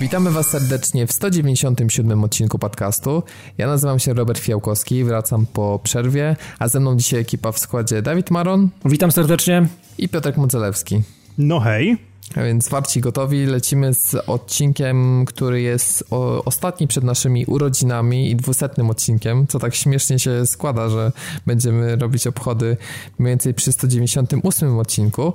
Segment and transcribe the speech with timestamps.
[0.00, 3.22] Witamy Was serdecznie w 197 odcinku podcastu.
[3.58, 8.02] Ja nazywam się Robert Fiałkowski, wracam po przerwie, a ze mną dzisiaj ekipa w składzie
[8.02, 8.68] Dawid Maron.
[8.84, 9.66] Witam serdecznie.
[9.98, 11.02] I Piotrek Modzelewski.
[11.38, 11.98] No hej.
[12.34, 18.36] A więc warci gotowi, lecimy z odcinkiem, który jest o, ostatni przed naszymi urodzinami i
[18.36, 21.12] dwusetnym odcinkiem, co tak śmiesznie się składa, że
[21.46, 22.76] będziemy robić obchody
[23.18, 25.34] mniej więcej przy 198 odcinku,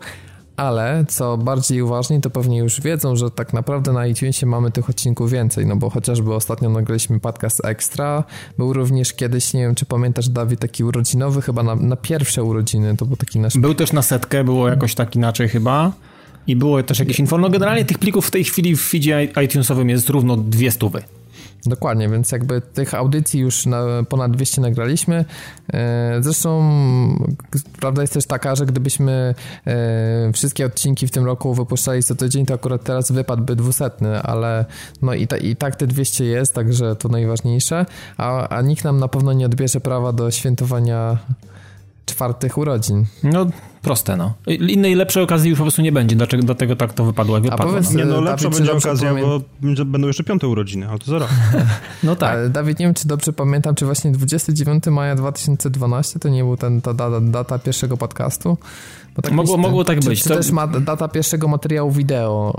[0.57, 4.89] ale co bardziej uważni, to pewnie już wiedzą, że tak naprawdę na iTunesie mamy tych
[4.89, 8.23] odcinków więcej, no bo chociażby ostatnio nagraliśmy podcast Extra,
[8.57, 12.97] był również kiedyś, nie wiem czy pamiętasz Dawid, taki urodzinowy chyba na, na pierwsze urodziny,
[12.97, 13.57] to był taki nasz...
[13.57, 15.91] Był też na setkę, było jakoś tak inaczej chyba.
[16.47, 17.37] I było też jakieś info.
[17.37, 21.03] No generalnie tych plików w tej chwili w feedzie iTunesowym jest równo dwie stówy.
[21.65, 25.25] Dokładnie, więc jakby tych audycji już na ponad 200 nagraliśmy.
[25.73, 26.71] E, zresztą
[27.79, 29.35] prawda jest też taka, że gdybyśmy
[29.67, 34.65] e, wszystkie odcinki w tym roku wypuszczali co tydzień, to akurat teraz wypadłby dwusetny, ale
[35.01, 37.85] no i, ta, i tak te 200 jest, także to najważniejsze,
[38.17, 41.17] a, a nikt nam na pewno nie odbierze prawa do świętowania
[42.05, 43.05] czwartych urodzin.
[43.23, 43.45] No,
[43.81, 44.33] proste, no.
[44.47, 47.65] Innej lepszej okazji już po prostu nie będzie, dlaczego, dlatego tak to wypadło, jak wypadło.
[47.65, 49.41] A powiedz, nie, no lepsza Dawid, będzie okazja, bo
[49.85, 51.29] będą jeszcze piąte urodziny, ale to zaraz.
[52.03, 52.29] no tak.
[52.29, 56.57] Ale Dawid, nie wiem, czy dobrze pamiętam, czy właśnie 29 maja 2012 to nie był
[56.57, 58.57] ten, ta data, data pierwszego podcastu?
[59.15, 60.23] Tak mogło, mogło tak czy, być.
[60.23, 60.35] Czy to...
[60.35, 62.55] też ma data pierwszego materiału wideo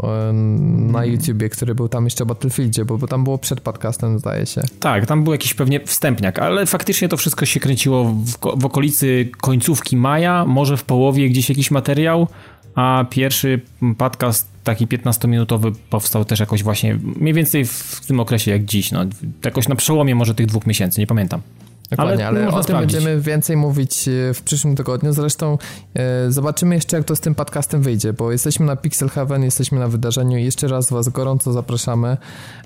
[0.92, 4.46] na YouTubie, który był tam jeszcze o Battlefieldzie, bo, bo tam było przed podcastem, zdaje
[4.46, 4.60] się.
[4.80, 9.30] Tak, tam był jakiś pewnie wstępniak, ale faktycznie to wszystko się kręciło w, w okolicy
[9.40, 12.28] końcówki maja, może w połowie gdzieś jakiś materiał,
[12.74, 13.60] a pierwszy
[13.98, 19.04] podcast taki 15-minutowy powstał też jakoś właśnie mniej więcej w tym okresie jak dziś, no,
[19.44, 21.40] jakoś na przełomie może tych dwóch miesięcy, nie pamiętam.
[21.96, 25.12] Dokładnie, ale, ale o tym będziemy więcej mówić e, w przyszłym tygodniu.
[25.12, 25.58] Zresztą
[25.94, 29.78] e, zobaczymy jeszcze, jak to z tym podcastem wyjdzie, bo jesteśmy na Pixel Heaven, jesteśmy
[29.78, 32.16] na wydarzeniu i jeszcze raz Was gorąco zapraszamy.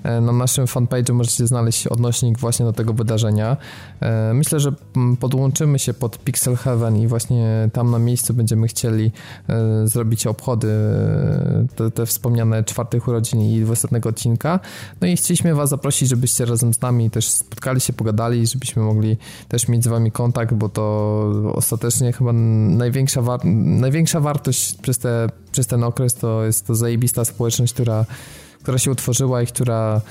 [0.03, 3.57] E, na naszym fanpage'u możecie znaleźć odnośnik właśnie do tego wydarzenia.
[4.01, 4.71] E, myślę, że
[5.19, 9.11] podłączymy się pod Pixel Heaven i właśnie tam na miejscu będziemy chcieli
[9.49, 14.59] e, zrobić obchody e, te, te, wspomniane czwartych urodzin i 200 odcinka.
[15.01, 19.16] No i chcieliśmy Was zaprosić, żebyście razem z nami też spotkali się, pogadali, żebyśmy mogli
[19.47, 25.29] też mieć z wami kontakt, bo to ostatecznie chyba największa, war największa wartość przez, te,
[25.51, 28.05] przez ten okres to jest to zajebista społeczność, która
[28.61, 30.01] która się utworzyła i która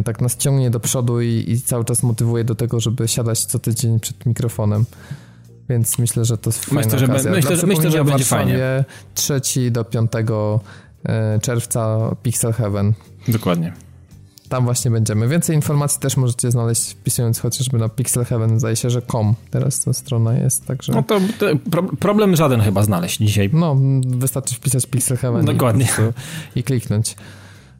[0.00, 3.44] y, tak nas ciągnie do przodu i, i, cały czas motywuje do tego, żeby siadać
[3.44, 4.84] co tydzień przed mikrofonem.
[5.68, 7.30] Więc myślę, że to jest fajna myślę, że okazja.
[7.30, 8.84] Myślę, że, myślę, że będzie fajnie.
[9.14, 9.40] 3
[9.70, 12.92] do 5 y, czerwca Pixel Heaven.
[13.28, 13.85] Dokładnie.
[14.48, 15.28] Tam właśnie będziemy.
[15.28, 19.84] Więcej informacji też możecie znaleźć wpisując chociażby na Pixel Heaven, zdaje się, że com teraz
[19.84, 20.92] ta strona jest, także...
[20.92, 23.50] No to, to pro, problem żaden chyba znaleźć dzisiaj.
[23.52, 23.76] No,
[24.06, 25.88] wystarczy wpisać Pixel Heaven Dokładnie.
[26.54, 27.16] I, i kliknąć.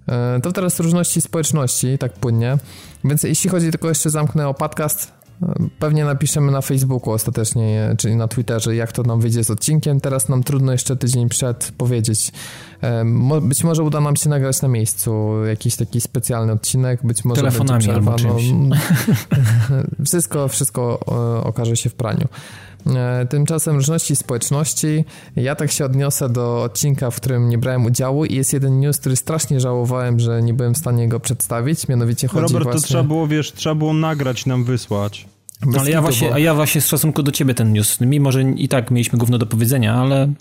[0.09, 2.59] E, to teraz różności społeczności, tak płynnie.
[3.04, 5.12] Więc jeśli chodzi, tylko jeszcze zamknę o podcast,
[5.78, 10.00] Pewnie napiszemy na Facebooku ostatecznie, czyli na Twitterze, jak to nam wyjdzie z odcinkiem.
[10.00, 12.32] Teraz nam trudno jeszcze tydzień przed powiedzieć.
[13.42, 17.91] Być może uda nam się nagrać na miejscu jakiś taki specjalny odcinek, być może Telefonami
[17.91, 18.44] albo czymś.
[20.06, 22.28] Wszystko, wszystko e, okaże się w praniu.
[22.94, 25.04] E, tymczasem różności społeczności.
[25.36, 28.98] Ja tak się odniosę do odcinka, w którym nie brałem udziału i jest jeden news,
[28.98, 31.88] który strasznie żałowałem, że nie byłem w stanie go przedstawić.
[31.88, 32.80] Mianowicie chodzi Robert, właśnie...
[32.80, 35.26] to trzeba było, wiesz, trzeba było nagrać, nam wysłać.
[35.66, 36.38] Bez ale ja właśnie, bo...
[36.38, 39.47] ja właśnie w stosunku do ciebie ten news, mimo że i tak mieliśmy gówno do
[39.47, 40.32] powiedzenia, ale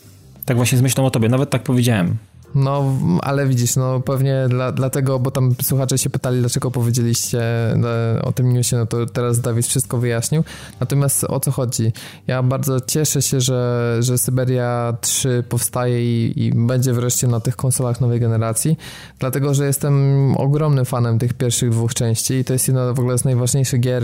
[0.46, 2.18] tak właśnie z myślą o tobie, nawet tak powiedziałem.
[2.56, 7.42] No, ale widzisz, no pewnie dla, dlatego, bo tam słuchacze się pytali, dlaczego powiedzieliście
[7.74, 10.44] e, o tym newsie, no to teraz Dawid wszystko wyjaśnił.
[10.80, 11.94] Natomiast o co chodzi?
[12.28, 17.56] Ja bardzo cieszę się, że, że Syberia 3 powstaje i, i będzie wreszcie na tych
[17.56, 18.78] konsolach nowej generacji,
[19.20, 23.18] dlatego, że jestem ogromnym fanem tych pierwszych dwóch części i to jest jedna w ogóle
[23.18, 24.04] z najważniejszych gier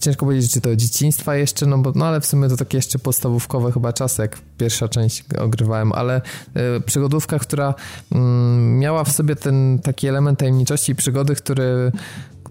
[0.00, 2.98] ciężko powiedzieć, czy to dzieciństwa jeszcze, no bo, no ale w sumie to takie jeszcze
[2.98, 6.20] podstawówkowe chyba czasy, jak pierwsza część ogrywałem, ale
[6.76, 7.74] y, przygodówka, która
[8.12, 8.16] y,
[8.58, 11.92] miała w sobie ten taki element tajemniczości i przygody, który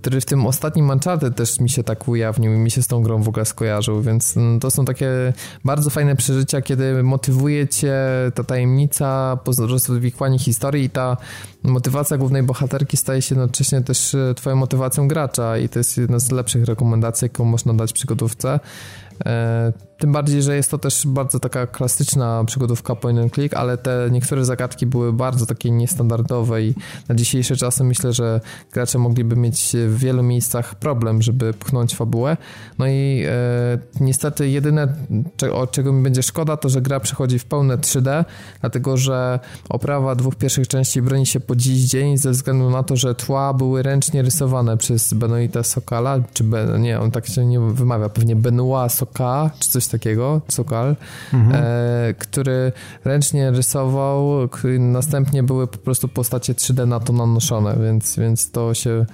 [0.04, 3.04] który w tym ostatnim Uncharted też mi się tak ujawnił i mi się z tą
[3.04, 5.34] grą w ogóle skojarzył, więc mm, to są takie
[5.66, 7.96] bardzo fajne przeżycia, kiedy motywuje cię
[8.36, 11.18] ta tajemnica, rozwikłanie historii i ta
[11.64, 16.20] motywacja głównej bohaterki staje się jednocześnie też e, twoją motywacją gracza i to jest jedna
[16.20, 18.60] z lepszych rekomendacji, jaką można dać przygodówce.
[19.98, 24.10] Tym bardziej, że jest to też bardzo taka klasyczna przygodówka point and click, ale te
[24.12, 26.74] niektóre zagadki były bardzo takie niestandardowe i
[27.10, 28.42] na dzisiejsze czasy myślę, że
[28.72, 32.38] gracze mogliby mieć w wielu miejscach problem, żeby pchnąć fabułę.
[32.80, 33.34] No i e,
[34.00, 34.96] niestety jedyne,
[35.54, 38.26] o czego mi będzie szkoda, to że gra przechodzi w pełne 3D,
[38.62, 39.40] dlatego że
[39.70, 43.54] oprawa dwóch pierwszych części broni się po dziś dzień ze względu na to, że tła
[43.54, 48.36] były ręcznie rysowane przez Benoita Sokala, czy ben, nie, on tak się nie wymawia, pewnie
[48.36, 50.96] Benoit Soka, czy coś takiego, Sokal,
[51.34, 51.64] mhm.
[51.66, 52.72] e, który
[53.06, 54.50] ręcznie rysował,
[54.80, 59.06] następnie były po prostu postacie 3D na to nanoszone, więc, więc to się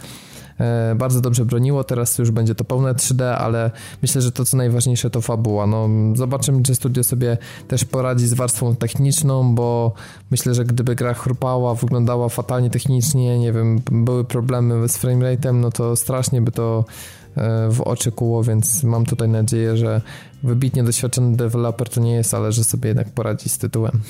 [0.59, 3.71] e, bardzo dobrze broniło, teraz już będzie to pełne 3D, ale
[4.01, 5.67] myślę, że to co najważniejsze to fabuła.
[5.67, 7.37] No, zobaczymy, czy studio sobie
[7.67, 9.93] też poradzi z warstwą techniczną, bo
[10.31, 15.71] myślę, że gdyby gra chrupała, wyglądała fatalnie technicznie, nie wiem, były problemy z framerate'em, no
[15.71, 16.85] to strasznie by to
[17.69, 20.01] w oczy kuło, więc mam tutaj nadzieję, że
[20.43, 24.01] wybitnie doświadczony deweloper to nie jest, ale że sobie jednak poradzi z tytułem.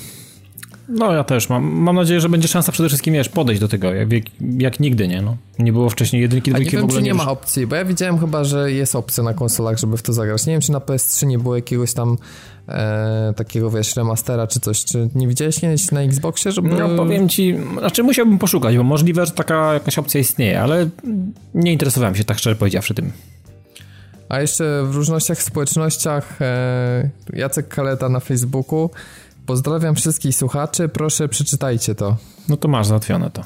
[0.88, 1.64] No ja też mam.
[1.64, 4.08] Mam nadzieję, że będzie szansa przede wszystkim, wiesz, podejść do tego, jak,
[4.58, 5.22] jak nigdy, nie?
[5.22, 5.36] No.
[5.58, 8.44] Nie było wcześniej jedynki, dwójki w ogóle nie, nie ma opcji, bo ja widziałem chyba,
[8.44, 10.46] że jest opcja na konsolach, żeby w to zagrać.
[10.46, 12.18] Nie wiem, czy na PS3 nie było jakiegoś tam
[12.68, 14.84] e, takiego, wiesz, remastera czy coś.
[14.84, 16.68] Czy nie widziałeś kiedyś na Xboxie, żeby...
[16.68, 20.88] No powiem ci, znaczy musiałbym poszukać, bo możliwe, że taka jakaś opcja istnieje, ale
[21.54, 23.12] nie interesowałem się tak szczerze powiedziawszy tym.
[24.28, 28.90] A jeszcze w różnościach społecznościach e, Jacek Kaleta na Facebooku.
[29.46, 32.16] Pozdrawiam wszystkich słuchaczy, proszę przeczytajcie to.
[32.48, 33.44] No to masz załatwione to.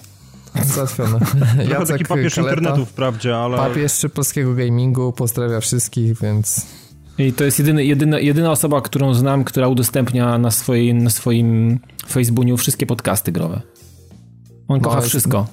[0.65, 1.19] Załatwione.
[1.71, 3.57] Jacek taki papież Kaleta, internetu wprawdzie, ale...
[3.57, 6.67] Papież polskiego gamingu, pozdrawia wszystkich, więc...
[7.19, 11.81] I to jest jedyny, jedyna, jedyna osoba, którą znam, która udostępnia na, swojej, na swoim
[12.07, 13.61] Facebooku wszystkie podcasty growe.
[14.69, 15.47] On no, kocha wszystko.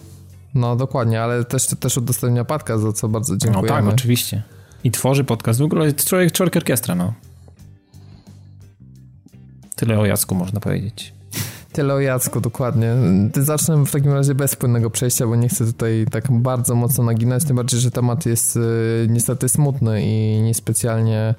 [0.55, 3.81] No dokładnie, ale też, też udostępnia podcast, za co bardzo dziękujemy.
[3.81, 4.43] No tak, oczywiście.
[4.83, 5.59] I tworzy podcast.
[5.59, 7.13] W ogóle jest człowiek, człowiek orkiestra, no.
[9.75, 11.13] Tyle o Jacku można powiedzieć.
[11.73, 12.95] Tyle o Jacku, dokładnie.
[13.35, 17.43] Zacznę w takim razie bez płynnego przejścia, bo nie chcę tutaj tak bardzo mocno naginać,
[17.43, 21.35] tym bardziej, że temat jest y, niestety smutny i niespecjalnie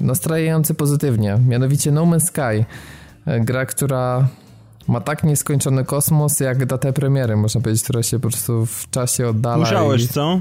[0.00, 1.38] nastrajający pozytywnie.
[1.48, 2.64] Mianowicie No Man's Sky.
[3.40, 4.28] Gra, która
[4.88, 9.28] ma tak nieskończony kosmos, jak datę premiery, można powiedzieć, która się po prostu w czasie
[9.28, 9.56] oddala.
[9.56, 10.08] Musiałeś, i...
[10.08, 10.22] co?
[10.24, 10.40] O,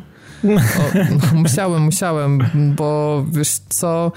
[0.94, 4.12] no, musiałem, musiałem, bo wiesz co,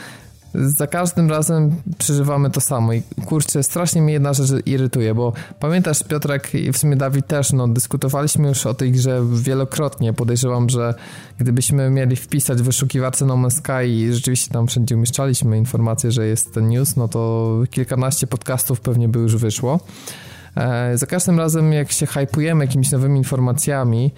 [0.57, 6.03] za każdym razem przeżywamy to samo i kurczę, strasznie mnie jedna rzecz irytuje, bo pamiętasz
[6.03, 10.95] Piotrek i w sumie Dawid też, no dyskutowaliśmy już o tej grze wielokrotnie, podejrzewam, że
[11.39, 16.27] gdybyśmy mieli wpisać w wyszukiwarce No Man's Sky i rzeczywiście tam wszędzie umieszczaliśmy informację, że
[16.27, 19.81] jest ten news, no to kilkanaście podcastów pewnie by już wyszło.
[20.57, 24.13] E, za każdym razem jak się hypujemy jakimiś nowymi informacjami,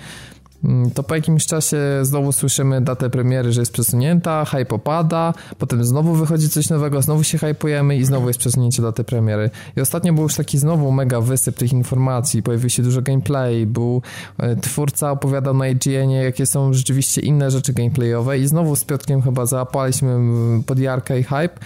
[0.94, 6.14] to po jakimś czasie znowu słyszymy datę premiery, że jest przesunięta, hype opada, potem znowu
[6.14, 9.50] wychodzi coś nowego, znowu się hypujemy i znowu jest przesunięcie daty premiery.
[9.76, 14.02] I ostatnio był już taki znowu mega wysyp tych informacji, pojawił się dużo gameplay, był
[14.38, 19.22] e, twórca opowiadał na IGN jakie są rzeczywiście inne rzeczy gameplayowe i znowu z Piotrkiem
[19.22, 21.58] chyba załapaliśmy mm, pod jarkę i hype,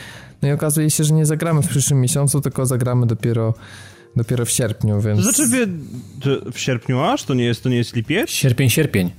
[0.43, 3.55] no i okazuje się, że nie zagramy w przyszłym miesiącu, tylko zagramy dopiero
[4.17, 5.19] dopiero w sierpniu, więc...
[5.19, 5.67] To znaczy wie,
[6.53, 7.25] w sierpniu aż?
[7.25, 8.31] To nie jest, to nie jest lipiec?
[8.31, 9.11] Sierpień, sierpień.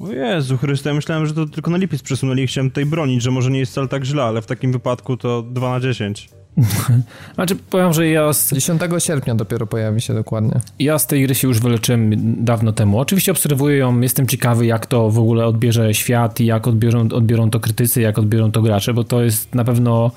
[0.00, 3.22] O Jezu Chryste, ja myślałem, że to tylko na lipiec przesunęli i chciałem tutaj bronić,
[3.22, 6.28] że może nie jest wcale tak źle, ale w takim wypadku to 2 na 10.
[7.34, 8.32] znaczy, powiem, że ja...
[8.32, 8.52] Z...
[8.52, 10.60] 10 sierpnia dopiero pojawi się dokładnie.
[10.78, 12.10] Ja z tej gry się już wyleczyłem
[12.44, 12.98] dawno temu.
[12.98, 17.50] Oczywiście obserwuję ją, jestem ciekawy, jak to w ogóle odbierze świat i jak odbiorą, odbiorą
[17.50, 20.10] to krytycy, jak odbiorą to gracze, bo to jest na pewno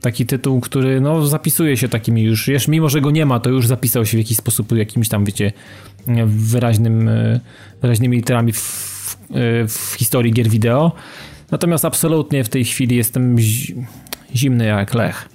[0.00, 3.50] taki tytuł, który no, zapisuje się takimi już, już, mimo że go nie ma, to
[3.50, 5.52] już zapisał się w jakiś sposób jakimś tam, wiecie,
[6.26, 7.40] wyraźnym, e,
[7.82, 10.92] wyraźnymi literami w, e, w historii gier wideo.
[11.50, 13.36] Natomiast absolutnie w tej chwili jestem
[14.34, 15.28] zimny jak lech.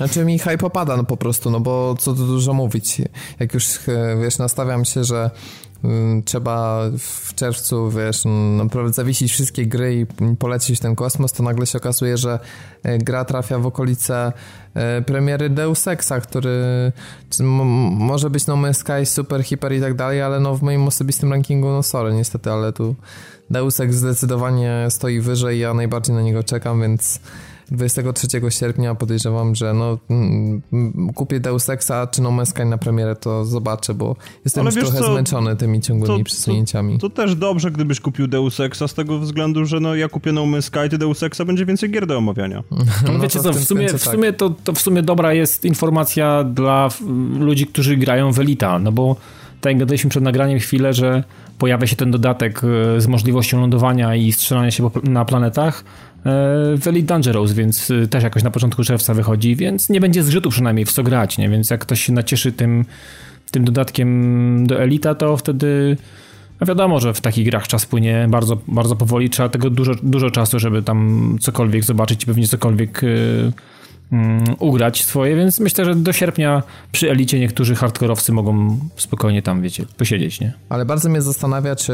[0.00, 3.02] Znaczy mi hype opada no po prostu, no bo co tu dużo mówić.
[3.40, 5.30] Jak już, e, wiesz, nastawiam się, że
[5.84, 8.22] Y, trzeba w czerwcu, wiesz,
[8.56, 12.38] naprawdę zawiesić wszystkie gry i polecić ten kosmos, to nagle się okazuje, że
[12.86, 14.32] y, gra trafia w okolice
[14.98, 16.92] y, premiery Deus Exa, który
[17.92, 21.32] może być No Man's Sky, super, hiper i tak dalej, ale no w moim osobistym
[21.32, 22.94] rankingu, no sorry, niestety, ale tu
[23.50, 27.20] Deus Ex zdecydowanie stoi wyżej, ja najbardziej na niego czekam, więc
[27.70, 30.62] 23 sierpnia podejrzewam, że no mm,
[31.14, 34.98] kupię Deus Exa czy No Man's Sky na premierę, to zobaczę, bo jestem już trochę
[34.98, 36.98] co, zmęczony tymi ciągłymi to, przesunięciami.
[36.98, 40.32] To, to, też dobrze, gdybyś kupił Deus Exa z tego względu, że no ja kupię
[40.32, 42.62] No Man's Sky, ty Deus Exa będzie więcej gier do omawiania.
[43.06, 44.14] No, no wiecie co, w sumie, w tak.
[44.14, 46.88] sumie to, to w sumie dobra jest informacja dla
[47.38, 49.16] ludzi, którzy grają w Elita, no bo
[49.60, 51.24] tak jak gadaliśmy przed nagraniem chwilę, że
[51.58, 55.84] pojawia się ten dodatek e, z możliwością lądowania i strzelania się na planetach
[56.18, 56.22] e,
[56.76, 60.50] w Elite Dangerous, więc e, też jakoś na początku czerwca wychodzi, więc nie będzie zgrzytu
[60.50, 61.48] przynajmniej w co grać, nie?
[61.48, 62.84] Więc jak ktoś się nacieszy tym,
[63.50, 65.96] tym dodatkiem do Elita, to wtedy
[66.60, 70.30] no wiadomo, że w takich grach czas płynie bardzo, bardzo powoli, trzeba tego dużo, dużo
[70.30, 73.02] czasu, żeby tam cokolwiek zobaczyć i pewnie cokolwiek
[74.12, 76.62] Mm, ugrać swoje, więc myślę, że do sierpnia
[76.92, 80.52] przy elicie niektórzy hardkorowcy mogą spokojnie tam, wiecie, posiedzieć, nie?
[80.68, 81.92] Ale bardzo mnie zastanawia, czy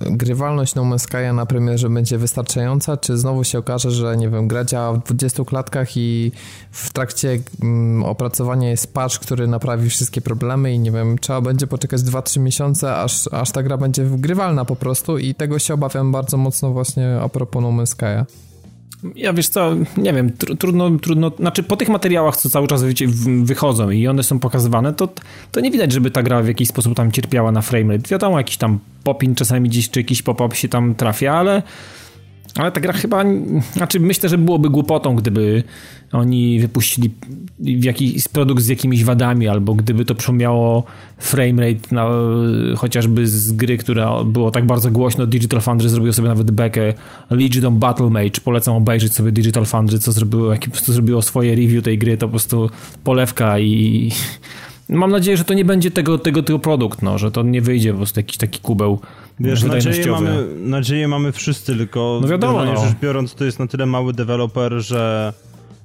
[0.00, 4.48] grywalność No Man's Sky na premierze będzie wystarczająca, czy znowu się okaże, że nie wiem,
[4.48, 6.32] gra działa w 20 klatkach i
[6.70, 11.66] w trakcie mm, opracowania jest patch, który naprawi wszystkie problemy i nie wiem, trzeba będzie
[11.66, 16.12] poczekać 2-3 miesiące, aż, aż ta gra będzie grywalna po prostu i tego się obawiam
[16.12, 18.24] bardzo mocno właśnie a propos No Man's Sky'a.
[19.16, 22.84] Ja wiesz co, nie wiem, tr trudno, trudno, znaczy po tych materiałach, co cały czas
[23.42, 25.08] wychodzą i one są pokazywane, to,
[25.52, 28.08] to nie widać, żeby ta gra w jakiś sposób tam cierpiała na framerate.
[28.08, 31.62] Wiadomo, jakiś tam popin czasami gdzieś, czy jakiś pop-up się tam trafia, ale
[32.56, 33.24] ale ta gra chyba,
[33.72, 35.62] znaczy myślę, że byłoby głupotą, gdyby
[36.12, 37.10] oni wypuścili
[37.60, 40.84] jakiś produkt z jakimiś wadami, albo gdyby to przypomniało
[41.18, 42.08] framerate na,
[42.76, 45.26] chociażby z gry, która było tak bardzo głośno.
[45.26, 46.94] Digital Foundry zrobił sobie nawet bekę
[47.30, 48.40] Legion Battle Mage.
[48.44, 52.26] Polecam obejrzeć sobie Digital Foundry, co zrobiło, jak, co zrobiło swoje review tej gry, to
[52.26, 52.70] po prostu
[53.04, 54.12] polewka i
[54.88, 57.90] mam nadzieję, że to nie będzie tego, tego, tego produkt, no, że to nie wyjdzie
[57.90, 59.00] po prostu jakiś taki kubeł
[59.40, 62.76] Wiesz, nadzieję mamy, nadzieję mamy wszyscy, tylko no wiadomo, no.
[62.76, 65.32] rzecz biorąc, to jest na tyle mały deweloper, że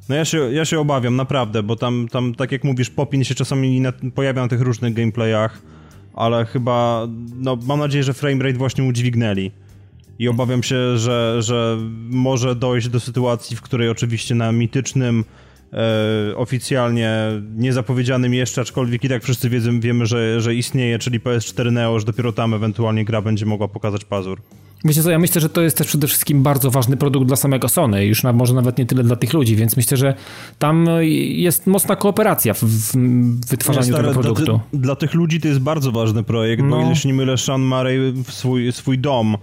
[0.10, 3.36] no ja się, ja się obawiam, naprawdę, bo tam, tam tak jak mówisz, Popin się
[3.36, 5.62] czasami na, pojawia na tych różnych gameplayach,
[6.14, 9.52] ale chyba, no mam nadzieję, że framerate właśnie udźwignęli.
[10.20, 11.78] I obawiam się, że, że
[12.10, 15.26] może dojść do sytuacji, w której oczywiście na mitycznym
[15.74, 17.12] e, oficjalnie
[17.56, 22.06] niezapowiedzianym jeszcze, aczkolwiek i tak wszyscy wiedzą, wiemy, że, że istnieje, czyli PS4 Neo, że
[22.06, 24.42] dopiero tam ewentualnie gra będzie mogła pokazać pazur.
[24.86, 27.70] Wiecie co, ja myślę, że to jest też przede wszystkim bardzo ważny produkt dla samego
[27.70, 30.14] Sony, już na, może nawet nie tyle dla tych ludzi, więc myślę, że
[30.60, 30.88] tam
[31.30, 32.96] jest mocna kooperacja w, w
[33.50, 34.44] wytwarzaniu tego produktu.
[34.74, 36.70] Dla, dla, tych ludzi to jest bardzo ważny projekt, no.
[36.70, 39.38] bo jeśli nie mylę, Sean Murray swój, swój dom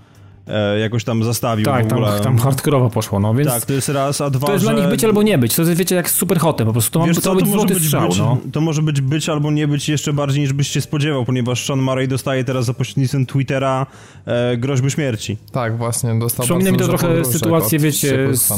[0.80, 2.08] jakoś tam zastawił tak, w ogóle.
[2.08, 3.50] Tak, tam hardkorowo poszło, no więc...
[3.50, 4.70] Tak, to jest raz, a dwa, To jest że...
[4.70, 7.06] dla nich być albo nie być, to jest wiecie jak super hotem, po prostu to,
[7.06, 8.38] Wiesz, ma, to, to, być może być strzał, być, no.
[8.52, 11.80] To może być być albo nie być jeszcze bardziej niż byś się spodziewał, ponieważ Sean
[11.80, 13.86] Murray dostaje teraz za pośrednictwem Twittera
[14.26, 15.36] e, groźby śmierci.
[15.52, 18.52] Tak, właśnie, dostał Przypomina mi to trochę sytuację, wiecie, z,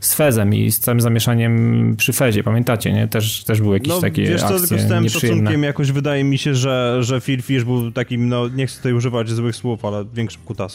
[0.00, 3.08] z Fezem i z całym zamieszaniem przy Fezie, pamiętacie, nie?
[3.08, 6.38] Też, też były jakieś no, takie wiesz co, tylko z tym szacunkiem jakoś wydaje mi
[6.38, 10.04] się, że, że Phil Fish był takim, no nie chcę tutaj używać złych słów, ale
[10.14, 10.73] większym kutasem.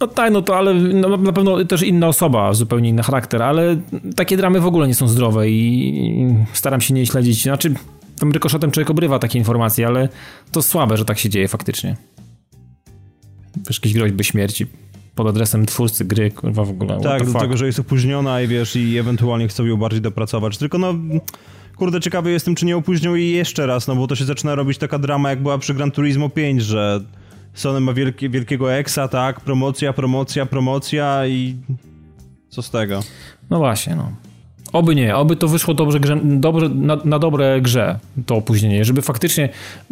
[0.00, 3.76] No tak, no to ale no, na pewno też inna osoba, zupełnie inny charakter, ale
[4.16, 7.42] takie dramy w ogóle nie są zdrowe i staram się nie śledzić.
[7.42, 7.74] Znaczy,
[8.18, 10.08] tam rykoszetem człowiek obrywa takie informacje, ale
[10.52, 11.96] to słabe, że tak się dzieje faktycznie.
[13.66, 14.66] Wiesz, jakieś groźby śmierci
[15.14, 17.00] pod adresem twórcy gry, kurwa w ogóle.
[17.00, 20.58] Tak, do tego, że jest opóźniona i wiesz, i ewentualnie chcą ją bardziej dopracować.
[20.58, 20.94] Tylko no,
[21.76, 24.78] kurde, ciekawy jestem, czy nie opóźnią jej jeszcze raz, no bo to się zaczyna robić
[24.78, 27.04] taka drama, jak była przy Gran Turismo 5, że
[27.54, 29.40] Sony ma wielkie, wielkiego exa, tak?
[29.40, 31.56] Promocja, promocja, promocja i
[32.48, 33.00] co z tego?
[33.50, 34.12] No właśnie, no.
[34.72, 39.02] Oby nie, oby to wyszło dobrze, grze, dobrze na, na, dobre grze, to opóźnienie, żeby
[39.02, 39.48] faktycznie,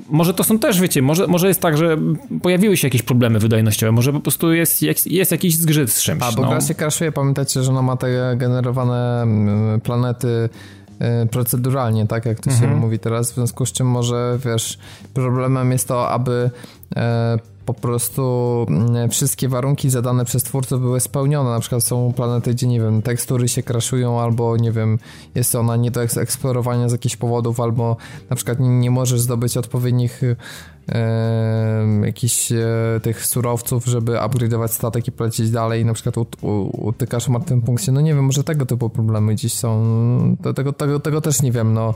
[0.09, 1.99] może to są też, wiecie, może, może jest tak, że
[2.43, 6.23] pojawiły się jakieś problemy wydajnościowe, może po prostu jest, jest, jest jakiś zgrzyt z czymś.
[6.23, 6.49] A, bo no.
[6.49, 10.49] gra się crashuje, pamiętacie, że ona ma te generowane mm, planety
[11.31, 12.79] proceduralnie, tak jak to się mhm.
[12.79, 14.79] mówi teraz, w związku z czym może, wiesz,
[15.15, 16.51] problemem jest to, aby
[16.97, 21.51] e, po prostu mm, wszystkie warunki zadane przez twórców były spełnione.
[21.51, 24.99] Na przykład są planety, gdzie nie wiem, tekstury się kraszują, albo nie wiem,
[25.35, 27.97] jest ona nie do eksplorowania z jakichś powodów, albo
[28.31, 30.23] na przykład nie, nie możesz zdobyć odpowiednich
[32.05, 32.57] jakichś e,
[33.03, 36.15] tych surowców, żeby upgrade'ować statek i polecieć dalej i na przykład
[36.73, 37.93] utykasz w tym punkcie.
[37.93, 40.37] No nie wiem, może tego typu problemy dziś są.
[40.55, 41.75] Tego, tego, tego też nie wiem.
[41.75, 41.95] No,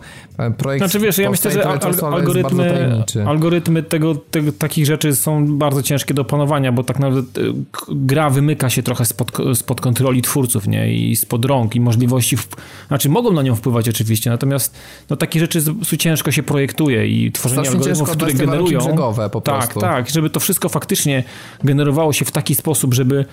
[0.59, 1.79] projekt znaczy wiesz, ja myślę, że al
[2.15, 7.53] algorytmy, algorytmy tego, tego, takich rzeczy są bardzo ciężkie do opanowania, bo tak naprawdę e,
[7.89, 10.95] gra wymyka się trochę spod, spod kontroli twórców, nie?
[10.95, 12.49] I spod rąk i możliwości, w...
[12.89, 14.75] znaczy mogą na nią wpływać oczywiście, natomiast
[15.11, 15.63] no, takie rzeczy
[15.99, 19.81] ciężko się projektuje i tworzenie algorytmów, które generują brzegowe po tak, prostu.
[19.81, 21.25] Tak, tak, żeby to wszystko faktycznie
[21.65, 23.25] generowało się w taki sposób, żeby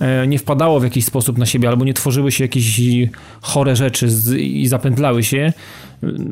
[0.00, 2.80] e, nie wpadało w jakiś sposób na siebie, albo nie tworzyły się jakieś
[3.40, 4.06] chore rzeczy
[4.38, 5.52] i zapętlały się.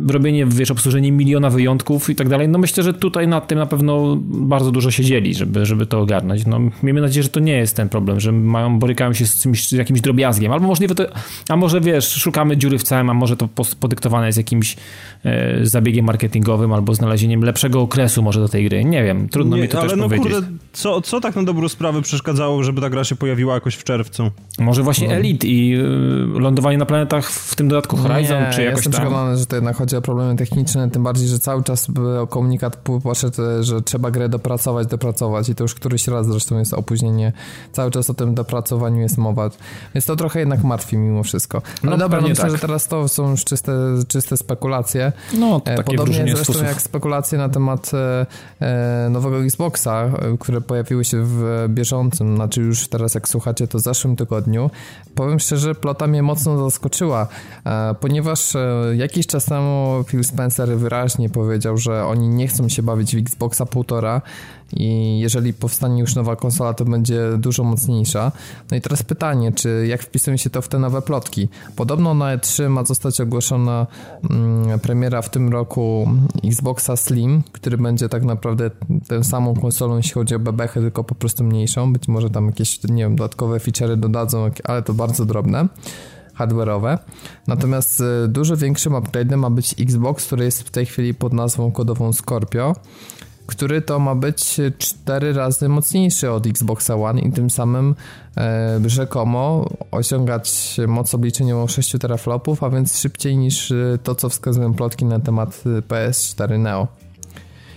[0.09, 2.49] Robienie, wiesz, obsłużenie miliona wyjątków i tak dalej.
[2.49, 6.47] No myślę, że tutaj nad tym na pewno bardzo dużo siedzieli, żeby, żeby to ogarnąć.
[6.47, 9.69] No, miejmy nadzieję, że to nie jest ten problem, że mają, borykają się z, czymś,
[9.69, 11.05] z jakimś drobiazgiem, albo możliwe to,
[11.49, 13.49] a może wiesz, szukamy dziury w całym, a może to
[13.81, 14.77] podyktowane jest jakimś
[15.25, 18.85] e, zabiegiem marketingowym, albo znalezieniem lepszego okresu może do tej gry.
[18.85, 20.33] Nie wiem, trudno nie, mi to ale też no, powiedzieć.
[20.33, 23.85] Kurde, co, co tak na dobrą sprawę przeszkadzało, żeby ta gra się pojawiła jakoś w
[23.85, 24.31] czerwcu?
[24.59, 25.15] Może właśnie no.
[25.15, 29.13] Elite i y, lądowanie na planetach, w tym dodatku Horizon, nie, czy jakoś tam.
[29.55, 31.87] To jednak chodzi o problemy techniczne, tym bardziej, że cały czas
[32.31, 37.33] komunikat poszedł, że trzeba grę dopracować, dopracować i to już któryś raz zresztą jest opóźnienie.
[37.73, 39.51] Cały czas o tym dopracowaniu jest mowa.
[39.95, 41.63] Więc to trochę jednak martwi mimo wszystko.
[41.83, 42.53] Ale no, dobra, no myślę, tak.
[42.53, 43.73] że teraz to są już czyste,
[44.09, 45.13] czyste spekulacje.
[45.39, 46.63] No, to takie Podobnie zresztą sposób.
[46.63, 47.91] jak spekulacje na temat
[48.61, 53.79] e, nowego Xboxa, e, które pojawiły się w bieżącym, znaczy już teraz jak słuchacie, to
[53.79, 54.71] w zeszłym tygodniu.
[55.15, 57.27] Powiem szczerze, plota mnie mocno zaskoczyła,
[57.67, 62.83] e, ponieważ e, jakiś czas temu Phil Spencer wyraźnie powiedział, że oni nie chcą się
[62.83, 64.23] bawić w Xboxa półtora
[64.77, 68.33] i jeżeli powstanie już nowa konsola, to będzie dużo mocniejsza.
[68.71, 71.49] No i teraz pytanie, czy jak wpisuje się to w te nowe plotki?
[71.77, 73.87] Podobno na E3 ma zostać ogłoszona
[74.31, 76.09] mm, premiera w tym roku
[76.45, 78.71] Xboxa Slim, który będzie tak naprawdę
[79.09, 81.93] tę samą konsolą, jeśli chodzi o bebechy, tylko po prostu mniejszą.
[81.93, 85.69] Być może tam jakieś, nie wiem, dodatkowe feature'y dodadzą, ale to bardzo drobne
[86.39, 86.99] hardware'owe.
[87.47, 91.73] Natomiast y, dużo większym upgrade'em ma być Xbox, który jest w tej chwili pod nazwą
[91.73, 92.75] kodową Scorpio
[93.47, 97.95] który to ma być 4 razy mocniejszy od Xboxa One i tym samym
[98.37, 104.75] e, rzekomo osiągać moc obliczeniową 6 teraflopów, a więc szybciej niż e, to, co wskazują
[104.75, 107.04] plotki na temat e, PS4 Neo.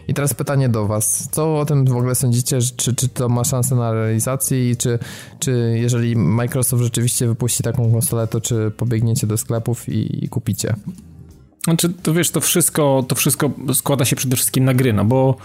[0.08, 1.30] I teraz pytanie do Was.
[1.32, 2.60] Co o tym w ogóle sądzicie?
[2.78, 5.00] Czy, czy to ma szansę na realizację i czy,
[5.40, 10.76] czy jeżeli Microsoft rzeczywiście wypuści taką konsolę, to czy pobiegniecie do sklepów i, i kupicie?
[11.64, 15.36] Znaczy, to wiesz, to wszystko, to wszystko składa się przede wszystkim na gry, no bo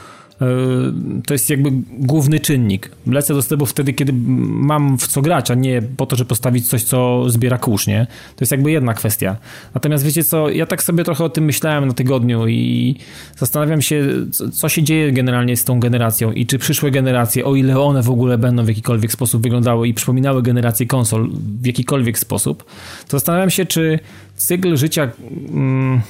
[1.26, 2.90] to jest jakby główny czynnik.
[3.06, 6.68] Lecę do sklepu wtedy, kiedy mam w co grać, a nie po to, żeby postawić
[6.68, 8.06] coś, co zbiera kurz, nie?
[8.36, 9.36] To jest jakby jedna kwestia.
[9.74, 12.96] Natomiast wiecie co, ja tak sobie trochę o tym myślałem na tygodniu i
[13.36, 14.08] zastanawiam się,
[14.52, 18.10] co się dzieje generalnie z tą generacją i czy przyszłe generacje, o ile one w
[18.10, 22.64] ogóle będą w jakikolwiek sposób wyglądały i przypominały generację konsol w jakikolwiek sposób,
[23.08, 23.98] to zastanawiam się, czy
[24.36, 25.10] cykl życia
[25.48, 26.00] mm,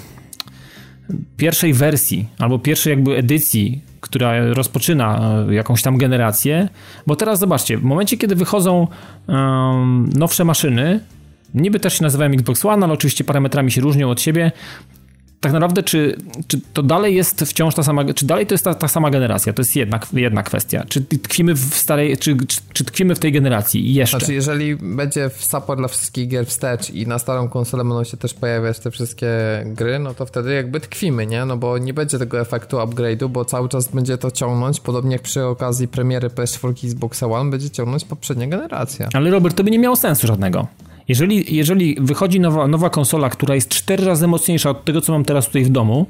[1.37, 6.69] pierwszej wersji albo pierwszej jakby edycji, która rozpoczyna e, jakąś tam generację,
[7.07, 8.89] bo teraz zobaczcie, w momencie kiedy wychodzą
[9.27, 11.01] um, nowsze maszyny,
[11.55, 14.53] niby też się nazywają Xbox One, ale oczywiście parametrami się różnią od siebie,
[15.43, 18.75] tak naprawdę, czy, czy to dalej jest wciąż ta sama, czy dalej to jest ta,
[18.75, 19.53] ta sama generacja?
[19.53, 20.85] To jest jedna, jedna kwestia.
[20.89, 24.19] Czy tkwimy w starej, czy, czy, czy tkwimy w tej generacji jeszcze?
[24.19, 28.35] Znaczy, jeżeli będzie support dla wszystkich gier wstecz i na starą konsolę będą się też
[28.35, 29.29] pojawiać te wszystkie
[29.67, 31.45] gry, no to wtedy jakby tkwimy, nie?
[31.45, 35.23] No bo nie będzie tego efektu upgrade'u, bo cały czas będzie to ciągnąć, podobnie jak
[35.23, 39.09] przy okazji premiery PS4 i Xbox One będzie ciągnąć poprzednia generacja.
[39.15, 40.67] Ale Robert, to by nie miało sensu żadnego.
[41.09, 45.25] Jeżeli, jeżeli wychodzi nowa, nowa konsola, która jest cztery razy mocniejsza od tego, co mam
[45.25, 46.07] teraz tutaj w domu,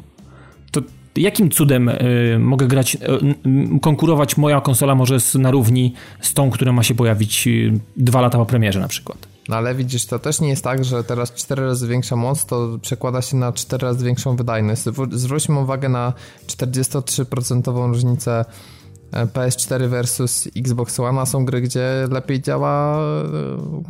[0.71, 0.81] to
[1.17, 2.95] jakim cudem y, mogę grać,
[3.77, 7.81] y, konkurować moja konsola może z, na równi z tą, która ma się pojawić y,
[7.97, 9.33] dwa lata po premierze na przykład?
[9.49, 12.79] No ale widzisz, to też nie jest tak, że teraz cztery razy większa moc to
[12.83, 14.83] przekłada się na cztery razy większą wydajność.
[15.11, 16.13] Zwróćmy uwagę na
[16.47, 18.45] 43% różnicę
[19.13, 22.99] PS4 versus Xbox One, a są gry, gdzie lepiej działa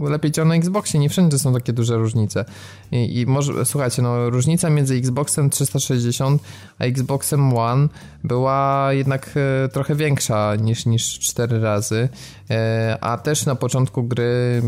[0.00, 2.44] e, lepiej działa na Xboxie, nie wszędzie są takie duże różnice.
[2.92, 6.42] I, i może, słuchajcie, no różnica między Xboxem 360
[6.78, 7.88] a Xboxem One
[8.24, 9.30] była jednak
[9.64, 12.08] e, trochę większa niż, niż 4 razy,
[12.50, 14.62] e, a też na początku gry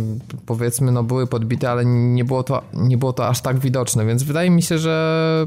[0.47, 4.23] powiedzmy no były podbite, ale nie było to, nie było to aż tak widoczne, więc
[4.23, 5.47] wydaje mi się, że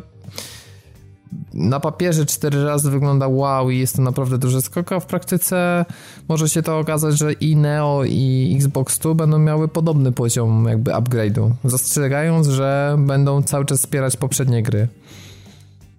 [1.54, 5.86] na papierze cztery razy wygląda wow i jest to naprawdę duży skok, a w praktyce
[6.28, 10.92] może się to okazać, że i Neo i Xbox 2 będą miały podobny poziom jakby
[10.92, 14.88] upgrade'u, zastrzegając, że będą cały czas wspierać poprzednie gry.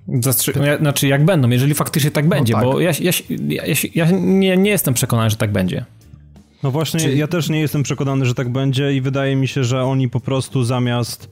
[0.09, 2.69] Zastrze- znaczy jak będą, jeżeli faktycznie tak będzie, no tak.
[2.69, 3.11] bo ja, ja,
[3.49, 5.85] ja, ja nie, nie jestem przekonany, że tak będzie.
[6.63, 7.15] No właśnie, Czy...
[7.15, 10.21] ja też nie jestem przekonany, że tak będzie i wydaje mi się, że oni po
[10.21, 11.29] prostu zamiast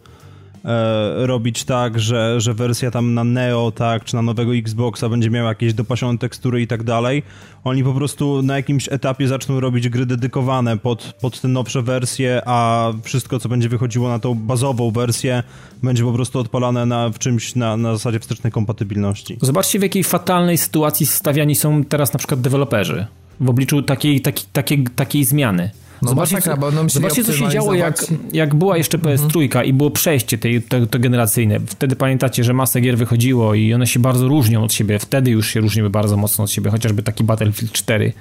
[0.66, 5.31] e, robić tak, że, że wersja tam na Neo, tak, czy na nowego Xboxa będzie
[5.31, 7.22] miała jakieś dopasione tekstury i tak dalej.
[7.64, 12.42] Oni po prostu na jakimś etapie zaczną robić gry dedykowane pod, pod te nowsze wersje,
[12.46, 15.42] a wszystko, co będzie wychodziło na tą bazową wersję,
[15.83, 19.38] będzie po prostu odpalane na, w czymś na, na zasadzie wstecznej kompatybilności.
[19.42, 23.07] Zobaczcie, w jakiej fatalnej sytuacji stawiani są teraz na przykład deweloperzy
[23.40, 25.70] w obliczu takiej, takiej, takiej, takiej zmiany.
[26.03, 29.67] No zobaczcie, masakra, bo zobaczcie co się działo, jak, jak była jeszcze PS3 mhm.
[29.67, 31.61] i było przejście tej, to, to generacyjne.
[31.67, 34.99] Wtedy pamiętacie, że masa gier wychodziło i one się bardzo różnią od siebie.
[34.99, 38.13] Wtedy już się różniły bardzo mocno od siebie, chociażby taki Battlefield 4.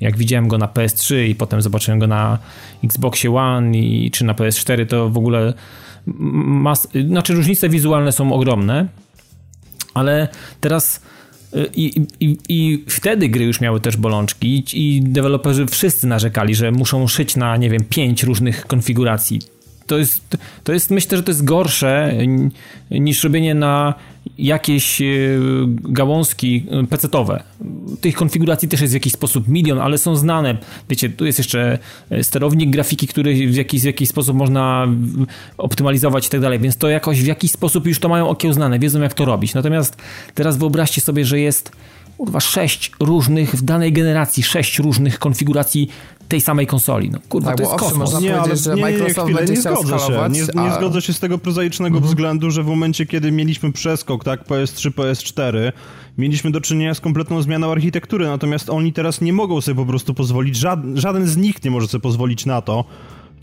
[0.00, 2.38] Jak widziałem go na PS3 i potem zobaczyłem go na
[2.84, 5.54] Xboxie One i, czy na PS4, to w ogóle
[6.06, 6.88] mas...
[7.06, 8.86] znaczy różnice wizualne są ogromne,
[9.94, 10.28] ale
[10.60, 11.00] teraz
[11.74, 17.08] i, i, I wtedy gry już miały też bolączki i deweloperzy wszyscy narzekali, że muszą
[17.08, 19.40] szyć na, nie wiem, pięć różnych konfiguracji.
[19.86, 22.12] To jest, to jest, myślę, że to jest gorsze
[22.90, 23.94] niż robienie na
[24.38, 25.04] jakieś e,
[25.68, 27.42] gałązki e, pecetowe.
[28.00, 30.58] Tych konfiguracji też jest w jakiś sposób milion, ale są znane.
[30.88, 31.78] Wiecie, tu jest jeszcze
[32.10, 34.88] e, sterownik grafiki, który w jakiś, w jakiś sposób można
[35.58, 39.00] optymalizować i tak dalej, więc to jakoś w jakiś sposób już to mają okiełznane, wiedzą
[39.00, 39.54] jak to robić.
[39.54, 39.96] Natomiast
[40.34, 41.72] teraz wyobraźcie sobie, że jest
[42.16, 45.90] kurwa, sześć różnych, w danej generacji sześć różnych konfiguracji
[46.28, 47.10] tej samej konsoli.
[47.10, 48.12] No, kurwa, tak, to jest owszem, kosmos.
[48.12, 50.28] Można nie, ale że nie, Microsoft nie, nie zgodzę się.
[50.30, 50.76] Nie, nie a...
[50.76, 52.08] zgodzę się z tego prozaicznego mhm.
[52.08, 55.72] względu, że w momencie, kiedy mieliśmy przeskok, tak, PS3, PS4,
[56.18, 60.14] mieliśmy do czynienia z kompletną zmianą architektury, natomiast oni teraz nie mogą sobie po prostu
[60.14, 62.84] pozwolić, żaden, żaden z nich nie może sobie pozwolić na to,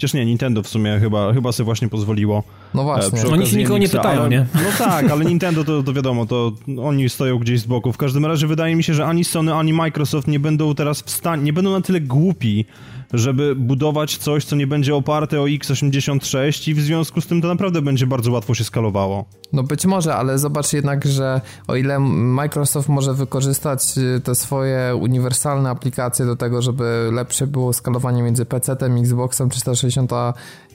[0.03, 2.43] Chociaż nie, Nintendo w sumie chyba, chyba sobie właśnie pozwoliło.
[2.73, 3.21] No właśnie.
[3.21, 4.45] E, oni się nikogo nie pytają, ale, nie?
[4.55, 6.51] No tak, ale Nintendo to, to wiadomo, to
[6.83, 7.93] oni stoją gdzieś z boku.
[7.93, 11.09] W każdym razie wydaje mi się, że ani Sony, ani Microsoft nie będą teraz w
[11.09, 12.65] stanie, nie będą na tyle głupi,
[13.13, 17.47] żeby budować coś, co nie będzie oparte o x86 i w związku z tym to
[17.47, 19.25] naprawdę będzie bardzo łatwo się skalowało.
[19.53, 24.95] No być może, ale zobacz jednak, że o ile Microsoft może wykorzystać y, te swoje
[24.95, 30.11] uniwersalne aplikacje do tego, żeby lepsze było skalowanie między PC-tem, Xboxem 360,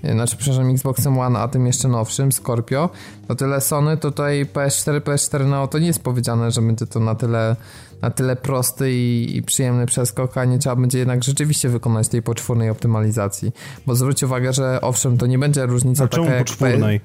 [0.04, 2.90] y, znaczy przepraszam, Xboxem One, a tym jeszcze nowszym, Scorpio,
[3.28, 7.14] o tyle Sony tutaj PS4, PS4 Neo to nie jest powiedziane, że będzie to na
[7.14, 7.56] tyle
[8.02, 12.22] na tyle prosty i, i, przyjemny przeskok, a nie trzeba będzie jednak rzeczywiście wykonać tej
[12.22, 13.52] poczwórnej optymalizacji.
[13.86, 16.38] Bo zwróć uwagę, że owszem, to nie będzie różnica a taka jak...
[16.38, 17.00] poczwórnej?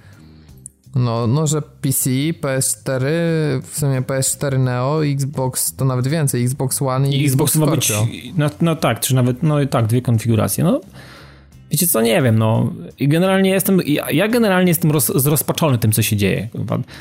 [0.95, 2.09] No, no, że PC,
[2.41, 3.01] PS4,
[3.63, 7.75] w sumie PS4 Neo, Xbox to nawet więcej, Xbox One i, I Xbox, Xbox ma
[7.75, 7.93] być,
[8.37, 10.63] no, no, tak, czy nawet, no i tak, dwie konfiguracje.
[10.63, 10.81] No,
[11.73, 12.73] Wiecie co, nie wiem, no.
[12.99, 13.81] I generalnie jestem,
[14.11, 16.47] ja generalnie jestem roz, zrozpaczony tym, co się dzieje.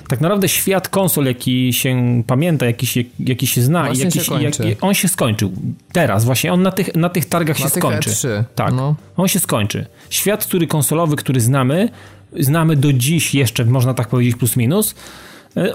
[0.09, 4.43] Tak naprawdę świat konsol, jaki się pamięta, jaki się, jaki się zna, i jaki się
[4.43, 5.53] jak, on się skończył.
[5.93, 8.11] Teraz, właśnie on na tych, na tych targach na się tych skończy.
[8.11, 8.45] E3.
[8.55, 8.95] Tak, no.
[9.17, 9.87] on się skończy.
[10.11, 11.89] Świat, który konsolowy, który znamy,
[12.41, 14.95] znamy do dziś jeszcze, można tak powiedzieć, plus minus,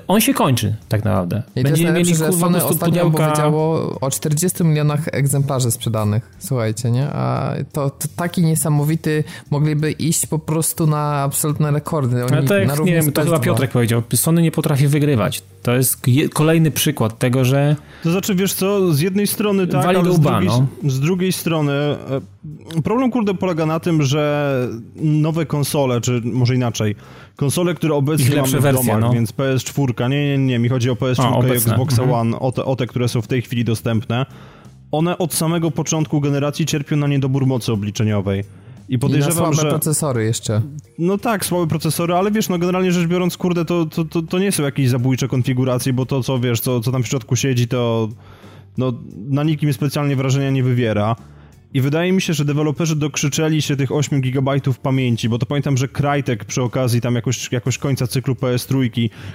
[0.08, 1.44] on się kończy tak naprawdę.
[1.56, 3.26] I Będziemy mieli że Sony ostatnio pudełka...
[3.26, 7.08] powiedziało o 40 milionach egzemplarzy sprzedanych, słuchajcie, nie?
[7.10, 12.26] A to, to, taki niesamowity mogliby iść po prostu na absolutne rekordy.
[12.26, 15.44] Oni Ale tak, nie wiem, to chyba Piotrek powiedział, Sony nie potrafi wygrywać.
[15.64, 16.02] To jest
[16.34, 17.76] kolejny przykład tego, że...
[18.04, 20.68] To znaczy, wiesz co, z jednej strony tak, ale z drugiej, no.
[20.92, 21.98] z drugiej strony e,
[22.84, 26.96] problem kurde polega na tym, że nowe konsole, czy może inaczej,
[27.36, 29.14] konsole, które obecnie mamy w domach, no.
[29.14, 32.12] więc PS4, nie, nie, nie, mi chodzi o PS4 i Xbox mhm.
[32.12, 34.26] One, o te, o te, które są w tej chwili dostępne,
[34.92, 38.44] one od samego początku generacji cierpią na niedobór mocy obliczeniowej.
[38.90, 39.70] I podejrzewam, I na słabe że...
[39.70, 40.62] procesory jeszcze.
[41.00, 44.40] No tak, słabe procesory, ale wiesz, no generalnie rzecz biorąc, kurde, to, to, to, to
[44.40, 47.68] nie są jakieś zabójcze konfiguracje, bo to, co wiesz, co, co tam w środku siedzi,
[47.68, 48.10] to
[48.78, 51.16] no, na nikim specjalnie wrażenia nie wywiera.
[51.74, 54.52] I wydaje mi się, że deweloperzy dokrzyczeli się tych 8 GB
[54.84, 58.90] pamięci, bo to pamiętam, że Crytek przy okazji tam jakoś, jakoś końca cyklu PS3,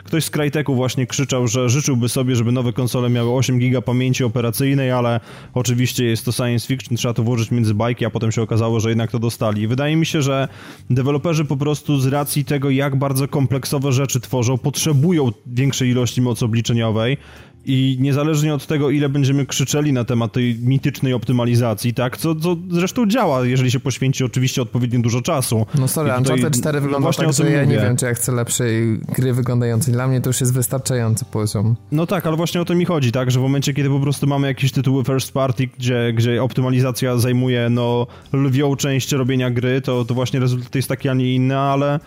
[0.05, 4.25] ktoś z Cryteku właśnie krzyczał, że życzyłby sobie, żeby nowe konsole miały 8 GB pamięci
[4.25, 5.21] operacyjnej, ale
[5.55, 8.89] oczywiście jest to science fiction, trzeba to włożyć między bajki, a potem się okazało, że
[8.89, 9.63] jednak to dostali.
[9.63, 10.49] I wydaje mi się, że
[10.91, 16.45] deweloperzy po prostu z racji tego, jak bardzo kompleksowe rzeczy tworzą, potrzebują większej ilości mocy
[16.45, 17.17] obliczeniowej,
[17.65, 22.57] i niezależnie od tego, ile będziemy krzyczeli na temat tej mitycznej optymalizacji, tak, co, co
[22.71, 25.67] zresztą działa, jeżeli się poświęci oczywiście odpowiednio dużo czasu.
[25.75, 27.77] No sorry, tutaj, Uncharted 4 no wygląda no tak, że ja mówię.
[27.77, 29.95] nie wiem, czy ja chcę lepszej gry wyglądającej.
[29.95, 31.77] Dla mnie to już jest wystarczający poziom.
[31.93, 34.27] No tak, ale właśnie o to mi chodzi, tak, że w momencie, kiedy po prostu
[34.27, 40.05] mamy jakieś tytuły first party, gdzie, gdzie optymalizacja zajmuje, no, lwią część robienia gry, to,
[40.05, 42.01] to właśnie rezultat jest taki, a nie inny, ale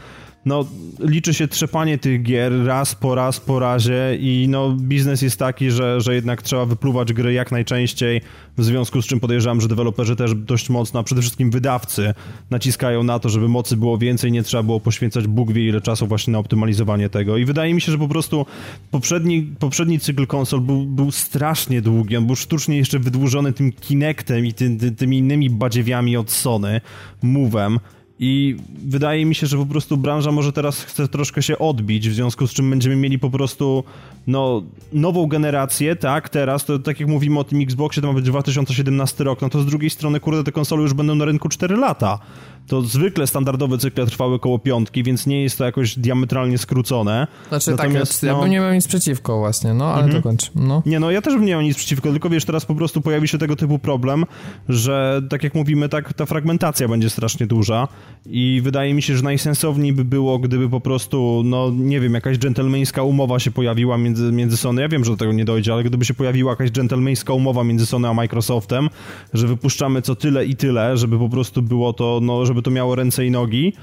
[0.45, 0.65] no,
[0.99, 5.71] liczy się trzepanie tych gier raz po raz po razie i no, biznes jest taki,
[5.71, 8.21] że, że jednak trzeba wypluwać gry jak najczęściej,
[8.57, 12.13] w związku z czym podejrzewam, że deweloperzy też dość mocno, a przede wszystkim wydawcy
[12.49, 16.07] naciskają na to, żeby mocy było więcej, nie trzeba było poświęcać Bóg wie ile czasu
[16.07, 17.37] właśnie na optymalizowanie tego.
[17.37, 18.45] I wydaje mi się, że po prostu
[18.91, 24.45] poprzedni, poprzedni cykl konsol był, był strasznie długi, on był sztucznie jeszcze wydłużony tym Kinectem
[24.45, 26.81] i ty, ty, tymi innymi badziewiami od Sony,
[27.23, 27.79] Move'em,
[28.19, 32.13] I wydaje mi się, że po prostu branża może teraz chce troszkę się odbić, w
[32.13, 33.83] związku z czym będziemy mieli po prostu
[34.27, 38.25] no, nową generację, tak, teraz, to tak jak mówimy o tym Xboxie, to ma być
[38.25, 41.75] 2017 rok, no to z drugiej strony, kurde, te konsole już będą na rynku 4
[41.75, 42.19] lata.
[42.67, 47.27] To zwykle standardowe cykle trwały koło piątki, więc nie jest to jakoś diametralnie skrócone.
[47.49, 48.41] Znaczy Natomiast, tak, ja no...
[48.41, 50.23] bym nie miał nic przeciwko właśnie, no, ale mhm.
[50.23, 50.51] to kończ.
[50.55, 50.83] No.
[50.85, 53.27] Nie, no ja też bym nie miał nic przeciwko, tylko wiesz, teraz po prostu pojawi
[53.27, 54.25] się tego typu problem,
[54.69, 57.87] że tak jak mówimy, tak ta fragmentacja będzie strasznie duża
[58.25, 62.37] i wydaje mi się, że najsensowniej by było, gdyby po prostu, no nie wiem, jakaś
[62.37, 65.83] dżentelmeńska umowa się pojawiła między, między Sony, ja wiem, że do tego nie dojdzie, ale
[65.83, 68.89] gdyby się pojawiła jakaś dżentelmeńska umowa między Sony a Microsoftem,
[69.33, 72.95] że wypuszczamy co tyle i tyle, żeby po prostu było to, no, żeby to miało
[72.95, 73.73] ręce i nogi,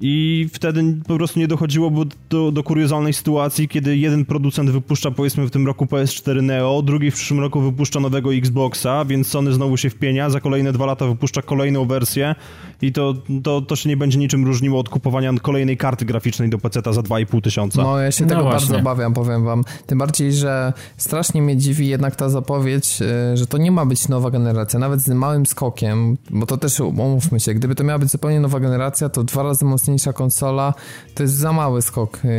[0.00, 1.92] i wtedy po prostu nie dochodziło
[2.30, 7.10] do, do kuriozalnej sytuacji, kiedy jeden producent wypuszcza powiedzmy w tym roku PS4 Neo, drugi
[7.10, 11.06] w przyszłym roku wypuszcza nowego Xboxa, więc Sony znowu się wpienia, za kolejne dwa lata
[11.06, 12.34] wypuszcza kolejną wersję
[12.82, 16.58] i to, to, to się nie będzie niczym różniło od kupowania kolejnej karty graficznej do
[16.58, 17.82] PC za 2,5 tysiąca.
[17.82, 18.58] No ja się no tego właśnie.
[18.58, 19.64] bardzo obawiam, powiem wam.
[19.86, 24.08] Tym bardziej, że strasznie mnie dziwi jednak ta zapowiedź, e, że to nie ma być
[24.08, 28.10] nowa generacja, nawet z małym skokiem, bo to też umówmy się, gdyby to miała być
[28.10, 30.74] zupełnie nowa generacja, to dwa razy mocniej mocniejsza konsola,
[31.14, 32.30] to jest za mały skok yy,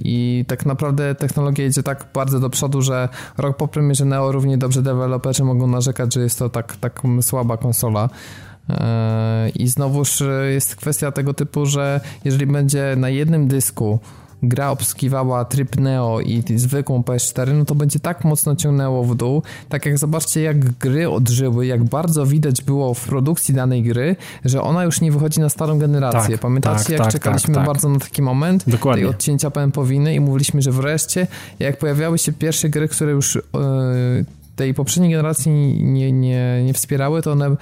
[0.00, 4.58] i tak naprawdę technologia idzie tak bardzo do przodu, że rok po premierze Neo równie
[4.58, 8.08] dobrze deweloperzy mogą narzekać, że jest to tak, tak słaba konsola.
[8.68, 8.76] Yy,
[9.48, 14.00] I znowuż jest kwestia tego typu, że jeżeli będzie na jednym dysku
[14.42, 19.42] gra obsługiwała tryb Neo i zwykłą PS4, no to będzie tak mocno ciągnęło w dół.
[19.68, 24.62] Tak jak zobaczcie, jak gry odżyły, jak bardzo widać było w produkcji danej gry, że
[24.62, 26.34] ona już nie wychodzi na starą generację.
[26.34, 27.66] Tak, Pamiętacie, tak, jak tak, czekaliśmy tak, tak.
[27.66, 29.02] bardzo na taki moment Dokładnie.
[29.02, 31.26] tej odcięcia pępowiny i mówiliśmy, że wreszcie,
[31.58, 33.42] jak pojawiały się pierwsze gry, które już yy,
[34.56, 35.52] tej poprzedniej generacji
[35.84, 37.56] nie, nie, nie wspierały, to one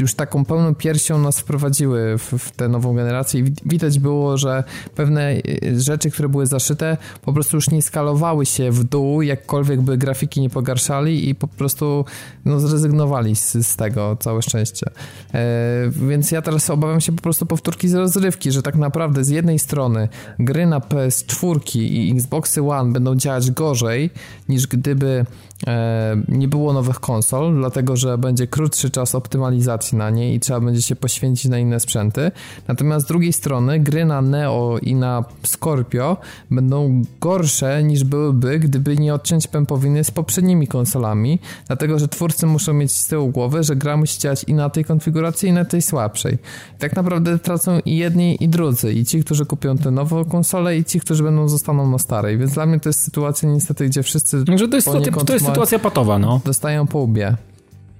[0.00, 4.64] już taką pełną piersią nas wprowadziły w, w tę nową generację i widać było, że
[4.94, 9.80] pewne y, rzeczy, które były zaszyte, po prostu już nie skalowały się w dół, jakkolwiek
[9.80, 12.04] by grafiki nie pogarszali i po prostu
[12.44, 14.86] no, zrezygnowali z, z tego, całe szczęście.
[15.34, 15.42] E,
[15.90, 19.58] więc ja teraz obawiam się po prostu powtórki z rozrywki, że tak naprawdę z jednej
[19.58, 24.10] strony gry na PS4 i Xboxy One będą działać gorzej
[24.48, 25.26] niż gdyby
[25.66, 30.60] e, nie było nowych konsol, dlatego że będzie krótszy czas optymalizacji na nie i trzeba
[30.60, 32.30] będzie się poświęcić na inne sprzęty.
[32.68, 36.16] Natomiast z drugiej strony gry na Neo i na Scorpio
[36.50, 42.72] będą gorsze niż byłyby, gdyby nie odciąć pępowiny z poprzednimi konsolami, dlatego że twórcy muszą
[42.74, 45.82] mieć z tyłu głowy, że gra musi działać i na tej konfiguracji, i na tej
[45.82, 46.38] słabszej.
[46.78, 48.92] Tak naprawdę tracą i jedni, i drudzy.
[48.92, 52.38] I ci, którzy kupią te nowe konsole, i ci, którzy będą zostaną na starej.
[52.38, 54.35] Więc dla mnie to jest sytuacja niestety, gdzie wszyscy.
[54.56, 54.88] Że to jest,
[55.26, 56.40] to jest sytuacja patowa, no.
[56.44, 57.36] Dostają po łbie.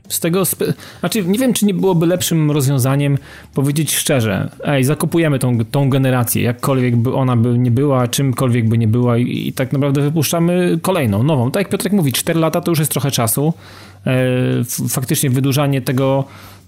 [0.09, 0.43] Z tego,
[1.01, 3.19] znaczy nie wiem, czy nie byłoby lepszym rozwiązaniem
[3.55, 8.79] powiedzieć szczerze, ej, zakupujemy tą, tą generację, jakkolwiek by ona by nie była, czymkolwiek by
[8.79, 11.51] nie była i, i tak naprawdę wypuszczamy kolejną, nową.
[11.51, 13.53] Tak jak Piotrek mówi, 4 lata to już jest trochę czasu.
[14.07, 14.15] E,
[14.89, 16.25] faktycznie wydłużanie tego,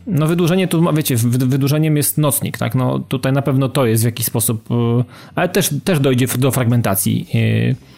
[0.07, 4.07] no wydłużenie tu, wiecie, wydłużeniem jest nocnik, tak, no tutaj na pewno to jest w
[4.07, 5.05] jakiś sposób, e,
[5.35, 7.98] ale też, też dojdzie do fragmentacji e,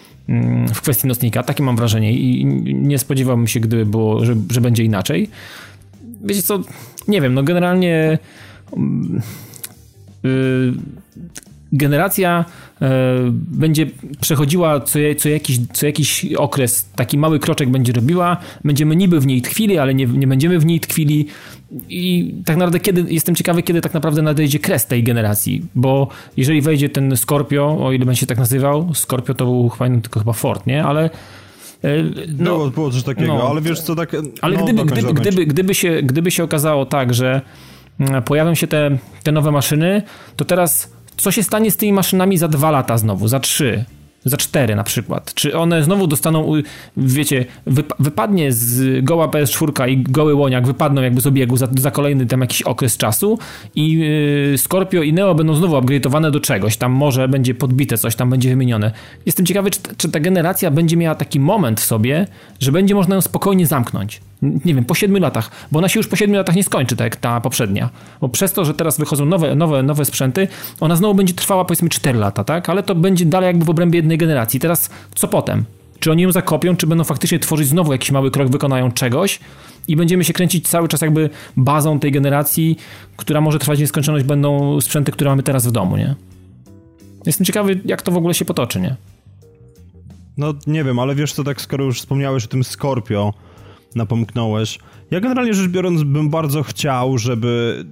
[0.74, 1.42] w kwestii nocnika.
[1.42, 5.30] Takie mam wrażenie i nie spodziewałbym się, gdyby było, że, że będzie inaczej.
[6.24, 6.60] Wiecie co,
[7.08, 8.18] nie wiem, no generalnie
[10.22, 10.72] yy,
[11.72, 12.44] generacja
[12.80, 12.88] yy,
[13.32, 13.86] będzie
[14.20, 19.26] przechodziła co, co, jakiś, co jakiś okres, taki mały kroczek będzie robiła, będziemy niby w
[19.26, 21.26] niej tkwili, ale nie, nie będziemy w niej tkwili
[21.88, 26.60] i tak naprawdę kiedy, jestem ciekawy, kiedy tak naprawdę nadejdzie kres tej generacji, bo jeżeli
[26.60, 30.32] wejdzie ten Scorpio, o ile będzie się tak nazywał, Scorpio to był chyba, tylko chyba
[30.32, 30.84] Ford, nie?
[30.84, 31.10] Ale
[31.84, 32.02] e,
[32.38, 34.16] no, było, było coś takiego, no, ale wiesz co, tak...
[34.40, 37.40] Ale no, gdyby, gdyby, gdyby, gdyby, się, gdyby się okazało tak, że
[38.00, 40.02] mm, pojawią się te, te nowe maszyny,
[40.36, 43.84] to teraz co się stanie z tymi maszynami za dwa lata znowu, za trzy?
[44.24, 45.34] Za cztery na przykład.
[45.34, 46.52] Czy one znowu dostaną,
[46.96, 47.44] wiecie,
[47.98, 52.40] wypadnie z goła PS4 i goły łoniak wypadną jakby z obiegu za, za kolejny tam
[52.40, 53.38] jakiś okres czasu
[53.74, 58.16] i yy, Scorpio i Neo będą znowu upgrade'owane do czegoś, tam może będzie podbite, coś
[58.16, 58.92] tam będzie wymienione.
[59.26, 62.26] Jestem ciekawy, czy, czy ta generacja będzie miała taki moment w sobie,
[62.60, 66.08] że będzie można ją spokojnie zamknąć nie wiem, po siedmiu latach, bo ona się już
[66.08, 67.90] po siedmiu latach nie skończy, tak jak ta poprzednia.
[68.20, 70.48] Bo przez to, że teraz wychodzą nowe, nowe, nowe sprzęty,
[70.80, 72.68] ona znowu będzie trwała powiedzmy 4 lata, tak?
[72.68, 74.60] Ale to będzie dalej jakby w obrębie jednej generacji.
[74.60, 75.64] Teraz co potem?
[76.00, 79.40] Czy oni ją zakopią, czy będą faktycznie tworzyć znowu jakiś mały krok, wykonają czegoś
[79.88, 82.76] i będziemy się kręcić cały czas jakby bazą tej generacji,
[83.16, 86.14] która może trwać nieskończoność, będą sprzęty, które mamy teraz w domu, nie?
[87.26, 88.96] Jestem ciekawy, jak to w ogóle się potoczy, nie?
[90.36, 93.34] No nie wiem, ale wiesz co, tak skoro już wspomniałeś o tym Scorpio,
[93.94, 94.78] napomknąłeś.
[95.10, 97.84] Ja generalnie rzecz biorąc bym bardzo chciał, żeby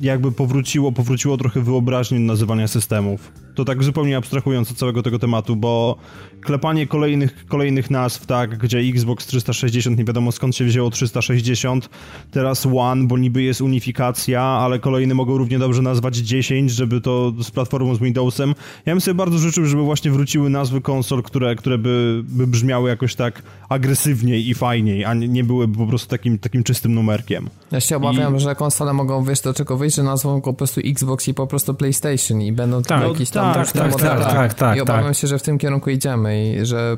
[0.00, 3.32] jakby powróciło, powróciło trochę wyobraźni nazywania systemów.
[3.54, 5.96] To tak zupełnie abstrahując od całego tego tematu, bo
[6.44, 11.88] klepanie kolejnych, kolejnych nazw, tak, gdzie Xbox 360, nie wiadomo skąd się wzięło 360,
[12.30, 17.32] teraz One, bo niby jest unifikacja, ale kolejny mogą równie dobrze nazwać 10, żeby to
[17.42, 18.54] z platformą z Windowsem.
[18.86, 22.90] Ja bym sobie bardzo życzył, żeby właśnie wróciły nazwy konsol, które, które by, by brzmiały
[22.90, 27.48] jakoś tak agresywniej i fajniej, a nie, nie byłyby po prostu takim, takim czystym numerkiem.
[27.72, 28.40] Ja się obawiam, I...
[28.40, 31.74] że konsole mogą, wiesz do czego wyjść, że nazwą po prostu Xbox i po prostu
[31.74, 34.20] PlayStation i będą tak, jakieś tam tak, tak, modele.
[34.20, 36.96] Tak, tak, tak, I obawiam się, że w tym kierunku idziemy i że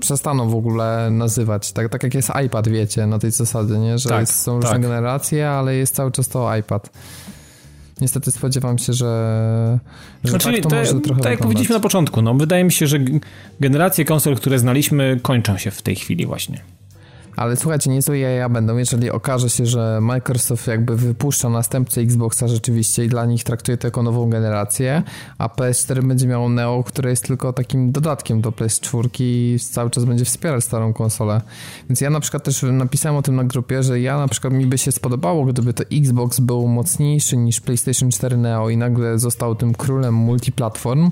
[0.00, 3.98] przestaną w ogóle nazywać, tak, tak jak jest iPad, wiecie, na tej zasadzie, nie?
[3.98, 4.82] że tak, są różne tak.
[4.82, 6.90] generacje, ale jest cały czas to iPad.
[8.00, 9.78] Niestety spodziewam się, że,
[10.24, 12.72] że znaczy, tak to, to może trochę Tak jak powiedzieliśmy na początku, no, wydaje mi
[12.72, 12.98] się, że
[13.60, 16.60] generacje konsol, które znaliśmy, kończą się w tej chwili właśnie.
[17.38, 23.04] Ale słuchajcie, niezłe jaja będą, jeżeli okaże się, że Microsoft jakby wypuszcza następcę Xboxa rzeczywiście
[23.04, 25.02] i dla nich traktuje to jako nową generację,
[25.38, 30.04] a PS4 będzie miało Neo, które jest tylko takim dodatkiem do PS4 i cały czas
[30.04, 31.40] będzie wspierać starą konsolę.
[31.88, 34.66] Więc ja na przykład też napisałem o tym na grupie, że ja na przykład mi
[34.66, 39.54] by się spodobało, gdyby to Xbox był mocniejszy niż PlayStation 4 Neo i nagle został
[39.54, 41.10] tym królem multiplatform,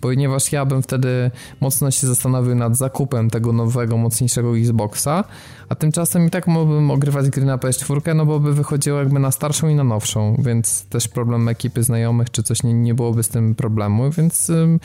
[0.00, 5.24] ponieważ ja bym wtedy mocno się zastanowił nad zakupem tego nowego, mocniejszego Xboxa,
[5.68, 9.30] a tymczasem i tak mógłbym ogrywać gry na PS4, no bo by wychodziło jakby na
[9.30, 13.28] starszą i na nowszą, więc też problem ekipy znajomych czy coś nie, nie byłoby z
[13.28, 14.80] tym problemu, więc ym,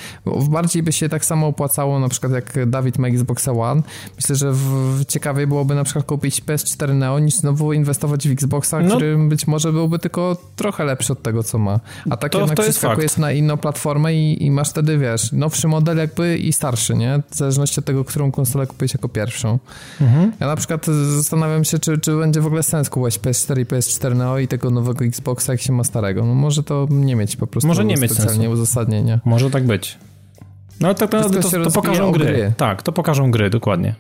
[0.50, 3.82] bardziej by się tak samo opłacało, na przykład jak Dawid ma Xboxa One.
[4.16, 8.80] Myślę, że w, ciekawiej byłoby na przykład kupić PS4 Neo niż znowu inwestować w Xboxa,
[8.80, 8.96] no.
[8.96, 11.80] który być może byłby tylko trochę lepszy od tego, co ma.
[12.10, 15.68] A tak to, jednak to przeskakujesz na inną platformę i, i masz wtedy, wiesz, nowszy
[15.68, 17.22] model jakby i starszy, nie?
[17.30, 19.60] W zależności od tego, którą konsolę kupić jako pierwszą.
[20.02, 20.32] Mhm.
[20.40, 23.66] Ja na przykład przykład zastanawiam się, czy, czy będzie w ogóle sens kupować PS4 i
[23.66, 26.26] PS4 Neo i tego nowego Xboxa, jak się ma starego.
[26.26, 28.52] No może to nie mieć po prostu może nie mieć specjalnie sensu.
[28.52, 29.20] uzasadnienia.
[29.26, 29.98] Może tak być.
[30.80, 32.26] No to, to, to, to, to pokażą gry.
[32.26, 32.54] gry.
[32.58, 33.96] Tak, to pokażą gry, dokładnie.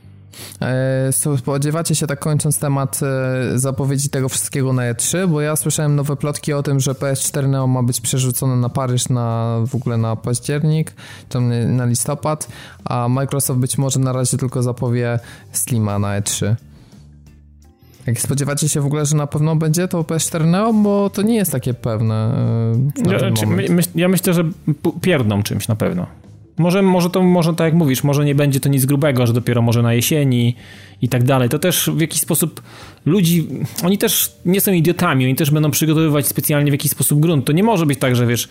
[0.61, 5.95] E, spodziewacie się, tak kończąc temat e, zapowiedzi tego wszystkiego na E3, bo ja słyszałem
[5.95, 9.97] nowe plotki o tym, że PS4 Neo ma być przerzucone na Paryż na w ogóle
[9.97, 10.93] na październik,
[11.29, 12.47] czy na listopad,
[12.85, 15.19] a Microsoft być może na razie tylko zapowie
[15.51, 16.55] Slima na E3.
[18.07, 21.35] Jak spodziewacie się w ogóle, że na pewno będzie to PS4 Neo, bo to nie
[21.35, 22.35] jest takie pewne.
[23.07, 24.43] E, ja, znaczy, my, my, ja myślę, że
[25.01, 26.07] pierdną czymś na pewno.
[26.57, 29.61] Może, może to, może tak jak mówisz, może nie będzie to nic grubego, że dopiero
[29.61, 30.55] może na jesieni
[31.01, 31.49] i tak dalej.
[31.49, 32.61] To też w jakiś sposób
[33.05, 33.47] ludzi,
[33.83, 37.45] oni też nie są idiotami, oni też będą przygotowywać specjalnie w jakiś sposób grunt.
[37.45, 38.49] To nie może być tak, że wiesz,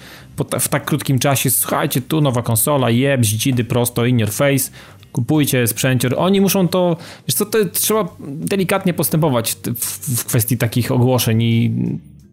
[0.60, 4.70] w tak krótkim czasie, słuchajcie, tu nowa konsola, jeb, dzidy prosto, in your face,
[5.12, 6.14] kupujcie sprzęcior.
[6.16, 6.96] Oni muszą to,
[7.28, 11.70] wiesz co, to trzeba delikatnie postępować w, w kwestii takich ogłoszeń i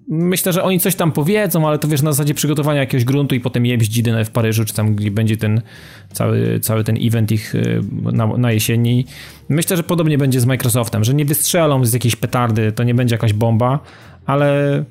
[0.10, 3.40] myślę, że oni coś tam powiedzą, ale to wiesz, na zasadzie przygotowania jakiegoś gruntu i
[3.40, 5.62] potem jeździdy w Paryżu, czy tam, gdzie będzie ten
[6.14, 9.06] cały, cały ten event ich y, na, na jesieni.
[9.50, 13.16] Myślę, że podobnie będzie z Microsoftem, że nie wystrzelą z jakiejś petardy, to nie będzie
[13.16, 13.80] jakaś bomba,
[14.26, 14.84] ale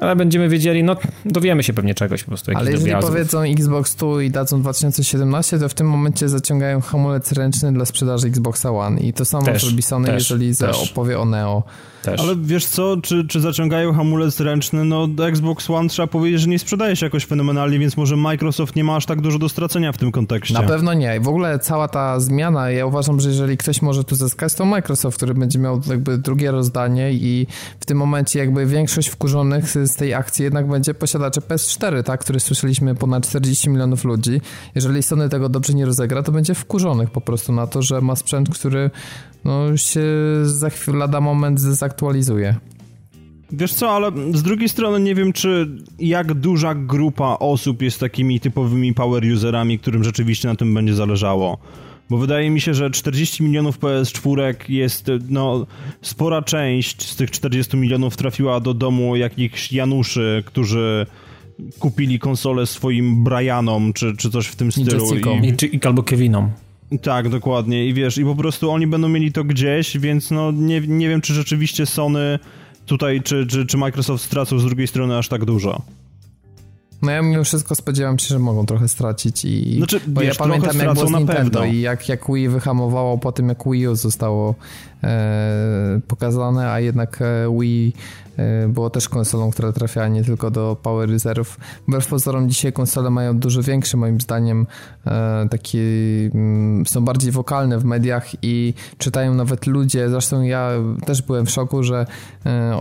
[0.00, 2.52] ale będziemy wiedzieli, no dowiemy się pewnie czegoś po prostu.
[2.54, 7.72] Ale jeżeli powiedzą Xbox tu i dadzą 2017, to w tym momencie zaciągają hamulec ręczny
[7.72, 10.90] dla sprzedaży Xboxa One i to samo też, zrobi Sony, też, jeżeli też.
[10.90, 11.62] opowie o Neo.
[12.06, 12.20] Też.
[12.20, 14.84] Ale wiesz co, czy, czy zaciągają hamulec ręczny?
[14.84, 18.84] No Xbox One trzeba powiedzieć, że nie sprzedaje się jakoś fenomenalnie, więc może Microsoft nie
[18.84, 20.54] ma aż tak dużo do stracenia w tym kontekście.
[20.54, 21.20] Na pewno nie.
[21.20, 25.16] W ogóle cała ta zmiana, ja uważam, że jeżeli ktoś może tu zyskać, to Microsoft,
[25.16, 27.46] który będzie miał jakby drugie rozdanie i
[27.80, 32.40] w tym momencie jakby większość wkurzonych z tej akcji jednak będzie posiadacze PS4, tak, który
[32.40, 34.40] słyszeliśmy ponad 40 milionów ludzi.
[34.74, 38.16] Jeżeli Sony tego dobrze nie rozegra, to będzie wkurzonych po prostu na to, że ma
[38.16, 38.90] sprzęt, który
[39.46, 40.02] no, się
[40.42, 42.56] za chwilę, lada moment zdezaktualizuje.
[43.52, 48.40] Wiesz co, ale z drugiej strony nie wiem, czy jak duża grupa osób jest takimi
[48.40, 51.58] typowymi power userami, którym rzeczywiście na tym będzie zależało.
[52.10, 55.66] Bo wydaje mi się, że 40 milionów PS4 jest, no,
[56.02, 61.06] spora część z tych 40 milionów trafiła do domu jakichś Januszy, którzy
[61.78, 65.14] kupili konsolę swoim Brianom, czy, czy coś w tym stylu.
[65.42, 66.50] I, I, i albo Kevinom.
[67.02, 67.86] Tak, dokładnie.
[67.88, 71.20] I wiesz, i po prostu oni będą mieli to gdzieś, więc no nie, nie wiem,
[71.20, 72.38] czy rzeczywiście Sony
[72.86, 75.82] tutaj, czy, czy, czy Microsoft stracą z drugiej strony aż tak dużo.
[77.02, 79.76] No ja mimo wszystko spodziewam się, że mogą trochę stracić i...
[79.76, 83.32] Znaczy, bo wiesz, ja pamiętam jak było z Nintendo i jak, jak Wii wyhamowało po
[83.32, 84.54] tym jak Wii U zostało
[85.04, 87.92] e, pokazane, a jednak e, Wii
[88.68, 91.56] było też konsolą, która trafiała nie tylko do Power Reserve.
[91.88, 94.66] Wbrew pozorom dzisiaj konsole mają dużo większy moim zdaniem
[95.06, 95.78] e, taki
[96.34, 100.70] mm, są bardziej wokalne w mediach i czytają nawet ludzie, zresztą ja
[101.06, 102.06] też byłem w szoku, że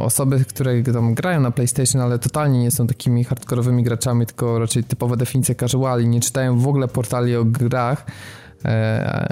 [0.02, 4.84] osoby, które tam grają na PlayStation, ale totalnie nie są takimi hardkorowymi graczami, tylko raczej
[4.84, 8.45] typowe definicje casuali, nie czytają w ogóle portali o grach, E,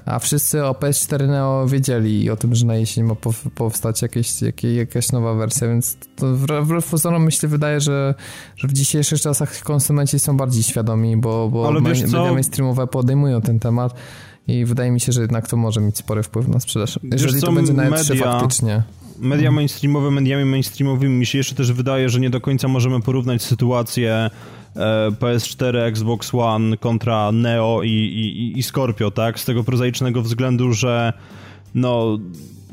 [0.06, 3.16] a wszyscy o PS4 Neo wiedzieli o tym, że na jesień ma
[3.56, 8.16] powstać jakieś, jakieś, jakaś nowa wersja, więc to wbrew pozorom myślę, wydaje, że,
[8.58, 13.94] że w dzisiejszych czasach konsumenci są bardziej świadomi, bo, bo media mainstreamowe podejmują ten temat
[14.48, 17.00] i wydaje mi się, że jednak to może mieć spory wpływ na sprzedaż.
[17.04, 18.84] Jeżeli to będzie na E3 faktycznie
[19.20, 23.42] media mainstreamowe mediami mainstreamowymi mi się jeszcze też wydaje, że nie do końca możemy porównać
[23.42, 24.30] sytuację E,
[25.20, 29.40] PS4, Xbox One kontra Neo i, i, i Scorpio, tak?
[29.40, 31.14] Z tego prozaicznego względu, że
[31.76, 32.20] no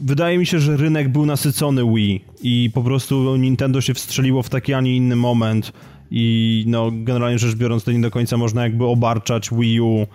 [0.01, 4.49] wydaje mi się, że rynek był nasycony Wii i po prostu Nintendo się wstrzeliło w
[4.49, 5.73] taki, a nie inny moment
[6.11, 10.07] i no generalnie rzecz biorąc to nie do końca można jakby obarczać Wii U e,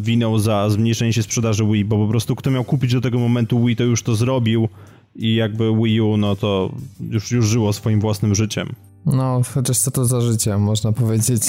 [0.00, 3.64] winą za zmniejszenie się sprzedaży Wii, bo po prostu kto miał kupić do tego momentu
[3.64, 4.68] Wii to już to zrobił
[5.16, 6.72] i jakby Wii U no to
[7.10, 8.68] już, już żyło swoim własnym życiem.
[9.06, 11.42] No, chociaż co to za życie, można powiedzieć.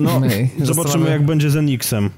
[0.00, 2.10] No, My, zobaczymy jak będzie z Enixem.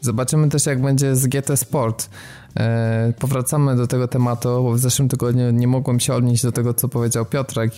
[0.00, 2.10] Zobaczymy też jak będzie z GT Sport.
[2.56, 6.74] E, powracamy do tego tematu, bo w zeszłym tygodniu nie mogłem się odnieść do tego,
[6.74, 7.72] co powiedział Piotrek.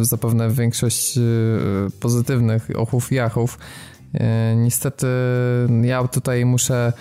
[0.00, 1.20] Zapewne większość e,
[2.00, 3.58] pozytywnych ochów i jachów.
[4.14, 5.06] E, niestety
[5.82, 6.92] ja tutaj muszę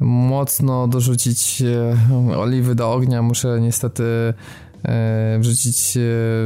[0.00, 3.22] mocno dorzucić e, oliwy do ognia.
[3.22, 4.04] Muszę niestety
[5.40, 6.00] wrzucić e,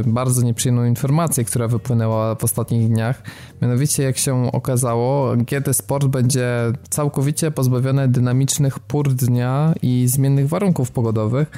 [0.05, 3.23] bardzo nieprzyjemną informację, która wypłynęła w ostatnich dniach.
[3.61, 6.49] Mianowicie, jak się okazało, GT Sport będzie
[6.89, 11.51] całkowicie pozbawione dynamicznych pór dnia i zmiennych warunków pogodowych.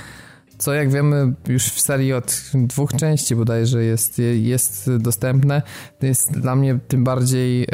[0.58, 5.62] Co jak wiemy już w serii od dwóch części bodajże jest, jest dostępne.
[6.02, 7.68] Jest dla mnie tym bardziej e,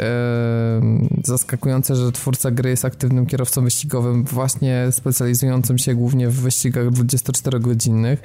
[1.24, 8.16] zaskakujące, że twórca gry jest aktywnym kierowcą wyścigowym, właśnie specjalizującym się głównie w wyścigach 24-godzinnych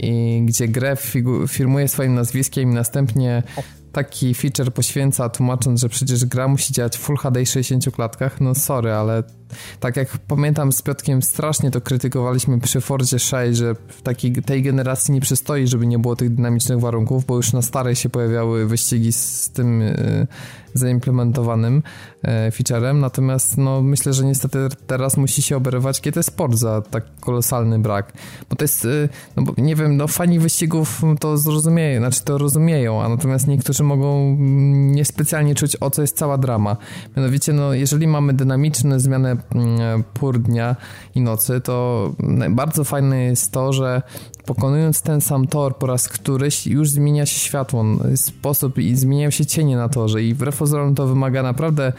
[0.00, 0.96] i gdzie grę
[1.48, 3.42] firmuje swoim nazwiskiem i następnie
[3.92, 8.54] taki feature poświęca, tłumacząc, że przecież gra musi działać w Full HD 60 klatkach, no
[8.54, 9.22] sorry, ale
[9.80, 14.62] tak jak pamiętam z Piotkiem strasznie to krytykowaliśmy przy Fordzie 6, że w takiej, tej
[14.62, 18.66] generacji nie przystoi, żeby nie było tych dynamicznych warunków, bo już na starej się pojawiały
[18.66, 20.26] wyścigi z tym y,
[20.74, 21.82] zaimplementowanym
[22.22, 27.04] e, featurem, natomiast no, myślę, że niestety teraz musi się oberywać GT Sport za tak
[27.20, 28.12] kolosalny brak,
[28.50, 32.38] bo to jest, y, no bo nie wiem, no fani wyścigów to zrozumieją, znaczy to
[32.38, 36.76] rozumieją, a natomiast niektórzy mogą mm, niespecjalnie czuć, o co jest cała drama.
[37.16, 40.76] Mianowicie, no jeżeli mamy dynamiczne zmiany mm, pór dnia
[41.14, 42.10] i nocy, to
[42.50, 44.02] bardzo fajne jest to, że
[44.46, 47.84] pokonując ten sam tor po raz któryś już zmienia się światło,
[48.16, 51.92] sposób i zmieniają się cienie na torze i wbrew pozorom to wymaga naprawdę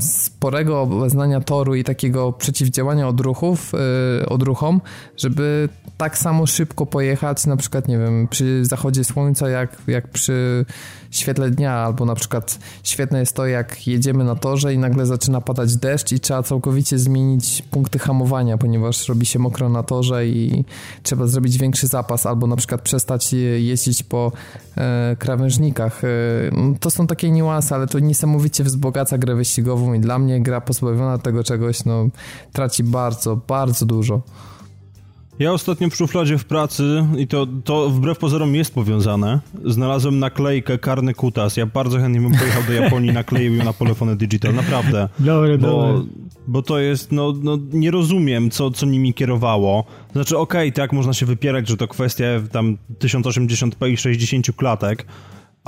[0.00, 3.72] sporego obeznania toru i takiego przeciwdziałania odruchów,
[4.20, 4.80] yy, odruchom,
[5.16, 10.64] żeby tak samo szybko pojechać, na przykład, nie wiem, przy zachodzie słońca, jak, jak przy
[11.10, 15.40] świetle dnia, albo na przykład świetne jest to, jak jedziemy na torze i nagle zaczyna
[15.40, 20.64] padać deszcz i trzeba całkowicie zmienić punkty hamowania, ponieważ robi się mokro na torze i
[21.02, 24.32] trzeba zrobić większy zapas, albo na przykład przestać jeździć po
[24.76, 26.04] e, krawężnikach.
[26.04, 26.08] E,
[26.80, 29.47] to są takie niuanse, ale to niesamowicie wzbogaca grę wyścigową
[29.96, 32.08] i dla mnie gra pozbawiona tego czegoś, no
[32.52, 34.22] traci bardzo, bardzo dużo.
[35.38, 40.78] Ja ostatnio w szufladzie w pracy, i to, to wbrew pozorom jest powiązane, znalazłem naklejkę
[40.78, 41.56] Karny Kutas.
[41.56, 45.08] Ja bardzo chętnie bym pojechał do Japonii, nakleił ją na telefony digital, naprawdę.
[45.18, 46.04] Dobre, bo, dobre.
[46.46, 49.84] Bo to jest, no, no nie rozumiem, co, co nimi kierowało.
[50.12, 55.06] Znaczy, okej, okay, tak, można się wypierać, że to kwestia tam 1080p i 60 klatek,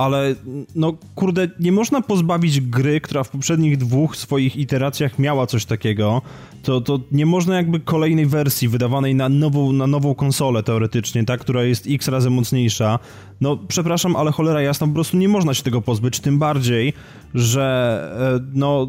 [0.01, 0.35] ale
[0.75, 6.21] no kurde, nie można pozbawić gry, która w poprzednich dwóch swoich iteracjach miała coś takiego,
[6.63, 11.41] to, to nie można jakby kolejnej wersji wydawanej na nową, na nową konsolę teoretycznie, tak,
[11.41, 12.99] która jest x razy mocniejsza.
[13.41, 16.93] No przepraszam, ale cholera jasna, po prostu nie można się tego pozbyć, tym bardziej,
[17.33, 18.87] że e, no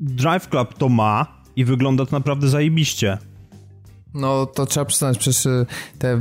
[0.00, 1.26] Drive Club to ma
[1.56, 3.18] i wygląda to naprawdę zajebiście.
[4.14, 5.66] No to trzeba przyznać, przecież y,
[5.98, 6.20] te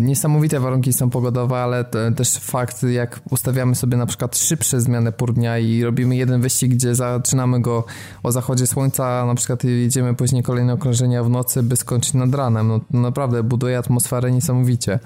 [0.00, 1.84] niesamowite warunki są pogodowe, ale
[2.16, 6.72] też fakt, jak ustawiamy sobie na przykład szybsze zmiany pór dnia i robimy jeden wyścig,
[6.72, 7.84] gdzie zaczynamy go
[8.22, 12.68] o zachodzie słońca, na przykład jedziemy później kolejne okrążenia w nocy, by skończyć nad ranem.
[12.68, 14.98] No naprawdę buduje atmosferę niesamowicie.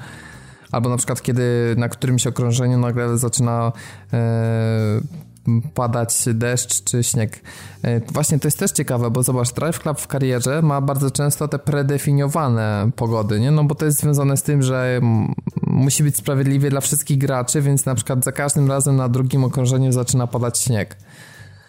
[0.72, 3.72] Albo na przykład kiedy na którymś okrążeniu nagle zaczyna
[4.12, 5.00] e,
[5.74, 7.40] padać deszcz czy śnieg.
[7.82, 11.48] E, właśnie to jest też ciekawe, bo zobacz, Drive Club w karierze ma bardzo często
[11.48, 13.50] te predefiniowane pogody, nie?
[13.50, 15.00] No bo to jest związane z tym, że
[15.66, 19.92] musi być sprawiedliwie dla wszystkich graczy, więc na przykład za każdym razem na drugim okrążeniu
[19.92, 20.96] zaczyna padać śnieg.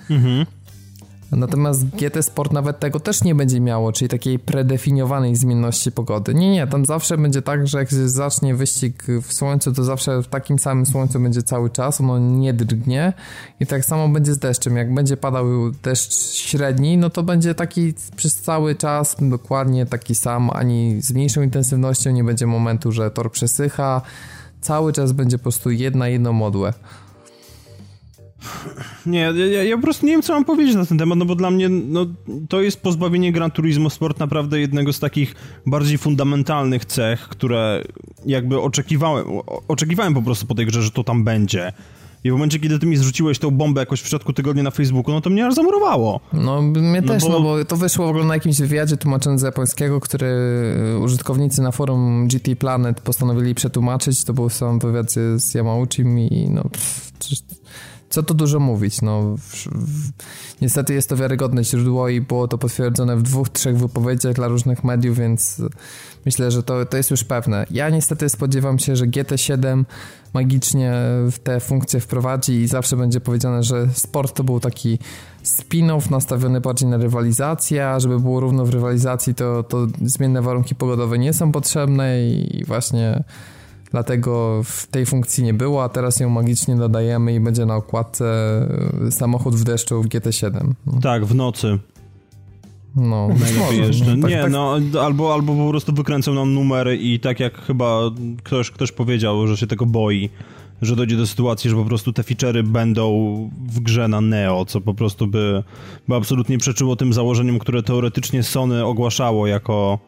[0.09, 0.45] Mhm.
[1.31, 6.33] Natomiast GT Sport nawet tego też nie będzie miało, czyli takiej predefiniowanej zmienności pogody.
[6.33, 10.27] Nie, nie, tam zawsze będzie tak, że jak zacznie wyścig w słońcu, to zawsze w
[10.27, 13.13] takim samym słońcu będzie cały czas, ono nie drgnie
[13.59, 14.77] i tak samo będzie z deszczem.
[14.77, 15.45] Jak będzie padał
[15.83, 21.41] deszcz średni, no to będzie taki przez cały czas dokładnie taki sam, ani z mniejszą
[21.41, 24.01] intensywnością nie będzie momentu, że tor przesycha.
[24.61, 26.73] Cały czas będzie po prostu jedna, jedno modłę.
[29.05, 31.35] Nie, ja, ja, po prostu nie wiem, co mam powiedzieć na ten temat, no bo
[31.35, 32.05] dla mnie no,
[32.49, 37.83] to jest pozbawienie Gran Turismo Sport naprawdę jednego z takich bardziej fundamentalnych cech, które
[38.25, 39.25] jakby oczekiwałem,
[39.67, 41.73] oczekiwałem po prostu po tej grze, że to tam będzie.
[42.23, 45.13] I w momencie, kiedy ty mi zrzuciłeś tą bombę jakoś w środku tygodnia na Facebooku,
[45.13, 46.19] no to mnie aż zamurowało.
[46.33, 47.29] No, mnie no też, bo...
[47.29, 50.27] no bo to wyszło w ogóle na jakimś wywiadzie tłumaczonym z japońskiego, który
[51.01, 54.23] użytkownicy na forum GT Planet postanowili przetłumaczyć.
[54.23, 56.63] To był sam wywiad z Yamauchim i no...
[56.63, 57.11] Pff,
[58.09, 60.11] co tu dużo mówić, no w, w,
[60.61, 64.83] niestety jest to wiarygodne źródło i było to potwierdzone w dwóch, trzech wypowiedziach dla różnych
[64.83, 65.61] mediów, więc
[66.25, 67.65] myślę, że to, to jest już pewne.
[67.71, 69.83] Ja niestety spodziewam się, że GT7
[70.33, 70.93] magicznie
[71.43, 74.99] te funkcje wprowadzi i zawsze będzie powiedziane, że sport to był taki
[75.43, 80.75] spin-off nastawiony bardziej na rywalizację, a żeby było równo w rywalizacji, to, to zmienne warunki
[80.75, 83.23] pogodowe nie są potrzebne i właśnie
[83.95, 88.25] dlatego w tej funkcji nie było, a teraz ją magicznie dodajemy i będzie na okładce
[89.07, 90.73] e, samochód w deszczu w GT7.
[90.85, 90.99] No.
[91.01, 91.79] Tak, w nocy.
[92.95, 94.05] No, najlepiej jeszcze.
[94.05, 94.51] Tak, nie, tak...
[94.51, 98.01] no, albo, albo po prostu wykręcą nam numery i tak jak chyba
[98.43, 100.29] ktoś, ktoś powiedział, że się tego boi,
[100.81, 103.09] że dojdzie do sytuacji, że po prostu te feature'y będą
[103.67, 105.63] w grze na Neo, co po prostu by,
[106.07, 109.99] by absolutnie przeczyło tym założeniom, które teoretycznie Sony ogłaszało jako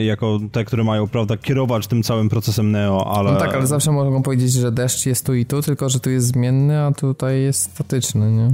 [0.00, 3.32] jako te, które mają, prawda, kierować tym całym procesem Neo, ale...
[3.32, 6.10] No tak, ale zawsze mogą powiedzieć, że deszcz jest tu i tu, tylko że tu
[6.10, 8.50] jest zmienny, a tutaj jest statyczny, nie?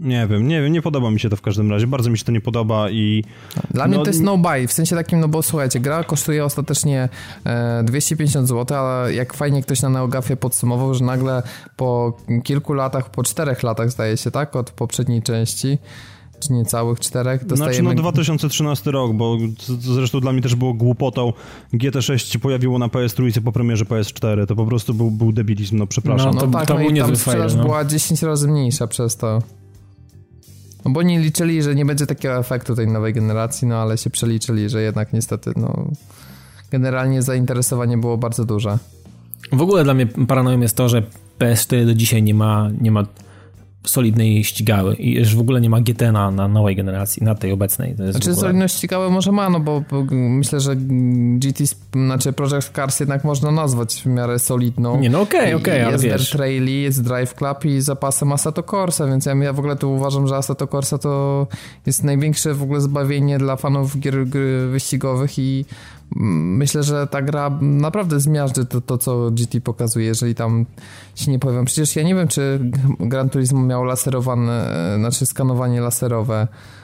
[0.00, 2.24] Nie wiem, nie wiem, nie podoba mi się to w każdym razie, bardzo mi się
[2.24, 3.24] to nie podoba i...
[3.70, 6.44] Dla no, mnie to jest no buy, w sensie takim, no bo słuchajcie, gra kosztuje
[6.44, 7.08] ostatecznie
[7.44, 11.42] e, 250 zł, ale jak fajnie ktoś na Neogafie podsumował, że nagle
[11.76, 15.78] po kilku latach, po czterech latach zdaje się, tak, od poprzedniej części,
[16.40, 17.74] czy niecałych czterech dostajemy...
[17.74, 19.36] Znaczy no 2013 rok, bo
[19.80, 21.32] zresztą dla mnie też było głupotą.
[21.74, 25.86] GT6 się pojawiło na PS3 po premierze PS4, to po prostu był, był debilizm, no
[25.86, 26.34] przepraszam.
[26.34, 27.62] No, no to, tak, to no był niezły sprzedaż no.
[27.62, 29.42] była 10 razy mniejsza przez to.
[30.84, 34.10] No bo nie liczyli, że nie będzie takiego efektu tej nowej generacji, no ale się
[34.10, 35.86] przeliczyli, że jednak niestety, no
[36.70, 38.78] generalnie zainteresowanie było bardzo duże.
[39.52, 41.02] W ogóle dla mnie paranoją jest to, że
[41.38, 43.04] PS4 do dzisiaj nie ma, nie ma
[43.84, 47.52] solidnej ścigały i że w ogóle nie ma GT na, na nowej generacji, na tej
[47.52, 47.94] obecnej.
[47.94, 48.40] To jest znaczy ogóle...
[48.40, 50.76] solidność ścigały może ma, no bo, myślę, że
[51.36, 55.00] GT, znaczy Project Cars jednak można nazwać w miarę solidną.
[55.00, 56.30] Nie, no okej, okay, okej, okay, ale Jest wiesz.
[56.30, 60.26] Traily, jest Drive Club i zapasem Assetto Corsa, więc ja, ja w ogóle tu uważam,
[60.26, 61.46] że Assetto Corsa to
[61.86, 65.64] jest największe w ogóle zbawienie dla fanów gier, gier wyścigowych i
[66.16, 70.66] myślę, że ta gra naprawdę zmiażdży to, to, co GT pokazuje, jeżeli tam
[71.14, 71.64] się nie powiem.
[71.64, 76.79] Przecież ja nie wiem, czy Gran Turismo miał laserowane, znaczy skanowanie laserowe E,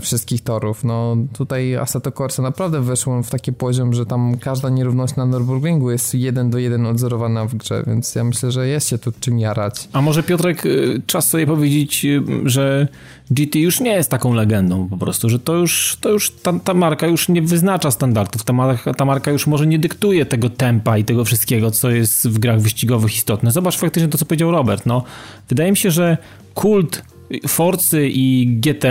[0.00, 0.84] wszystkich torów.
[0.84, 5.90] No tutaj Assetto Corsa naprawdę weszło w taki poziom, że tam każda nierówność na Nürburgringu
[5.90, 9.38] jest jeden do jeden odzorowana w grze, więc ja myślę, że jest się tu czym
[9.38, 9.88] jarać.
[9.92, 12.88] A może Piotrek, y, czas sobie powiedzieć, y, że
[13.30, 16.74] GT już nie jest taką legendą po prostu, że to już, to już ta, ta
[16.74, 20.98] marka już nie wyznacza standardów, ta marka, ta marka już może nie dyktuje tego tempa
[20.98, 23.50] i tego wszystkiego, co jest w grach wyścigowych istotne.
[23.50, 25.02] Zobacz faktycznie to, co powiedział Robert, no.
[25.48, 26.18] Wydaje mi się, że
[26.54, 27.02] kult
[27.48, 28.84] Forcy i GT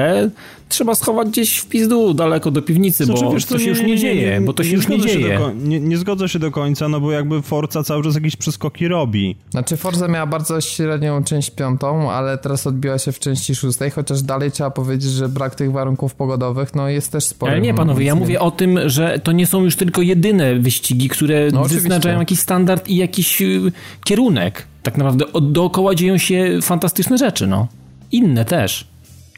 [0.70, 3.70] trzeba schować gdzieś w pizdu, daleko do piwnicy, znaczy, bo wiesz, to, to, się nie,
[3.70, 5.40] już nie, nie, dzieje, bo to się już nie dzieje.
[5.56, 9.36] nie, nie zgodzę się do końca, no bo jakby Forza cały czas jakieś przeskoki robi.
[9.50, 14.22] Znaczy Forza miała bardzo średnią część piątą, ale teraz odbiła się w części szóstej, chociaż
[14.22, 17.52] dalej trzeba powiedzieć, że brak tych warunków pogodowych no jest też spory.
[17.52, 21.10] Ale nie panowie, ja mówię o tym, że to nie są już tylko jedyne wyścigi,
[21.10, 23.72] które no, wyznaczają jakiś standard i jakiś y,
[24.04, 24.68] kierunek.
[24.84, 27.68] Tak naprawdę dookoła dzieją się fantastyczne rzeczy, no
[28.12, 28.88] inne też.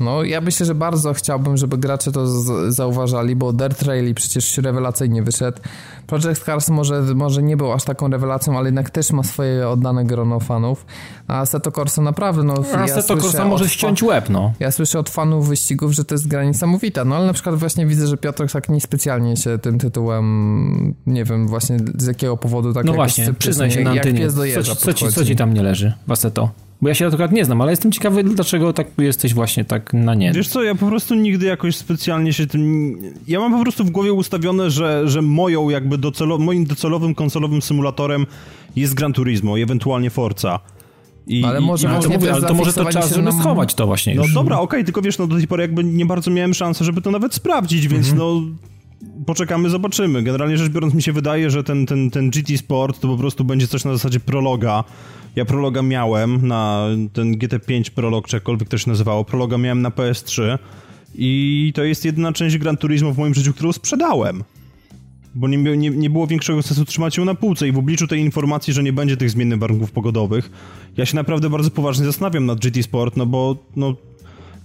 [0.01, 2.27] No, ja myślę, że bardzo chciałbym, żeby gracze to
[2.71, 5.57] zauważali, bo Dirt Rally przecież rewelacyjnie wyszedł.
[6.07, 10.05] Project Cars może, może nie był aż taką rewelacją, ale jednak też ma swoje oddane
[10.05, 10.85] grono fanów.
[11.27, 12.53] A Assetto Corsa naprawdę, no...
[12.73, 14.53] A ja Assetto Corsa może ściąć łeb, no.
[14.59, 17.85] Ja słyszę od fanów wyścigów, że to jest gra niesamowita, no ale na przykład właśnie
[17.85, 22.85] widzę, że Piotr tak niespecjalnie się tym tytułem, nie wiem właśnie z jakiego powodu tak
[22.85, 24.29] No właśnie, przyznaj się na antenie.
[24.31, 26.49] Co ci, co, ci, co ci tam nie leży w?
[26.81, 30.15] Bo ja się akurat nie znam, ale jestem ciekawy, dlaczego tak jesteś właśnie tak na
[30.15, 30.31] nie.
[30.31, 32.95] Wiesz co, ja po prostu nigdy jakoś specjalnie się tym...
[33.27, 36.37] Ja mam po prostu w głowie ustawione, że, że moją jakby docelo...
[36.37, 38.25] moim docelowym konsolowym symulatorem
[38.75, 40.59] jest Gran Turismo i ewentualnie Forza.
[41.27, 43.39] I, ale może, i, to, mówię, ale to może to czas, żeby nam...
[43.39, 44.33] schować to właśnie No już.
[44.33, 47.01] dobra, okej, okay, tylko wiesz, no do tej pory jakby nie bardzo miałem szansy, żeby
[47.01, 48.17] to nawet sprawdzić, więc mhm.
[48.17, 48.41] no
[49.25, 50.23] poczekamy, zobaczymy.
[50.23, 53.43] Generalnie rzecz biorąc mi się wydaje, że ten, ten, ten GT Sport to po prostu
[53.43, 54.83] będzie coś na zasadzie prologa.
[55.35, 59.25] Ja prologa miałem na ten GT5 prolog, czy jakkolwiek to się nazywało.
[59.25, 60.57] Prologa miałem na PS3
[61.15, 64.43] i to jest jedyna część Gran Turismo w moim życiu, którą sprzedałem
[65.35, 68.21] bo nie, nie, nie było większego sensu trzymać ją na półce i w obliczu tej
[68.21, 70.51] informacji, że nie będzie tych zmiennych warunków pogodowych,
[70.97, 73.95] ja się naprawdę bardzo poważnie zastanawiam nad GT Sport, no bo no,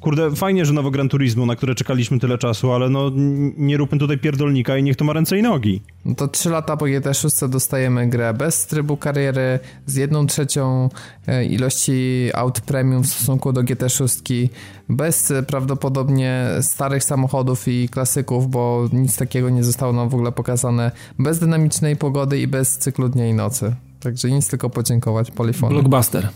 [0.00, 3.10] kurde, fajnie, że nowe Gran Turismo, na które czekaliśmy tyle czasu, ale no
[3.56, 5.82] nie róbmy tutaj pierdolnika i niech to ma ręce i nogi.
[6.04, 10.88] No to 3 lata po GT6 dostajemy grę bez trybu kariery, z jedną trzecią
[11.26, 14.48] e, ilości aut premium w stosunku do GT6,
[14.88, 20.32] bez e, prawdopodobnie starych samochodów i klasyków, bo nic takiego nie zostało nam w ogóle
[20.32, 23.74] pokazane, bez dynamicznej pogody i bez cyklu dnia i nocy.
[24.00, 25.74] Także nic tylko podziękować Polyphony.
[25.74, 26.28] Blockbuster.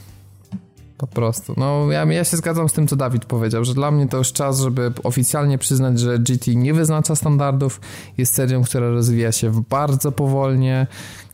[1.00, 1.54] Po prostu.
[1.56, 4.32] No, ja, ja się zgadzam z tym, co Dawid powiedział, że dla mnie to już
[4.32, 7.80] czas, żeby oficjalnie przyznać, że GT nie wyznacza standardów,
[8.18, 10.86] jest serią, która rozwija się bardzo powolnie,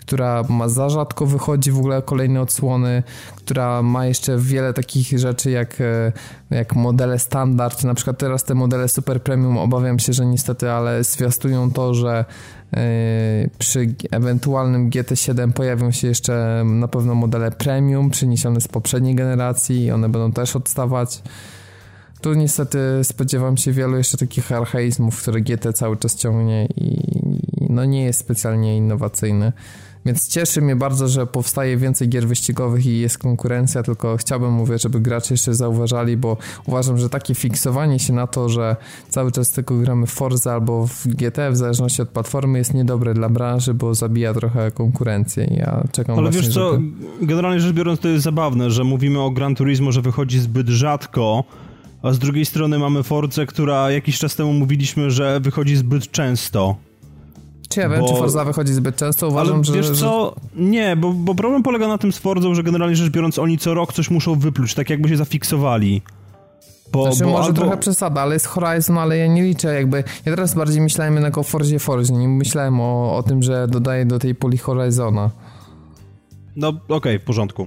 [0.07, 3.03] która ma za rzadko wychodzi w ogóle kolejne odsłony,
[3.37, 6.13] która ma jeszcze wiele takich rzeczy jak, e,
[6.51, 11.05] jak modele standard, na przykład teraz te modele super premium obawiam się, że niestety, ale
[11.05, 12.25] zwiastują to, że
[12.77, 12.83] e,
[13.59, 19.91] przy ewentualnym GT7 pojawią się jeszcze na pewno modele premium przeniesione z poprzedniej generacji i
[19.91, 21.23] one będą też odstawać.
[22.21, 27.17] Tu niestety spodziewam się wielu jeszcze takich archaizmów, które GT cały czas ciągnie i
[27.71, 29.53] no nie jest specjalnie innowacyjny.
[30.07, 34.79] Więc cieszy mnie bardzo, że powstaje więcej gier wyścigowych i jest konkurencja, tylko chciałbym, mówię,
[34.79, 36.37] żeby gracze jeszcze zauważali, bo
[36.67, 38.77] uważam, że takie fiksowanie się na to, że
[39.09, 43.15] cały czas tylko gramy w Forza albo w GT, w zależności od platformy, jest niedobre
[43.15, 45.47] dla branży, bo zabija trochę konkurencję.
[45.57, 46.87] Ja czekam Ale właśnie, wiesz co, żeby...
[47.27, 51.45] generalnie rzecz biorąc to jest zabawne, że mówimy o Gran Turismo, że wychodzi zbyt rzadko,
[52.03, 56.77] a z drugiej strony mamy Force, która jakiś czas temu mówiliśmy, że wychodzi zbyt często.
[57.69, 57.95] Czy ja bo...
[57.95, 59.29] wiem, czy Forza wychodzi zbyt często?
[59.29, 59.73] Uważam, Ale że...
[59.73, 63.39] wiesz co, nie, bo, bo problem polega na tym z Forzą, że generalnie rzecz biorąc
[63.39, 66.03] oni co rok coś muszą wypluć, tak jakby się zafiksowali.
[66.93, 67.61] Bo, znaczy, bo może albo...
[67.61, 69.97] trochę przesada, ale jest Horizon, ale ja nie liczę jakby...
[69.97, 74.07] Ja teraz bardziej myślałem jednak o Forzie Forzie, nie myślałem o, o tym, że dodaję
[74.07, 75.31] do tej puli Horizona.
[76.57, 77.67] No okej, okay, w porządku.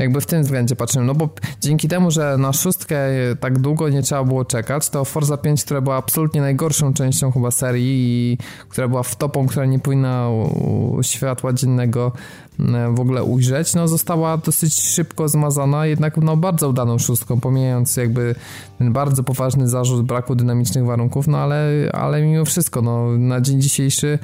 [0.00, 1.28] Jakby w tym względzie patrzymy, no bo
[1.60, 2.96] dzięki temu, że na szóstkę
[3.40, 7.50] tak długo nie trzeba było czekać, to Forza 5, która była absolutnie najgorszą częścią chyba
[7.50, 7.86] serii
[8.32, 8.38] i
[8.68, 10.28] która była w topą, która nie powinna
[11.02, 12.12] światła dziennego
[12.60, 17.96] mm, w ogóle ujrzeć, no została dosyć szybko zmazana, jednak no bardzo udaną szóstką, pomijając
[17.96, 18.34] jakby
[18.78, 23.60] ten bardzo poważny zarzut braku dynamicznych warunków, no ale, ale mimo wszystko, no na dzień
[23.60, 24.18] dzisiejszy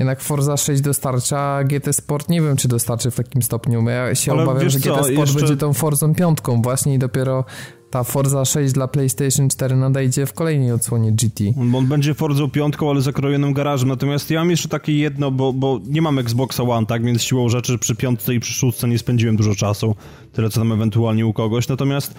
[0.00, 3.88] jednak Forza 6 dostarcza, GT Sport nie wiem, czy dostarczy w takim stopniu.
[3.88, 5.38] Ja się Ale obawiam, że GT Sport jeszcze...
[5.38, 7.44] będzie tą Forzą piątką właśnie i dopiero
[7.90, 11.44] ta Forza 6 dla PlayStation 4 nadejdzie w kolejnej odsłonie GT.
[11.74, 13.88] On będzie Forzą piątką, ale zakrojonym garażem.
[13.88, 17.48] Natomiast ja mam jeszcze takie jedno, bo, bo nie mam Xboxa One, tak, więc siłą
[17.48, 19.96] rzeczy przy piątce i przy szóstce nie spędziłem dużo czasu.
[20.32, 21.68] Tyle, co tam ewentualnie u kogoś.
[21.68, 22.14] Natomiast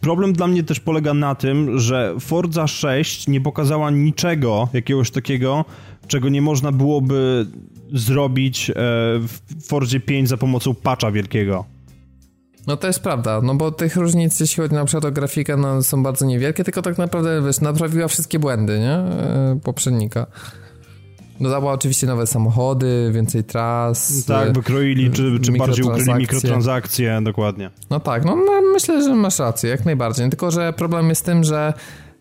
[0.00, 5.64] problem dla mnie też polega na tym, że Forza 6 nie pokazała niczego jakiegoś takiego,
[6.06, 7.46] czego nie można byłoby
[7.92, 11.64] zrobić e, w Forzie 5 za pomocą patcha wielkiego.
[12.66, 15.82] No to jest prawda, no bo tych różnic, jeśli chodzi na przykład o grafikę, no
[15.82, 18.92] są bardzo niewielkie, tylko tak naprawdę, wiesz, naprawiła wszystkie błędy, nie?
[18.92, 20.26] E, poprzednika.
[21.40, 24.24] Dodała oczywiście nowe samochody, więcej tras.
[24.26, 27.70] Tak, wykroili, czy, czy bardziej ukryli mikrotransakcje, dokładnie.
[27.90, 30.30] No tak, no, no myślę, że masz rację, jak najbardziej.
[30.30, 31.72] Tylko, że problem jest tym, że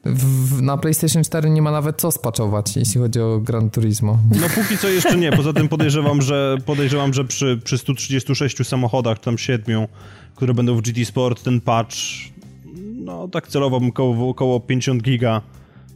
[0.05, 4.19] w, na PlayStation 4 nie ma nawet co spaczować, jeśli chodzi o Gran Turismo.
[4.41, 9.19] No póki co jeszcze nie, poza tym podejrzewam, że podejrzewam, że przy, przy 136 samochodach,
[9.19, 9.87] tam 7,
[10.35, 11.95] które będą w GT Sport, ten patch,
[12.95, 15.41] no tak celowo około, około 50 giga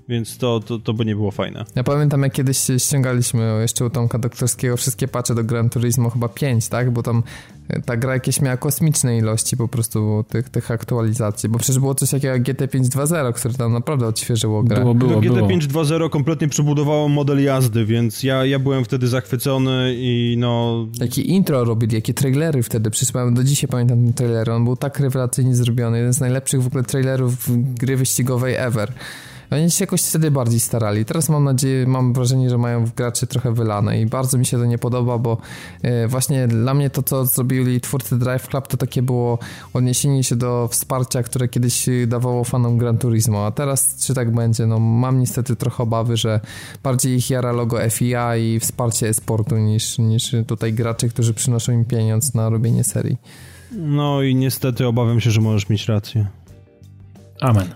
[0.10, 1.66] więc to, to, to by nie było fajne.
[1.76, 6.28] Ja pamiętam, jak kiedyś ściągaliśmy jeszcze u Tomka Doktorskiego wszystkie patche do Gran Turismo, chyba
[6.28, 6.92] 5, tak?
[6.92, 7.24] Bo tam
[7.70, 11.96] e, ta gra jakieś miała kosmiczne ilości po prostu tych, tych aktualizacji, bo przecież było
[11.96, 14.82] coś takiego jak GT 5.2.0, które tam naprawdę odświeżyło grę.
[14.82, 19.94] Było, było, no, GT 5.2.0 kompletnie przebudowało model jazdy, więc ja, ja byłem wtedy zachwycony
[19.98, 20.86] i no...
[21.00, 25.00] Jakie intro robili, jakie trailery wtedy, przecież do dzisiaj pamiętam ten trailer, on był tak
[25.00, 27.34] rewelacyjnie zrobiony, jeden z najlepszych w ogóle trailerów
[27.76, 28.94] gry wyścigowej ever.
[29.52, 31.06] Oni się jakoś wtedy bardziej starali.
[31.06, 34.58] Teraz mam nadzieję, mam wrażenie, że mają w graczy trochę wylane i bardzo mi się
[34.58, 35.38] to nie podoba, bo
[35.82, 39.40] e, właśnie dla mnie to, co zrobili twórcy Drive Club, to takie było
[39.74, 44.66] odniesienie się do wsparcia, które kiedyś dawało fanom Gran Turismo, a teraz czy tak będzie?
[44.66, 46.40] No mam niestety trochę obawy, że
[46.84, 51.86] bardziej ich jara logo FIA i wsparcie e-sportu niż, niż tutaj gracze, którzy przynoszą im
[51.86, 53.18] pieniądz na robienie serii.
[53.72, 56.28] No i niestety obawiam się, że możesz mieć rację.
[57.42, 57.68] Amen.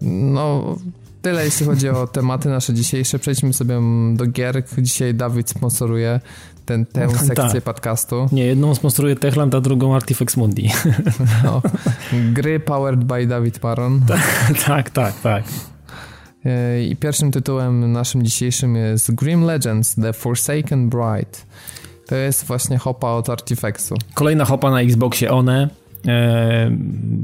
[0.00, 0.76] No,
[1.22, 3.18] tyle jeśli chodzi o tematy nasze dzisiejsze.
[3.18, 3.80] Przejdźmy sobie
[4.14, 4.62] do gier.
[4.78, 6.20] Dzisiaj Dawid sponsoruje
[6.66, 7.20] ten, tę tak.
[7.26, 8.28] sekcję podcastu.
[8.32, 10.70] Nie, jedną sponsoruje Techland, a drugą Artifex Mundi.
[11.44, 11.62] No,
[12.32, 14.00] gry powered by David Maron.
[14.66, 15.44] tak, tak, tak.
[16.44, 21.38] E, I pierwszym tytułem naszym dzisiejszym jest Grim Legends The Forsaken Bride.
[22.06, 23.94] To jest właśnie hopa od Artifexu.
[24.14, 25.79] Kolejna hopa na Xboxie One.
[26.06, 26.70] E,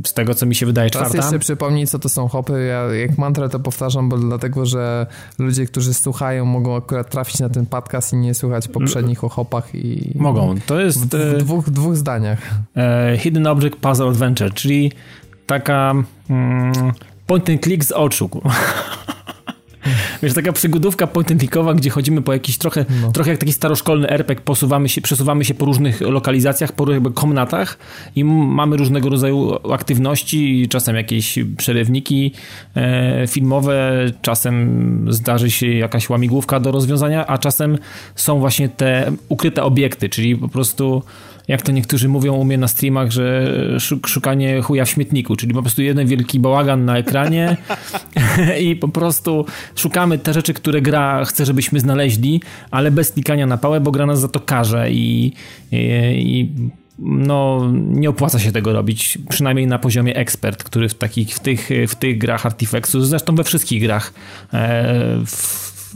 [0.06, 1.10] z tego, co mi się wydaje, czwarta.
[1.10, 2.66] Teraz jeszcze przypomnij, co to są hopy.
[2.66, 5.06] Ja jak mantrę to powtarzam, bo dlatego, że
[5.38, 9.74] ludzie, którzy słuchają, mogą akurat trafić na ten podcast i nie słuchać poprzednich o hopach
[9.74, 10.12] i...
[10.14, 10.54] Mogą.
[10.66, 10.98] To jest...
[10.98, 12.38] W, w e, dwóch, dwóch zdaniach.
[12.76, 14.92] E, Hidden Object Puzzle Adventure, czyli
[15.46, 15.94] taka
[16.30, 16.72] mm,
[17.26, 18.30] point and click z oczu.
[20.22, 21.32] Wiesz, taka przygodówka point
[21.74, 23.12] gdzie chodzimy po jakiś trochę, no.
[23.12, 27.78] trochę jak taki staroszkolny RPG, posuwamy się, przesuwamy się po różnych lokalizacjach, po różnych komnatach
[28.16, 32.32] i mamy różnego rodzaju aktywności, czasem jakieś przerywniki
[32.76, 37.78] e, filmowe, czasem zdarzy się jakaś łamigłówka do rozwiązania, a czasem
[38.14, 41.02] są właśnie te ukryte obiekty, czyli po prostu
[41.48, 43.54] jak to niektórzy mówią u mnie na streamach, że
[44.06, 47.56] szukanie chuja w śmietniku, czyli po prostu jeden wielki bałagan na ekranie
[48.66, 52.40] i po prostu szukamy te rzeczy, które gra chce, żebyśmy znaleźli,
[52.70, 55.32] ale bez klikania na pałę, bo gra nas za to karze i,
[55.72, 55.78] i,
[56.16, 56.52] i
[56.98, 61.68] no, nie opłaca się tego robić, przynajmniej na poziomie ekspert, który w, takich, w, tych,
[61.88, 64.12] w tych grach Artifexu, zresztą we wszystkich grach
[64.54, 65.22] e,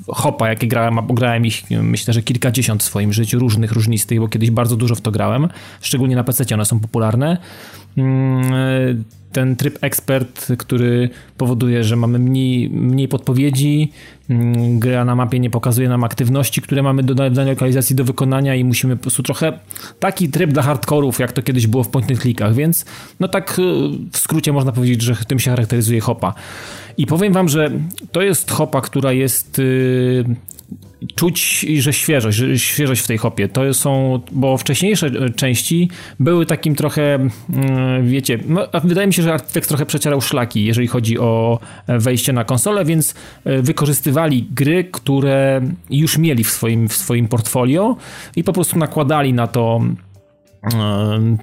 [0.08, 4.28] hopa, jakie grałem, bo grałem ich myślę, że kilkadziesiąt w swoim życiu, różnych, różnistych, bo
[4.28, 5.48] kiedyś bardzo dużo w to grałem,
[5.80, 7.36] szczególnie na PC one są popularne.
[7.96, 13.92] Mm, ten tryb ekspert, który powoduje, że mamy mniej, mniej podpowiedzi,
[14.78, 18.64] gra na mapie nie pokazuje nam aktywności, które mamy do danej lokalizacji do wykonania i
[18.64, 19.58] musimy po prostu trochę
[20.00, 22.84] taki tryb dla hardkorów, jak to kiedyś było w point and clickach, więc
[23.20, 23.62] no tak y,
[24.12, 26.34] w skrócie można powiedzieć, że tym się charakteryzuje hopa.
[26.96, 27.70] I powiem wam, że
[28.12, 30.24] to jest hopa, która jest y,
[31.14, 33.48] czuć, że świeżość, że świeżość w tej hopie.
[33.48, 35.88] To są, bo wcześniejsze e, części
[36.20, 40.88] były takim trochę, mm, wiecie, no, wydaje mi się, że Artifex trochę przecierał szlaki, jeżeli
[40.88, 46.88] chodzi o e, wejście na konsolę, więc e, wykorzystywali gry, które już mieli w swoim,
[46.88, 47.96] w swoim portfolio
[48.36, 49.80] i po prostu nakładali na to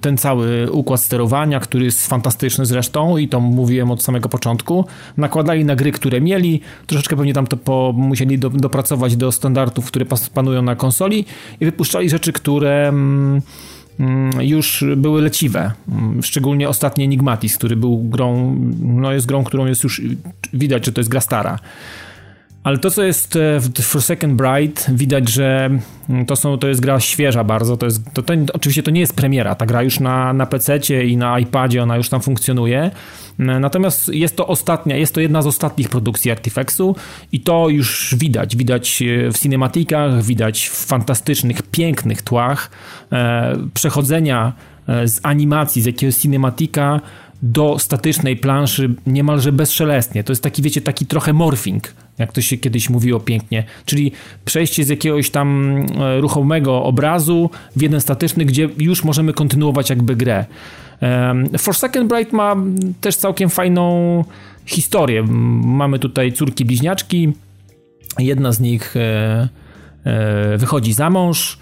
[0.02, 4.86] ten cały układ sterowania, który jest fantastyczny zresztą i to mówiłem od samego początku,
[5.18, 9.86] nakładali na gry, które mieli, troszeczkę pewnie tam to po, musieli do, dopracować do standardów,
[9.86, 11.26] które panują na konsoli
[11.60, 13.42] i wypuszczali rzeczy, które mm,
[14.00, 15.72] mm, już były leciwe.
[15.90, 20.02] Mm, szczególnie ostatni Enigmatis, który był grą, no jest grą, którą jest już
[20.54, 21.60] widać, że to jest gra stara.
[22.68, 25.70] Ale to, co jest e, w Forsaken Bride, widać, że
[26.10, 27.78] mm, to, są, to jest gra świeża bardzo.
[27.78, 29.56] To jest, to, to, oczywiście to nie jest premiera.
[29.56, 32.92] Ta gra już na, na PC i na iPadzie, ona już tam funkcjonuje.
[33.40, 36.96] Mm, natomiast jest to ostatnia, jest to jedna z ostatnich produkcji Artifexu
[37.32, 38.56] i to już widać.
[38.56, 42.72] Widać e, w cinematikach, widać w fantastycznych, pięknych tłach.
[43.12, 44.54] E, przechodzenia
[44.88, 47.02] e, z animacji, z jakiegoś cinematika
[47.42, 50.24] do statycznej planszy niemalże bezszelestnie.
[50.24, 54.12] To jest taki, wiecie, taki trochę morphing jak to się kiedyś mówiło pięknie, czyli
[54.46, 60.16] przejście z jakiegoś tam e, ruchomego obrazu w jeden statyczny, gdzie już możemy kontynuować jakby
[60.16, 60.46] grę.
[61.58, 62.56] Forsaken Bright ma
[63.02, 64.24] też całkiem fajną
[64.66, 65.24] historię.
[65.64, 67.34] Mamy tutaj córki bliźniaczki,
[68.20, 69.50] jedna z nich e,
[70.04, 71.58] e, wychodzi za mąż,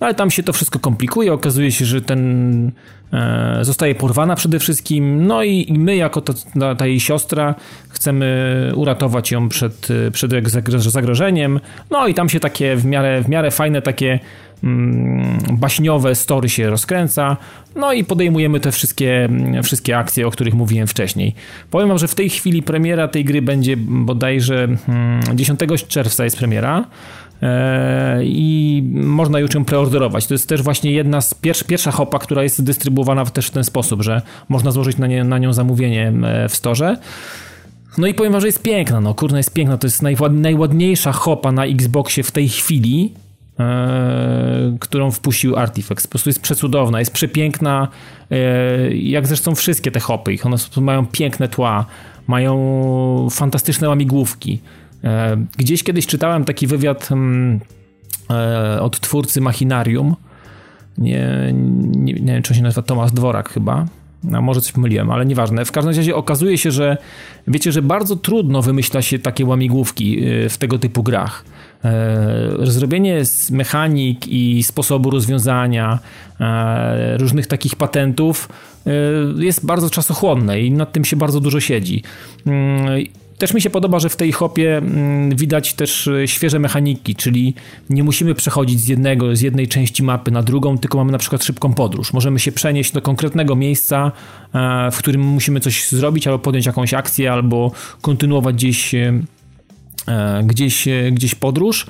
[0.00, 1.32] no ale tam się to wszystko komplikuje.
[1.32, 2.72] Okazuje się, że ten
[3.60, 5.26] zostaje porwana przede wszystkim.
[5.26, 7.54] No i, my, jako ta, ta, jej siostra,
[8.00, 10.32] chcemy uratować ją przed, przed
[10.78, 11.60] zagrożeniem.
[11.90, 14.18] No i tam się takie w miarę, w miarę fajne, takie
[14.64, 17.36] mm, baśniowe story się rozkręca.
[17.76, 19.28] No i podejmujemy te wszystkie,
[19.62, 21.34] wszystkie akcje, o których mówiłem wcześniej.
[21.70, 24.68] Powiem wam, że w tej chwili premiera tej gry będzie bodajże
[25.34, 26.84] 10 mm, czerwca jest premiera.
[27.42, 30.26] E, i można już ją preorderować.
[30.26, 33.64] To jest też właśnie jedna z pierwsza, pierwsza hopa, która jest dystrybuowana też w ten
[33.64, 36.96] sposób, że można złożyć na, nie, na nią zamówienie e, w storze.
[38.00, 41.52] No i powiem że jest piękna, no kurna jest piękna, to jest najład, najładniejsza hopa
[41.52, 43.12] na Xboxie w tej chwili,
[43.58, 46.06] e, którą wpuścił Artifex.
[46.06, 47.88] Po prostu jest przecudowna, jest przepiękna,
[48.30, 51.86] e, jak zresztą wszystkie te hopy, ich one mają piękne tła,
[52.26, 54.60] mają fantastyczne łamigłówki.
[55.04, 57.60] E, gdzieś kiedyś czytałem taki wywiad mm,
[58.80, 60.16] od twórcy Machinarium.
[60.98, 61.52] Nie,
[61.96, 63.86] nie, nie wiem, czy on się nazywa Tomasz Dworak chyba.
[64.32, 65.64] A może coś pomyliłem, ale nieważne.
[65.64, 66.96] W każdym razie okazuje się, że
[67.48, 71.44] wiecie, że bardzo trudno wymyśla się takie łamigłówki y, w tego typu grach.
[71.84, 75.98] E, zrobienie z mechanik i sposobu rozwiązania
[76.40, 78.48] e, różnych takich patentów
[78.86, 78.90] e,
[79.38, 82.02] jest bardzo czasochłonne i nad tym się bardzo dużo siedzi.
[83.40, 87.54] Też mi się podoba, że w tej hopie mm, widać też e, świeże mechaniki, czyli
[87.90, 91.44] nie musimy przechodzić z jednego, z jednej części mapy na drugą, tylko mamy na przykład
[91.44, 92.12] szybką podróż.
[92.12, 94.12] Możemy się przenieść do konkretnego miejsca,
[94.54, 97.72] e, w którym musimy coś zrobić, albo podjąć jakąś akcję, albo
[98.02, 99.12] kontynuować gdzieś E,
[100.44, 101.86] gdzieś, e, gdzieś podróż,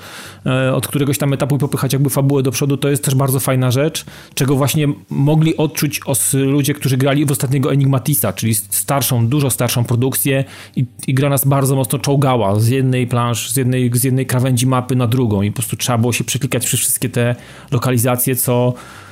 [0.46, 3.70] e, od któregoś tam etapu popychać jakby fabułę do przodu, to jest też bardzo fajna
[3.70, 4.04] rzecz,
[4.34, 9.84] czego właśnie mogli odczuć os, ludzie, którzy grali w ostatniego Enigmatisa, czyli starszą, dużo starszą
[9.84, 10.44] produkcję
[10.76, 14.66] i, i gra nas bardzo mocno czołgała z jednej plansz, z jednej, z jednej krawędzi
[14.66, 17.36] mapy na drugą i po prostu trzeba było się przeklikać przez wszystkie te
[17.70, 19.09] lokalizacje, co E,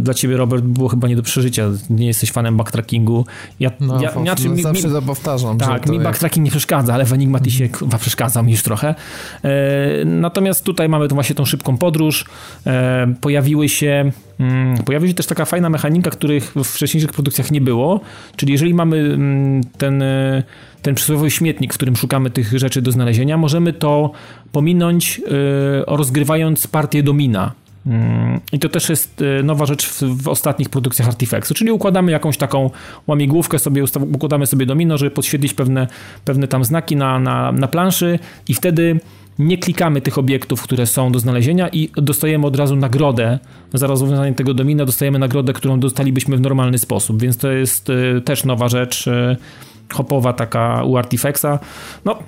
[0.00, 1.70] dla ciebie, Robert, było chyba nie do przeżycia.
[1.90, 3.26] Nie jesteś fanem backtrackingu.
[3.60, 5.58] Ja, no, ja, ja, mi, zawsze mi, to powtarzam.
[5.58, 8.94] Tak, mi backtracking nie przeszkadza, ale w Enigmatisie chyba przeszkadza mi już trochę.
[9.44, 12.24] E, natomiast tutaj mamy to właśnie tą szybką podróż.
[12.66, 17.60] E, pojawiły się mm, pojawiła się też taka fajna mechanika, których w wcześniejszych produkcjach nie
[17.60, 18.00] było,
[18.36, 20.42] czyli jeżeli mamy mm, ten, e,
[20.82, 24.10] ten przysłowiowy śmietnik, w którym szukamy tych rzeczy do znalezienia, możemy to
[24.52, 27.52] pominąć e, rozgrywając partię domina.
[27.86, 32.12] Mm, I to też jest y, nowa rzecz w, w, ostatnich produkcjach Artifexu, czyli układamy
[32.12, 32.70] jakąś taką
[33.06, 35.86] łamigłówkę sobie, układamy sobie domino, żeby podświetlić pewne,
[36.24, 38.18] pewne tam znaki na, na, na planszy
[38.48, 39.00] i wtedy
[39.38, 43.38] nie klikamy tych obiektów, które są do znalezienia i dostajemy od razu nagrodę.
[43.74, 48.22] Za rozwiązanie tego domina, dostajemy nagrodę, którą dostalibyśmy w normalny sposób, więc to jest y,
[48.24, 49.36] też nowa rzecz y,
[49.94, 51.58] hopowa taka u Artifexa.
[52.04, 52.18] No,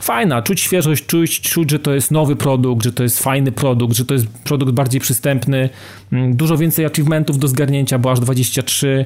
[0.00, 3.96] fajna, czuć świeżość, czuć, czuć, że to jest nowy produkt, że to jest fajny produkt,
[3.96, 5.70] że to jest produkt bardziej przystępny,
[6.12, 9.04] mm, dużo więcej achievementów do zgarnięcia, bo aż 23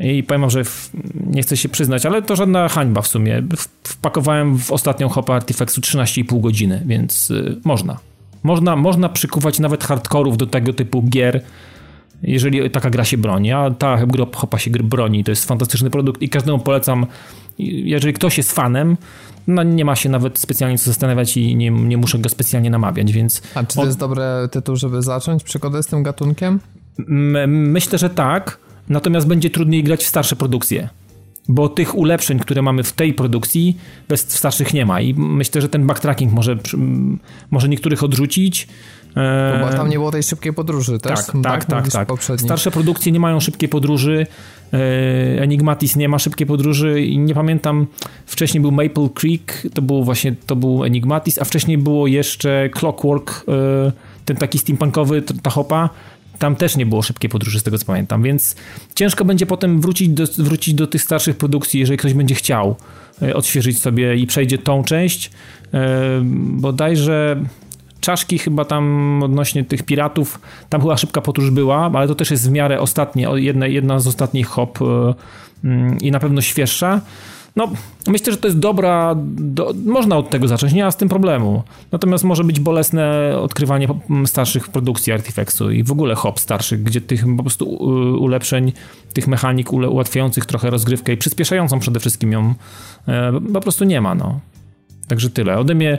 [0.00, 0.90] i powiem że w,
[1.26, 3.42] nie chcę się przyznać, ale to żadna hańba w sumie.
[3.84, 7.98] Wpakowałem w ostatnią hopę Artifexu 13,5 godziny, więc y, można.
[8.42, 11.42] Można, można przykuwać nawet hardkorów do tego typu gier,
[12.22, 13.52] jeżeli taka gra się broni.
[13.52, 13.98] A ta
[14.34, 17.06] hopa się broni, to jest fantastyczny produkt i każdemu polecam,
[17.58, 18.96] jeżeli ktoś jest fanem,
[19.46, 23.12] no nie ma się nawet specjalnie co zastanawiać i nie, nie muszę go specjalnie namawiać,
[23.12, 23.42] więc...
[23.54, 26.60] A czy to jest dobry tytuł, żeby zacząć przygodę z tym gatunkiem?
[27.46, 28.58] Myślę, że tak,
[28.88, 30.88] natomiast będzie trudniej grać w starsze produkcje
[31.48, 33.76] bo tych ulepszeń, które mamy w tej produkcji,
[34.08, 36.56] w starszych nie ma i myślę, że ten backtracking może,
[37.50, 38.68] może niektórych odrzucić.
[39.16, 41.26] No bo tam nie było tej szybkiej podróży też?
[41.26, 41.88] Tak, tak, tak.
[41.88, 42.40] tak, tak.
[42.40, 44.26] Starsze produkcje nie mają szybkiej podróży,
[44.72, 47.86] E, Enigmatis nie ma szybkiej podróży i nie pamiętam,
[48.26, 53.44] wcześniej był Maple Creek, to był właśnie, to był Enigmatis, a wcześniej było jeszcze Clockwork,
[53.48, 53.92] e,
[54.24, 55.90] ten taki steampunkowy, ta hopa,
[56.38, 58.56] tam też nie było szybkiej podróży, z tego co pamiętam, więc
[58.94, 62.76] ciężko będzie potem wrócić do, wrócić do tych starszych produkcji, jeżeli ktoś będzie chciał
[63.22, 65.30] e, odświeżyć sobie i przejdzie tą część.
[66.36, 67.36] Bodajże
[68.06, 72.48] czaszki chyba tam odnośnie tych piratów, tam chyba szybka podróż była, ale to też jest
[72.48, 75.14] w miarę ostatnie, jedna, jedna z ostatnich hop e,
[75.64, 77.00] mm, i na pewno świeższa.
[77.56, 77.68] No,
[78.06, 81.62] myślę, że to jest dobra, do, można od tego zacząć, nie ma z tym problemu.
[81.92, 83.88] Natomiast może być bolesne odkrywanie
[84.26, 87.68] starszych produkcji Artifexu i w ogóle hop starszych, gdzie tych po prostu
[88.20, 88.72] ulepszeń,
[89.12, 92.54] tych mechanik ułatwiających trochę rozgrywkę i przyspieszającą przede wszystkim ją
[93.08, 94.40] e, po prostu nie ma, no.
[95.08, 95.58] Także tyle.
[95.58, 95.98] Ode mnie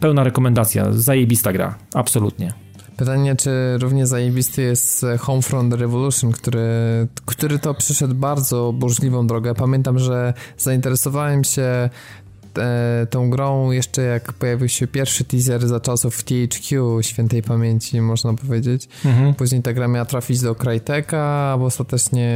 [0.00, 2.52] pełna rekomendacja, zajebista gra, absolutnie.
[2.96, 6.68] Pytanie, czy równie zajebisty jest Homefront Revolution, który,
[7.24, 9.54] który to przyszedł bardzo burzliwą drogę.
[9.54, 11.90] Pamiętam, że zainteresowałem się
[12.58, 18.34] e, tą grą jeszcze jak pojawił się pierwszy teaser za czasów THQ świętej pamięci, można
[18.34, 18.88] powiedzieć.
[19.04, 19.34] Mhm.
[19.34, 22.28] Później ta gra miała trafić do Cryteka, a ostatecznie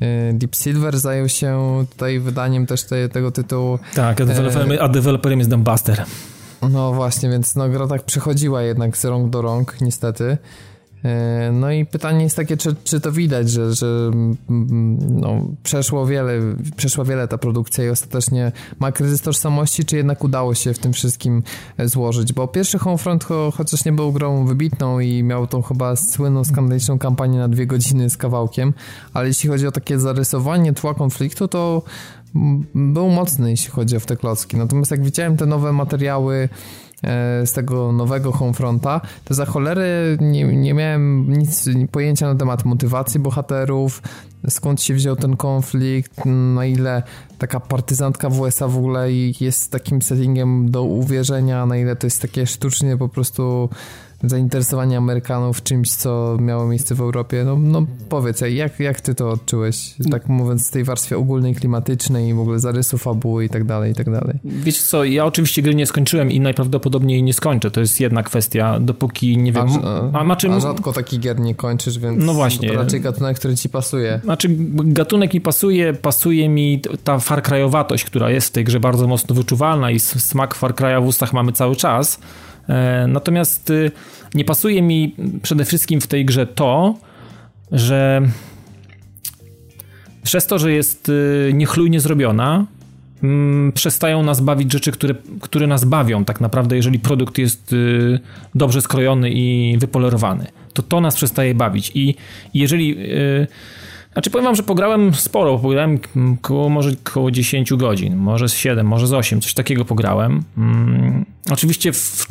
[0.00, 3.78] e, Deep Silver zajął się tutaj wydaniem też te, tego tytułu.
[3.94, 6.04] Tak, a deweloperem, a deweloperem jest Dumbbuster.
[6.70, 10.38] No właśnie, więc no, gra tak przechodziła jednak z rąk do rąk, niestety.
[11.04, 16.06] E, no i pytanie jest takie, czy, czy to widać, że, że mm, no, przeszło
[16.06, 16.32] wiele,
[16.76, 20.92] przeszła wiele ta produkcja i ostatecznie ma kryzys tożsamości, czy jednak udało się w tym
[20.92, 21.42] wszystkim
[21.78, 22.32] e, złożyć?
[22.32, 26.98] Bo pierwszy Homefront, cho, chociaż nie był grą wybitną i miał tą chyba słynną, skandaliczną
[26.98, 28.74] kampanię na dwie godziny z kawałkiem,
[29.14, 31.82] ale jeśli chodzi o takie zarysowanie tła konfliktu, to
[32.74, 34.56] był mocny, jeśli chodzi o te klocki.
[34.56, 36.48] Natomiast jak widziałem te nowe materiały
[37.02, 42.64] e, z tego nowego Homefronta, to za cholery nie, nie miałem nic pojęcia na temat
[42.64, 44.02] motywacji bohaterów,
[44.48, 46.24] skąd się wziął ten konflikt,
[46.54, 47.02] na ile
[47.38, 52.22] taka partyzantka w USA w ogóle jest takim settingiem do uwierzenia, na ile to jest
[52.22, 53.68] takie sztucznie po prostu
[54.24, 57.44] zainteresowanie Amerykanów czymś, co miało miejsce w Europie.
[57.44, 62.28] No, no powiedz, jak, jak ty to odczułeś, tak mówiąc, z tej warstwie ogólnej, klimatycznej
[62.28, 64.38] i w ogóle zarysu fabuły i tak dalej, i tak dalej.
[64.44, 68.80] Wiecie co, ja oczywiście gry nie skończyłem i najprawdopodobniej nie skończę, to jest jedna kwestia,
[68.80, 69.66] dopóki nie wiem...
[70.12, 72.68] A, a, a, a rzadko taki gier nie kończysz, więc no właśnie.
[72.68, 74.20] to raczej gatunek, który ci pasuje.
[74.24, 79.06] Znaczy gatunek mi pasuje, pasuje mi ta Far Cry'owatość, która jest w tej grze bardzo
[79.06, 82.18] mocno wyczuwalna i smak Far Cry'a w ustach mamy cały czas,
[83.08, 83.90] natomiast y,
[84.34, 86.94] nie pasuje mi przede wszystkim w tej grze to,
[87.72, 88.22] że
[90.22, 92.66] przez to, że jest y, niechlujnie zrobiona,
[93.22, 98.20] mm, przestają nas bawić rzeczy, które, które nas bawią tak naprawdę, jeżeli produkt jest y,
[98.54, 100.46] dobrze skrojony i wypolerowany.
[100.72, 101.92] To to nas przestaje bawić.
[101.94, 102.14] I
[102.54, 102.96] jeżeli
[104.12, 105.98] znaczy powiem wam, że pograłem sporo, pograłem
[106.40, 110.42] koło, może około 10 godzin, może z 7, może z 8, coś takiego pograłem.
[111.50, 112.26] Oczywiście w,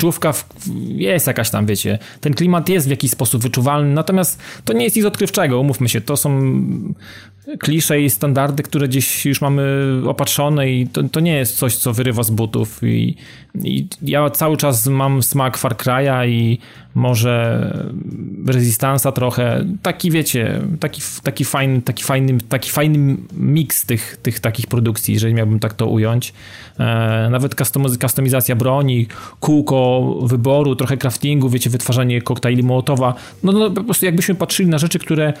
[0.88, 4.96] jest jakaś tam, wiecie, ten klimat jest w jakiś sposób wyczuwalny, natomiast to nie jest
[4.96, 6.40] nic odkrywczego, umówmy się, to są
[7.58, 9.62] klisze i standardy, które gdzieś już mamy
[10.06, 13.16] opatrzone i to, to nie jest coś, co wyrywa z butów i,
[13.62, 16.58] i ja cały czas mam smak Far Cry'a i
[16.94, 17.72] może
[18.46, 24.66] Resistance'a trochę, taki wiecie, taki, taki, fajny, taki, fajny, taki fajny miks tych, tych takich
[24.66, 26.32] produkcji, jeżeli miałbym tak to ująć.
[26.78, 27.54] E, nawet
[28.00, 29.01] kustomizacja broni,
[29.40, 34.78] kółko wyboru, trochę craftingu, wiecie, wytwarzanie koktajli Mołotowa, no, no po prostu jakbyśmy patrzyli na
[34.78, 35.32] rzeczy, które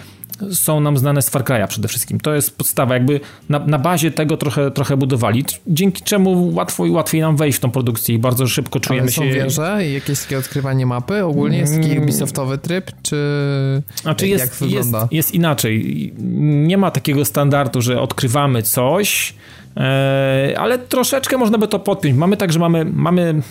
[0.52, 2.20] są nam znane z Far Cry'a przede wszystkim.
[2.20, 6.90] To jest podstawa, jakby na, na bazie tego trochę, trochę budowali, dzięki czemu łatwo i
[6.90, 9.30] łatwiej nam wejść w tą produkcję i bardzo szybko czujemy Ale są się...
[9.30, 11.24] wieże i jakieś takie odkrywanie mapy?
[11.24, 12.02] Ogólnie jest taki mm.
[12.02, 13.16] Ubisoftowy tryb, czy
[14.02, 14.98] znaczy jest, jak wygląda?
[14.98, 16.12] Jest, jest inaczej.
[16.42, 19.34] Nie ma takiego standardu, że odkrywamy coś,
[20.58, 22.16] ale troszeczkę można by to podpiąć.
[22.16, 23.42] Mamy tak, że mamy, mamy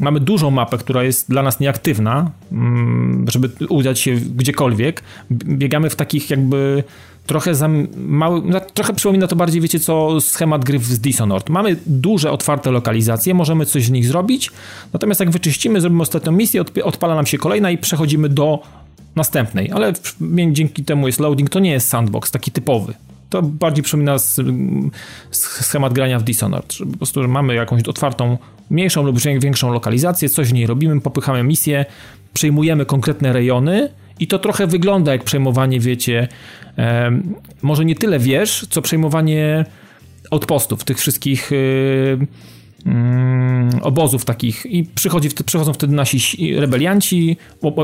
[0.00, 5.02] mamy dużą mapę, która jest dla nas nieaktywna, mm, żeby udać się gdziekolwiek.
[5.30, 6.84] Biegamy w takich jakby
[7.26, 11.48] trochę za mały, no, trochę przypomina to bardziej, wiecie co, schemat gry z Dishonored.
[11.48, 14.50] Mamy duże, otwarte lokalizacje, możemy coś z nich zrobić,
[14.92, 18.62] natomiast jak wyczyścimy, zrobimy ostatnią misję, odpala nam się kolejna i przechodzimy do
[19.16, 19.92] następnej, ale
[20.52, 22.94] dzięki temu jest loading, to nie jest sandbox taki typowy.
[23.34, 24.16] To bardziej przypomina
[25.30, 28.38] schemat grania w Dishonored, że po prostu mamy jakąś otwartą,
[28.70, 31.84] mniejszą lub większą lokalizację, coś w niej robimy, popychamy misję,
[32.34, 33.88] przejmujemy konkretne rejony
[34.20, 36.28] i to trochę wygląda jak przejmowanie, wiecie,
[36.78, 37.10] e,
[37.62, 39.64] może nie tyle wież, co przejmowanie
[40.30, 41.50] outpostów, tych wszystkich...
[41.52, 42.44] E,
[43.82, 47.36] obozów takich i przychodzi, przychodzą wtedy nasi rebelianci,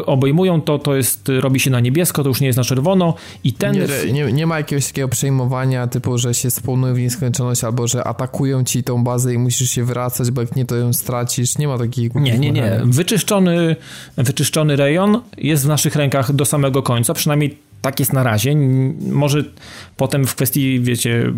[0.07, 3.53] obejmują to, to jest, robi się na niebiesko, to już nie jest na czerwono i
[3.53, 3.73] ten...
[3.75, 8.05] Nie, nie, nie ma jakiegoś takiego przejmowania typu, że się spełnuje w nieskończoność albo, że
[8.05, 11.59] atakują ci tą bazę i musisz się wracać, bo jak nie, to ją stracisz.
[11.59, 12.15] Nie ma takich...
[12.15, 12.81] Nie, nie, nie.
[12.85, 13.77] Wyczyszczony,
[14.17, 18.55] wyczyszczony rejon jest w naszych rękach do samego końca, przynajmniej tak jest na razie.
[19.11, 19.45] Może
[19.97, 21.33] potem w kwestii, wiecie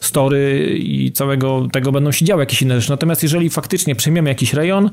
[0.00, 2.90] story i całego tego będą się działy jakieś inne rzeczy.
[2.90, 4.90] Natomiast jeżeli faktycznie przejmiemy jakiś rejon,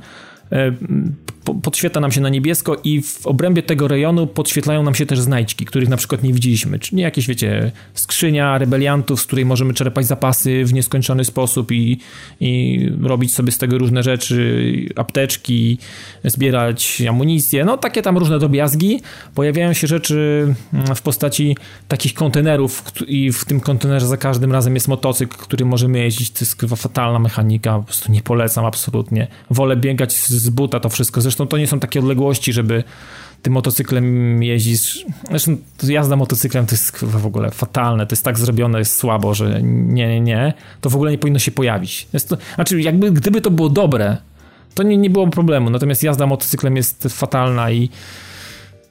[1.61, 5.65] podświetla nam się na niebiesko i w obrębie tego rejonu podświetlają nam się też znajdźki,
[5.65, 6.79] których na przykład nie widzieliśmy.
[6.79, 11.99] Czyli jakieś, wiecie, skrzynia rebeliantów, z której możemy czerpać zapasy w nieskończony sposób i,
[12.39, 15.77] i robić sobie z tego różne rzeczy, apteczki,
[16.23, 19.01] zbierać amunicję, no takie tam różne drobiazgi.
[19.35, 24.75] Pojawiają się rzeczy mm, w postaci takich kontenerów i w tym kontenerze za każdym razem
[24.75, 26.31] jest motocykl, który możemy jeździć.
[26.31, 29.27] To jest fatalna mechanika, po prostu nie polecam absolutnie.
[29.49, 31.21] Wolę biegać z z buta to wszystko.
[31.21, 32.83] Zresztą to nie są takie odległości, żeby
[33.41, 35.05] tym motocyklem jeździć.
[35.29, 39.61] Zresztą jazda motocyklem to jest w ogóle fatalne, to jest tak zrobione, jest słabo, że
[39.63, 40.53] nie, nie, nie.
[40.81, 42.07] To w ogóle nie powinno się pojawić.
[42.13, 44.17] Jest to, znaczy, jakby gdyby to było dobre,
[44.75, 45.69] to nie, nie było problemu.
[45.69, 47.89] Natomiast jazda motocyklem jest fatalna i,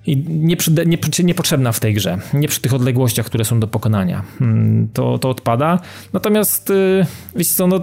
[0.07, 2.19] i nie, nie, niepotrzebna w tej grze.
[2.35, 4.23] Nie przy tych odległościach, które są do pokonania.
[4.39, 5.79] Hmm, to, to odpada.
[6.13, 7.81] Natomiast, yy, wiecie co, no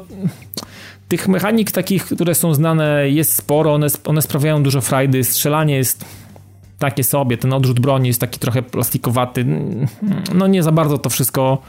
[1.12, 6.06] tych mechanik takich, które są znane jest sporo, one, one sprawiają dużo frajdy, strzelanie jest
[6.80, 9.46] takie sobie, ten odrzut broni jest taki trochę plastikowaty,
[10.34, 11.62] no nie za bardzo to wszystko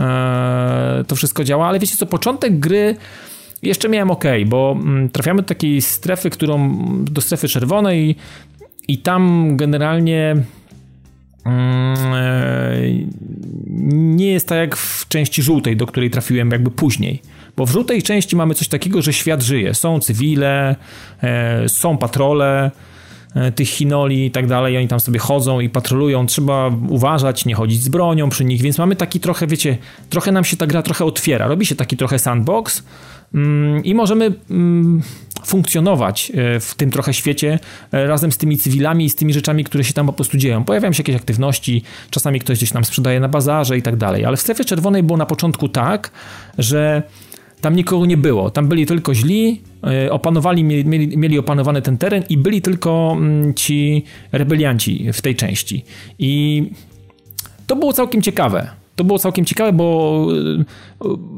[0.00, 2.96] e, to wszystko działa, ale wiecie co, początek gry
[3.62, 8.16] jeszcze miałem ok, bo mm, trafiamy do takiej strefy, którą, do strefy czerwonej
[8.88, 10.36] i tam generalnie
[11.44, 12.72] mm, e,
[14.16, 17.22] nie jest tak jak w części żółtej, do której trafiłem jakby później
[17.56, 19.74] Bo w żółtej części mamy coś takiego, że świat żyje.
[19.74, 20.76] Są cywile,
[21.22, 22.70] e, są patrole,
[23.34, 27.54] e, tych chinoli i tak dalej, oni tam sobie chodzą i patrolują, trzeba uważać, nie
[27.54, 29.78] chodzić z bronią przy nich, więc mamy taki trochę, wiecie,
[30.10, 32.82] trochę nam się ta gra trochę otwiera, robi się taki trochę sandbox
[33.34, 35.02] mm, i możemy mm,
[35.44, 37.58] funkcjonować e, w tym trochę świecie
[37.92, 40.64] razem z tymi cywilami i z tymi rzeczami, które się tam po prostu dzieją.
[40.64, 44.36] Pojawiają się jakieś aktywności, czasami ktoś gdzieś nam sprzedaje na bazarze i tak dalej, ale
[44.36, 46.10] w strefie czerwonej było na początku tak,
[46.58, 47.02] że
[47.60, 48.50] tam nikogo nie było.
[48.50, 53.54] Tam byli tylko źli, e, opanowali, mieli, mieli opanowany ten teren i byli tylko mm,
[53.54, 55.84] ci rebelianci w tej części.
[56.18, 56.62] I
[57.66, 60.64] to było całkiem ciekawe to było całkiem ciekawe, bo y,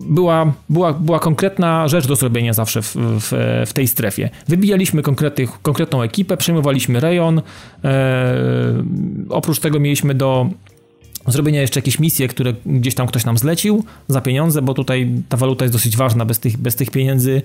[0.09, 3.33] była, była, była konkretna rzecz do zrobienia zawsze w, w,
[3.67, 4.31] w tej strefie.
[4.49, 5.03] Wybijaliśmy
[5.63, 7.43] konkretną ekipę, przejmowaliśmy rejon.
[7.85, 8.35] E,
[9.29, 10.49] oprócz tego mieliśmy do
[11.33, 15.37] zrobienia jeszcze jakieś misje, które gdzieś tam ktoś nam zlecił za pieniądze, bo tutaj ta
[15.37, 16.25] waluta jest dosyć ważna.
[16.25, 17.43] Bez tych, bez tych pieniędzy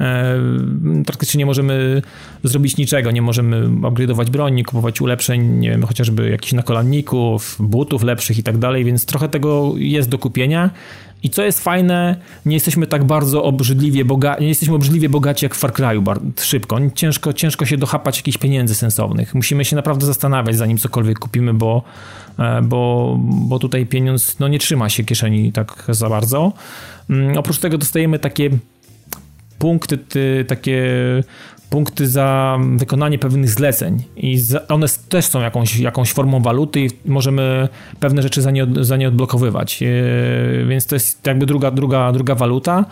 [0.00, 0.38] E,
[1.06, 2.02] praktycznie nie możemy
[2.44, 8.38] zrobić niczego, nie możemy upgrade'ować broni, kupować ulepszeń, nie wiem, chociażby jakichś nakolanników, butów lepszych
[8.38, 10.70] i tak dalej, więc trochę tego jest do kupienia.
[11.24, 12.16] I co jest fajne,
[12.46, 16.78] nie jesteśmy tak bardzo obrzydliwie bogaci, nie jesteśmy obrzydliwie bogaci jak w Far Cry'u szybko.
[16.94, 19.34] Ciężko, ciężko się dochapać jakichś pieniędzy sensownych.
[19.34, 21.82] Musimy się naprawdę zastanawiać, zanim cokolwiek kupimy, bo,
[22.38, 26.52] e, bo, bo tutaj pieniądz no, nie trzyma się kieszeni tak za bardzo.
[27.10, 28.50] Mm, oprócz tego dostajemy takie
[29.58, 30.82] punkty, ty, takie
[31.74, 37.68] punkty za wykonanie pewnych zleceń i one też są jakąś, jakąś formą waluty i możemy
[38.00, 39.82] pewne rzeczy za nie, za nie odblokowywać.
[39.82, 39.86] E,
[40.66, 42.84] więc to jest jakby druga, druga, druga waluta.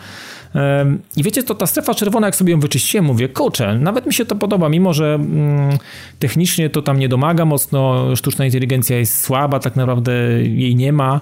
[0.55, 0.85] E,
[1.17, 4.25] I wiecie, to ta strefa czerwona, jak sobie ją wyczyściłem, mówię, kurczę, nawet mi się
[4.25, 5.77] to podoba, mimo że mm,
[6.19, 10.13] technicznie to tam nie domaga mocno, sztuczna inteligencja jest słaba, tak naprawdę
[10.43, 11.21] jej nie ma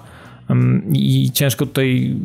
[0.92, 2.16] i ciężko tutaj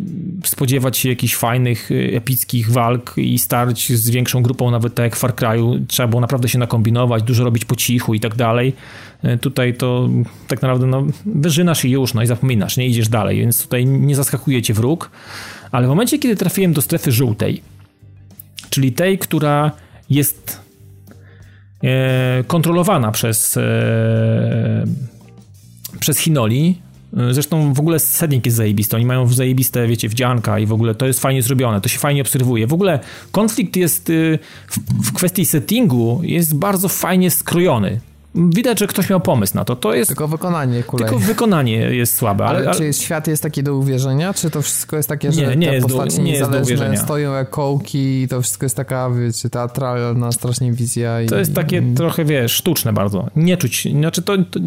[0.46, 5.16] spodziewać się jakichś fajnych, y, epickich walk i starć z większą grupą, nawet tak jak
[5.16, 5.86] w Far Cry'u.
[5.88, 8.74] Trzeba było naprawdę się nakombinować, dużo robić po cichu i tak dalej.
[9.26, 10.10] Y, tutaj to
[10.48, 14.16] tak naprawdę no, wyżynasz i już, no i zapominasz, nie idziesz dalej, więc tutaj nie
[14.16, 15.12] zaskakuje cię wróg.
[15.72, 17.62] Ale w momencie, kiedy trafiłem do strefy żółtej,
[18.70, 19.72] czyli tej, która
[20.10, 20.62] jest
[21.84, 24.86] e, kontrolowana przez, e,
[26.00, 28.96] przez Chinoli, E, zresztą w ogóle setting jest zajebisty.
[28.96, 32.22] Oni mają zajebiste, wiecie, wdzianka i w ogóle to jest fajnie zrobione, to się fajnie
[32.22, 32.68] obserwuje.
[32.68, 33.00] W ogóle
[33.32, 34.40] konflikt jest y,
[35.04, 38.00] w, kwestii settingu jest bardzo fajnie skrojony.
[38.36, 39.76] Widać, że ktoś miał pomysł na to.
[39.76, 41.10] to jest, tylko wykonanie kulej.
[41.10, 42.46] Tylko wykonanie jest słabe.
[42.46, 44.34] Ale, ale, czy świat jest taki do uwierzenia?
[44.34, 47.04] Czy to wszystko jest takie, że nie, nie te jest postaci do, nie niezależne jest
[47.04, 51.22] stoją jak kołki i to wszystko jest taka, wiecie, teatralna strasznie wizja?
[51.22, 51.96] I, to jest takie i...
[51.96, 53.28] trochę, wiesz, sztuczne bardzo.
[53.36, 54.60] Nie czuć, znaczy to, to,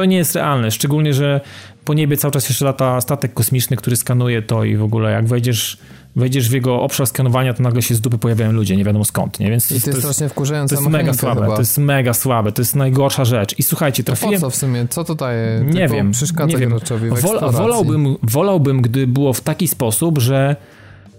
[0.00, 1.40] to nie jest realne, szczególnie, że
[1.84, 5.26] po niebie cały czas jeszcze lata statek kosmiczny, który skanuje to i w ogóle jak
[5.26, 5.78] wejdziesz
[6.16, 9.40] wejdziesz w jego obszar skanowania, to nagle się z dupy pojawiają ludzie, nie wiadomo skąd,
[9.40, 9.50] nie?
[9.50, 10.74] Więc I to, to jest strasznie wkurzające.
[10.74, 11.54] To jest mega słabe, chyba.
[11.54, 13.58] to jest mega słabe, to jest najgorsza rzecz.
[13.58, 14.34] I słuchajcie, trafiłem...
[14.34, 14.86] To po co w sumie?
[14.88, 15.62] Co to daje?
[15.64, 16.78] Nie Tylko wiem, przeszkadza nie wiem.
[17.10, 20.56] Wol, wolałbym, wolałbym, gdy było w taki sposób, że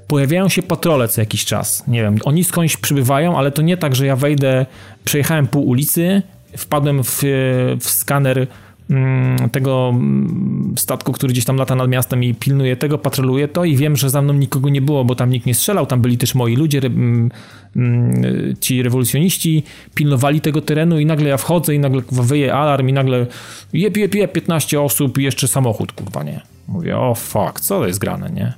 [0.07, 1.87] pojawiają się patrole co jakiś czas.
[1.87, 4.65] Nie wiem, oni skądś przybywają, ale to nie tak, że ja wejdę,
[5.05, 6.21] przejechałem pół ulicy,
[6.57, 7.21] wpadłem w,
[7.79, 8.47] w skaner
[9.51, 13.75] tego mm, statku, który gdzieś tam lata nad miastem i pilnuje tego, patroluje to i
[13.75, 16.35] wiem, że za mną nikogo nie było, bo tam nikt nie strzelał, tam byli też
[16.35, 17.31] moi ludzie, mm,
[18.59, 19.63] ci rewolucjoniści,
[19.95, 23.27] pilnowali tego terenu i nagle ja wchodzę i nagle wyje alarm i nagle
[23.73, 26.41] jep, jep, jep, 15 osób i jeszcze samochód, kurwa, nie.
[26.67, 28.53] Mówię, o fuck, co to jest grane, nie?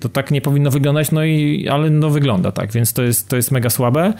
[0.00, 3.36] To tak nie powinno wyglądać, no i, ale no wygląda tak, więc to jest, to
[3.36, 4.12] jest mega słabe.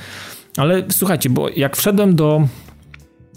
[0.56, 2.48] Ale słuchajcie, bo jak wszedłem do,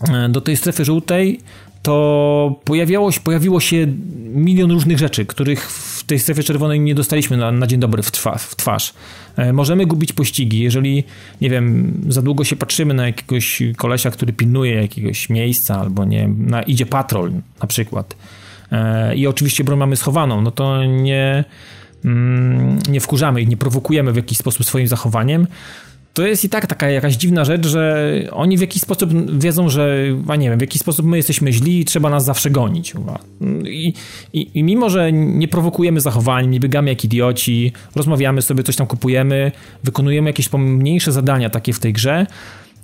[0.09, 1.39] e, do tej strefy żółtej,
[1.88, 3.88] to pojawiało się, pojawiło się
[4.33, 8.11] milion różnych rzeczy, których w tej strefie czerwonej nie dostaliśmy na, na dzień dobry w,
[8.11, 8.93] twa, w twarz.
[9.38, 11.03] E, możemy gubić pościgi, jeżeli,
[11.41, 16.27] nie wiem, za długo się patrzymy na jakiegoś kolesia, który pilnuje jakiegoś miejsca, albo nie
[16.27, 17.31] na, idzie patrol
[17.61, 18.15] na przykład.
[18.71, 21.43] E, I oczywiście broń mamy schowaną, no to nie,
[22.05, 25.47] mm, nie wkurzamy i nie prowokujemy w jakiś sposób swoim zachowaniem,
[26.18, 29.97] to jest i tak taka jakaś dziwna rzecz, że oni w jakiś sposób wiedzą, że,
[30.28, 32.93] a nie wiem, w jakiś sposób my jesteśmy źli i trzeba nas zawsze gonić.
[33.65, 33.93] I,
[34.34, 38.88] i, I, mimo, że nie prowokujemy zachowań, nie biegamy jak idioci, rozmawiamy sobie, coś tam
[38.88, 39.51] kupujemy,
[39.84, 42.26] wykonujemy jakieś pomniejsze zadania takie w tej grze,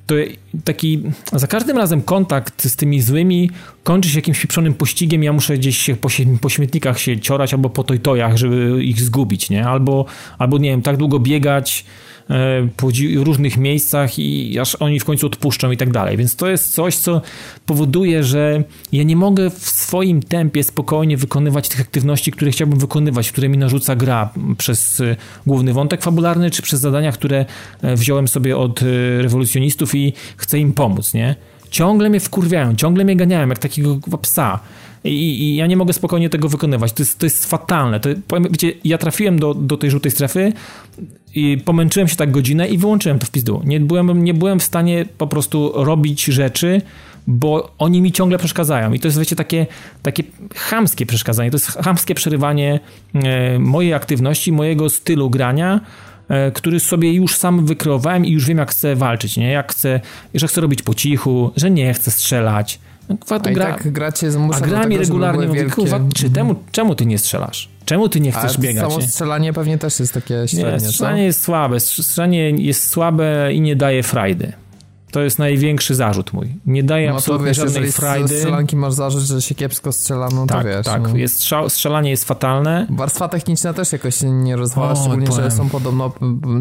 [0.07, 0.15] to
[0.63, 1.03] taki
[1.33, 3.49] za każdym razem kontakt z tymi złymi
[3.83, 5.23] kończy się jakimś pieprzonym pościgiem.
[5.23, 6.09] Ja muszę gdzieś po,
[6.41, 9.67] po śmietnikach się ciorać albo po tojtojach, żeby ich zgubić, nie?
[9.67, 10.05] Albo,
[10.37, 11.85] albo nie wiem, tak długo biegać,
[12.77, 16.17] po różnych miejscach i aż oni w końcu odpuszczą i tak dalej.
[16.17, 17.21] Więc to jest coś, co
[17.65, 23.31] powoduje, że ja nie mogę w swoim tempie spokojnie wykonywać tych aktywności, które chciałbym wykonywać,
[23.31, 25.01] które mi narzuca gra przez
[25.47, 27.45] główny wątek fabularny, czy przez zadania, które
[27.83, 28.79] wziąłem sobie od
[29.17, 31.35] rewolucjonistów i chcę im pomóc, nie?
[31.73, 34.59] Ciągle mnie wkurwiają, ciągle mnie ganiają, jak takiego psa.
[35.03, 36.93] I, I, ja nie mogę spokojnie tego wykonywać.
[36.93, 37.99] To jest, to jest fatalne.
[37.99, 38.09] To,
[38.49, 40.53] wiecie, ja trafiłem do, do tej żółtej strefy
[41.35, 43.61] i pomęczyłem się tak godzinę i wyłączyłem to w pizdu.
[43.65, 46.81] Nie byłem, nie byłem w stanie po prostu robić rzeczy,
[47.27, 48.93] bo oni mi ciągle przeszkadzają.
[48.93, 49.67] I to jest, wiecie, takie,
[50.01, 50.23] takie
[50.55, 51.51] chamskie przeszkadzanie.
[51.51, 52.79] To jest chamskie przerywanie
[53.13, 55.81] e, mojej aktywności, mojego stylu grania,
[56.53, 59.51] który sobie już sam wykreowałem i już wiem, jak chcę walczyć, nie?
[59.51, 59.99] Jak chcę,
[60.33, 62.79] że chcę robić po cichu, że nie chcę strzelać.
[63.09, 66.67] No, a gra, tak gracie A gra mi regularnie mówi, kurwa, czy temu, mhm.
[66.71, 67.69] czemu ty nie strzelasz?
[67.85, 68.83] Czemu ty nie chcesz a biegać?
[68.83, 69.07] Samo nie?
[69.07, 71.23] strzelanie pewnie też jest takie średnie, Nie, strzelanie co?
[71.23, 71.79] jest słabe.
[71.79, 74.53] Strzelanie jest słabe i nie daje frajdy.
[75.13, 76.47] To jest największy zarzut mój.
[76.65, 78.27] Nie daje no absolutnie wiesz, żadnej frajdy.
[78.27, 80.85] Z strzelanki masz zarzut, że się kiepsko strzela, no tak, to wiesz.
[80.85, 81.17] Tak, no.
[81.17, 82.87] jest strzelanie jest fatalne.
[82.89, 85.43] Warstwa techniczna też jakoś się nie rozwala, o, szczególnie, powiem.
[85.43, 86.13] że są podobno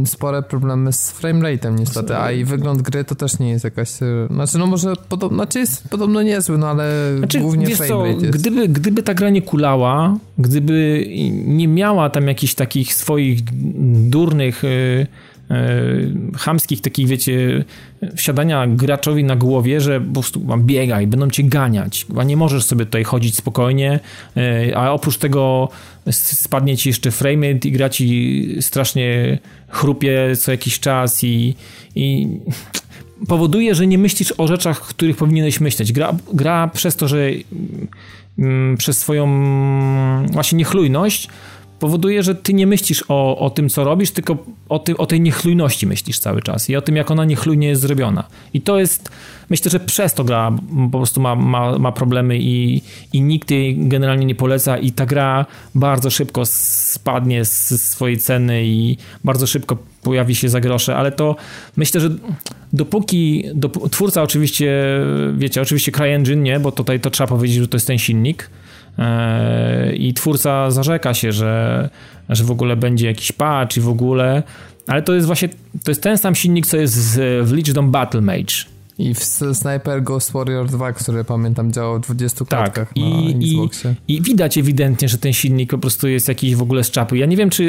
[0.07, 3.89] spore problemy z framerate'em niestety, a i wygląd gry to też nie jest jakaś...
[4.31, 8.37] Znaczy, no może podobno, znaczy jest podobno niezły, no ale znaczy, głównie framerate jest.
[8.37, 11.07] Gdyby, gdyby ta gra nie kulała, gdyby
[11.47, 13.41] nie miała tam jakichś takich swoich
[14.11, 14.63] durnych...
[14.63, 14.73] Yy,
[15.03, 15.07] E,
[16.39, 17.65] chamskich takich, wiecie,
[18.17, 22.85] wsiadania graczowi na głowie, że po prostu biegaj, będą cię ganiać, a nie możesz sobie
[22.85, 24.01] tutaj chodzić spokojnie,
[24.37, 25.69] e, a oprócz tego
[26.11, 29.39] spadnie ci jeszcze framerate i gra ci strasznie
[29.69, 31.55] chrupie co jakiś czas i,
[31.95, 32.29] i
[33.29, 35.93] powoduje, że nie myślisz o rzeczach, których powinieneś myśleć.
[35.93, 37.31] Gra, gra przez to, że
[38.39, 39.27] mm, przez swoją
[40.33, 41.29] właśnie niechlujność
[41.83, 44.37] powoduje, że ty nie myślisz o, o tym, co robisz, tylko
[44.69, 47.83] o, ty, o tej niechlujności myślisz cały czas i o tym, jak ona niechlujnie jest
[47.83, 48.25] zrobiona.
[48.55, 49.11] I to jest,
[49.51, 50.53] myślę, że przez to gra
[50.93, 52.83] po prostu ma, ma, ma problemy i,
[53.13, 58.65] i nikt jej generalnie nie poleca i ta gra bardzo szybko spadnie z swojej ceny
[58.65, 61.37] i bardzo szybko pojawi się za grosze, ale to
[61.77, 62.11] myślę, że
[62.73, 65.01] dopóki dop twórca oczywiście,
[65.37, 68.51] wiecie, oczywiście CryEngine nie, bo tutaj to trzeba powiedzieć, że to jest ten silnik,
[69.95, 71.89] i twórca zarzeka się, że,
[72.29, 74.43] że w ogóle będzie jakiś patch i w ogóle,
[74.87, 75.49] ale to jest właśnie,
[75.85, 78.72] to jest ten sam silnik, co jest w Legion Battle Mage.
[79.03, 79.25] I w
[79.55, 83.95] Sniper Ghost Warrior 2, który pamiętam działał w 20 tak, klatkach i, na Xboxie.
[84.09, 87.19] I, I widać ewidentnie, że ten silnik po prostu jest jakiś w ogóle z czapy.
[87.19, 87.65] Ja nie wiem, czy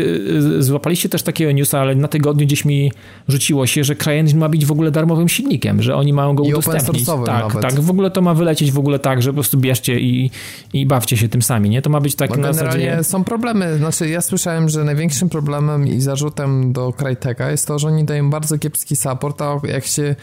[0.60, 2.92] y, złapaliście też takiego newsa, ale na tygodniu gdzieś mi
[3.28, 6.54] rzuciło się, że CryEngine ma być w ogóle darmowym silnikiem, że oni mają go I
[6.54, 7.06] udostępnić.
[7.06, 7.62] Tak, nawet.
[7.62, 7.80] tak.
[7.80, 10.32] W ogóle to ma wylecieć w ogóle tak, że po prostu bierzcie i,
[10.74, 11.82] i bawcie się tym sami, nie?
[11.82, 13.04] To ma być tak Bo na zasadzie...
[13.04, 13.78] są problemy.
[13.78, 18.30] Znaczy ja słyszałem, że największym problemem i zarzutem do Cryteka jest to, że oni dają
[18.30, 20.16] bardzo kiepski support, a jak się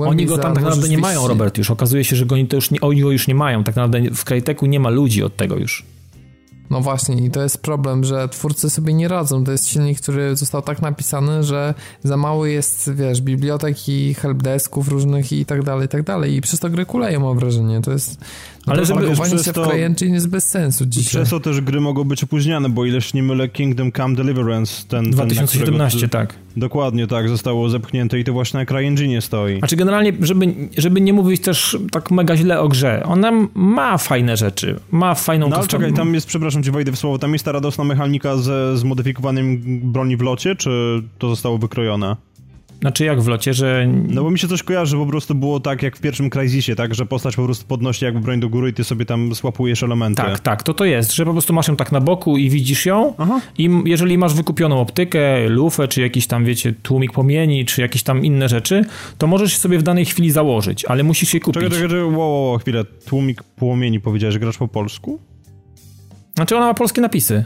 [0.00, 1.70] oni go tam tak naprawdę nie mają, Robert, już.
[1.70, 3.64] Okazuje się, że oni, to już nie, oni go już nie mają.
[3.64, 5.84] Tak naprawdę w Cryteku nie ma ludzi od tego już.
[6.74, 9.44] No właśnie, i to jest problem, że twórcy sobie nie radzą.
[9.44, 14.88] To jest silnik, który został tak napisany, że za mało jest, wiesz, bibliotek i helpdesków
[14.88, 16.34] różnych i tak dalej, i tak dalej.
[16.34, 17.80] I przez to gry kuleją, mam wrażenie.
[17.80, 18.18] To jest
[18.66, 21.10] ale żeby wiesz, się to, w CryEngine jest bez sensu dzisiaj.
[21.10, 25.10] Przez to też gry mogą być opóźniane, bo ileż nie mylę Kingdom Come Deliverance, ten...
[25.10, 26.34] 2017, ten, tak.
[26.56, 29.58] Dokładnie tak, zostało zepchnięte i to właśnie na CryEngine stoi.
[29.58, 34.36] Znaczy generalnie, żeby, żeby nie mówić też tak mega źle o grze, ona ma fajne
[34.36, 35.48] rzeczy, ma fajną...
[35.48, 38.36] No ale czekaj, tam jest, przepraszam cię wejdę w słowo, tam jest ta radosna mechanika
[38.36, 39.62] ze zmodyfikowanym
[39.92, 42.16] broni w locie, czy to zostało wykrojone?
[42.80, 43.88] Znaczy jak w locie, że...
[44.08, 46.76] No bo mi się coś kojarzy, że po prostu było tak jak w pierwszym Crysisie,
[46.76, 49.82] tak, że postać po prostu podnosi jakby broń do góry i ty sobie tam słapujesz
[49.82, 50.22] elementy.
[50.22, 52.86] Tak, tak, to to jest, że po prostu masz ją tak na boku i widzisz
[52.86, 53.40] ją Aha.
[53.58, 58.24] i jeżeli masz wykupioną optykę, lufę, czy jakiś tam, wiecie, tłumik płomieni, czy jakieś tam
[58.24, 58.84] inne rzeczy,
[59.18, 61.62] to możesz sobie w danej chwili założyć, ale musisz je kupić.
[61.62, 65.18] Czekaj, czekaj, czekaj, wow, wow, chwilę, tłumik płomieni powiedziałeś, grasz po polsku?
[66.34, 67.44] Znaczy ona ma polskie napisy.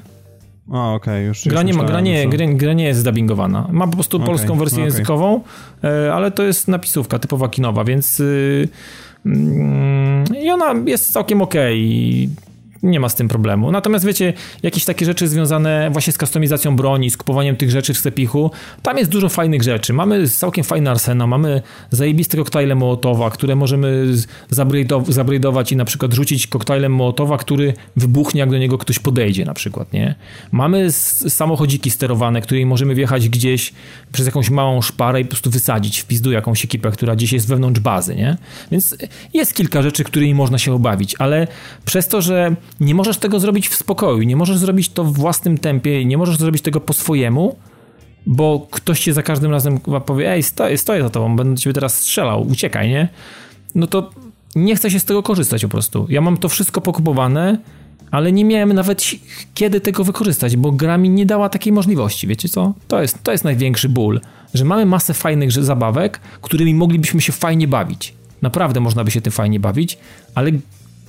[0.73, 1.45] A, okej, okay, już.
[1.45, 3.69] Gra nie, ma, gra, nie, gra, gra nie jest dubbingowana.
[3.73, 4.85] Ma po prostu okay, polską wersję okay.
[4.85, 5.41] językową,
[5.85, 8.21] e, ale to jest napisówka typowa kinowa, więc.
[8.21, 8.69] Y,
[9.27, 12.29] mm, I ona jest całkiem okej.
[12.33, 12.48] Okay
[12.83, 13.71] nie ma z tym problemu.
[13.71, 14.33] Natomiast wiecie,
[14.63, 18.51] jakieś takie rzeczy związane właśnie z kustomizacją broni, z kupowaniem tych rzeczy w Stepichu,
[18.83, 19.93] tam jest dużo fajnych rzeczy.
[19.93, 24.07] Mamy całkiem fajny arsenał, mamy zajebiste koktajle Mołotowa, które możemy
[25.09, 29.55] zabrejdować i na przykład rzucić koktajlem Mołotowa, który wybuchnie, jak do niego ktoś podejdzie na
[29.55, 30.15] przykład, nie?
[30.53, 33.73] Mamy samochodziki sterowane, którymi możemy wjechać gdzieś
[34.13, 37.49] przez jakąś małą szparę i po prostu wysadzić w pizdu jakąś ekipę, która gdzieś jest
[37.49, 38.37] wewnątrz bazy, nie?
[38.71, 38.97] Więc
[39.35, 41.47] jest kilka rzeczy, którymi można się obawić, ale
[41.85, 45.59] przez to, że nie możesz tego zrobić w spokoju, nie możesz zrobić to w własnym
[45.59, 47.57] tempie, nie możesz zrobić tego po swojemu,
[48.27, 51.95] bo ktoś cię za każdym razem powie, ej, stoję, stoję za tobą, będę ciebie teraz
[51.95, 53.09] strzelał, uciekaj, nie?
[53.75, 54.11] No to
[54.57, 56.07] nie chce się z tego korzystać po prostu.
[56.09, 57.59] Ja mam to wszystko pokupowane,
[58.11, 59.05] ale nie miałem nawet
[59.55, 62.75] kiedy tego wykorzystać, bo gra mi nie dała takiej możliwości, wiecie co?
[62.89, 64.21] To jest, to jest największy ból,
[64.55, 68.15] że mamy masę fajnych zabawek, którymi moglibyśmy się fajnie bawić.
[68.43, 69.99] Naprawdę można by się tym fajnie bawić,
[70.35, 70.51] ale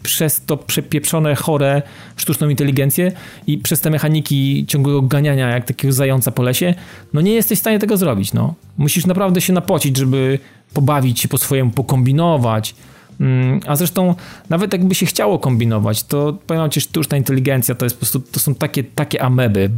[0.03, 1.81] przez to przepieprzone, chore
[2.15, 3.11] sztuczną inteligencję
[3.47, 6.73] i przez te mechaniki ciągłego ganiania jak takiego zająca po lesie,
[7.13, 8.53] no nie jesteś w stanie tego zrobić, no.
[8.77, 10.39] Musisz naprawdę się napocić, żeby
[10.73, 12.75] pobawić się po swojemu, pokombinować.
[13.19, 14.15] Mm, a zresztą
[14.49, 18.39] nawet jakby się chciało kombinować, to powiem ci, sztuczna inteligencja to jest po prostu, to
[18.39, 19.69] są takie, takie ameby.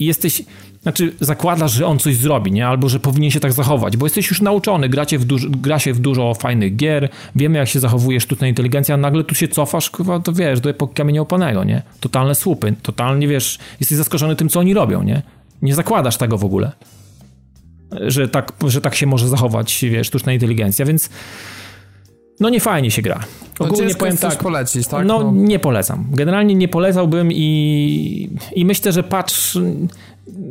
[0.00, 0.42] Jesteś,
[0.88, 2.66] znaczy zakładasz, że on coś zrobi, nie?
[2.66, 5.92] Albo że powinien się tak zachować, bo jesteś już nauczony, gracie w dużo, gra się
[5.92, 9.90] w dużo fajnych gier, wiemy jak się zachowuje sztuczna inteligencja, a nagle tu się cofasz,
[9.90, 11.82] chyba to wiesz, do epoki kamienia opanego, nie?
[12.00, 15.22] Totalne słupy, totalnie wiesz, jesteś zaskoczony tym, co oni robią, nie?
[15.62, 16.72] Nie zakładasz tego w ogóle,
[17.92, 21.10] że tak, że tak się może zachować, wiesz, sztuczna inteligencja, więc
[22.40, 23.20] no nie fajnie się gra.
[23.60, 24.38] No Ogólnie powiem tak.
[24.38, 25.06] polecić, tak?
[25.06, 26.06] No, no, nie polecam.
[26.10, 29.34] Generalnie nie polecałbym i, i myślę, że patch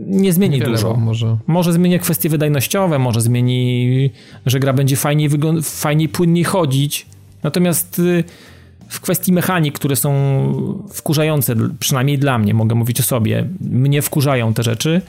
[0.07, 0.93] nie zmieni Wiele dużo.
[0.93, 1.37] Może.
[1.47, 4.11] może zmieni kwestie wydajnościowe, może zmieni,
[4.45, 5.29] że gra będzie fajniej,
[5.63, 7.05] fajniej płynniej chodzić.
[7.43, 8.23] Natomiast y,
[8.89, 10.13] w kwestii mechanik, które są
[10.93, 15.01] wkurzające, przynajmniej dla mnie, mogę mówić o sobie, mnie wkurzają te rzeczy,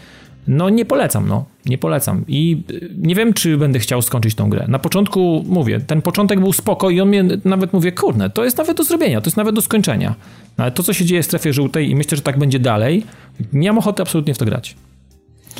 [0.48, 1.44] no nie polecam, no.
[1.66, 2.24] Nie polecam.
[2.28, 4.64] I y, nie wiem, czy będę chciał skończyć tą grę.
[4.68, 8.58] Na początku, mówię, ten początek był spoko i on mnie nawet mówię, kurde, to jest
[8.58, 10.14] nawet do zrobienia, to jest nawet do skończenia.
[10.58, 13.04] No, ale to, co się dzieje w strefie żółtej i myślę, że tak będzie dalej,
[13.52, 14.76] nie mam ochoty absolutnie w to grać.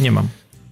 [0.01, 0.29] Nie mam.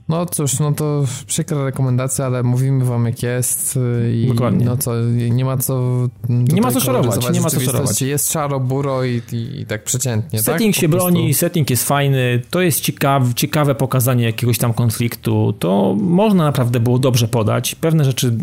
[0.08, 3.78] No cóż, no to przykra rekomendacja, ale mówimy wam jak jest
[4.14, 4.64] i Dokładnie.
[4.64, 8.02] no co, nie ma co nie ma co szorować, nie ma co szorować.
[8.02, 10.80] Jest szaro, buro i, i, i tak przeciętnie, Setting tak?
[10.80, 16.44] się broni, setting jest fajny, to jest ciekawe, ciekawe pokazanie jakiegoś tam konfliktu, to można
[16.44, 18.36] naprawdę było dobrze podać, pewne rzeczy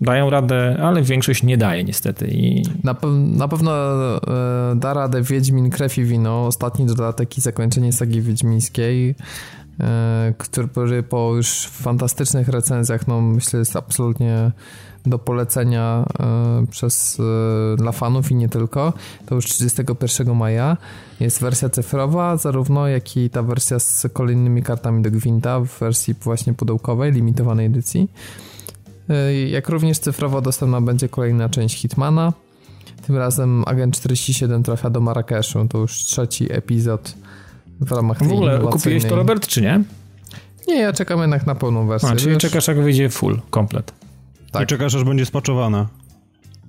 [0.00, 2.28] dają radę, ale większość nie daje niestety.
[2.28, 2.62] I...
[2.84, 4.20] Na, pe na pewno e,
[4.76, 9.14] da radę Wiedźmin Krew i Wino, ostatni dodatek i zakończenie sagi wiedźmińskiej.
[9.80, 14.50] E, który po już fantastycznych recenzjach, no myślę, jest absolutnie
[15.06, 18.92] do polecenia e, przez, e, dla fanów i nie tylko.
[19.26, 20.76] To już 31 maja
[21.20, 26.14] jest wersja cyfrowa, zarówno jak i ta wersja z kolejnymi kartami do Gwinta w wersji
[26.14, 28.08] właśnie pudełkowej, limitowanej edycji.
[29.46, 32.32] Jak również cyfrowo dostępna będzie kolejna część Hitmana.
[33.06, 35.68] Tym razem Agent 47 trafia do Marrakeszu.
[35.68, 37.14] To już trzeci epizod
[37.80, 39.82] w ramach W ogóle kupiłeś to, Robert, czy nie?
[40.68, 42.08] Nie, ja czekam jednak na pełną wersję.
[42.08, 42.42] A, czyli wiesz?
[42.42, 43.92] czekasz, jak wyjdzie full, komplet.
[44.52, 44.62] Tak.
[44.62, 45.86] I czekasz, aż będzie spaczowana.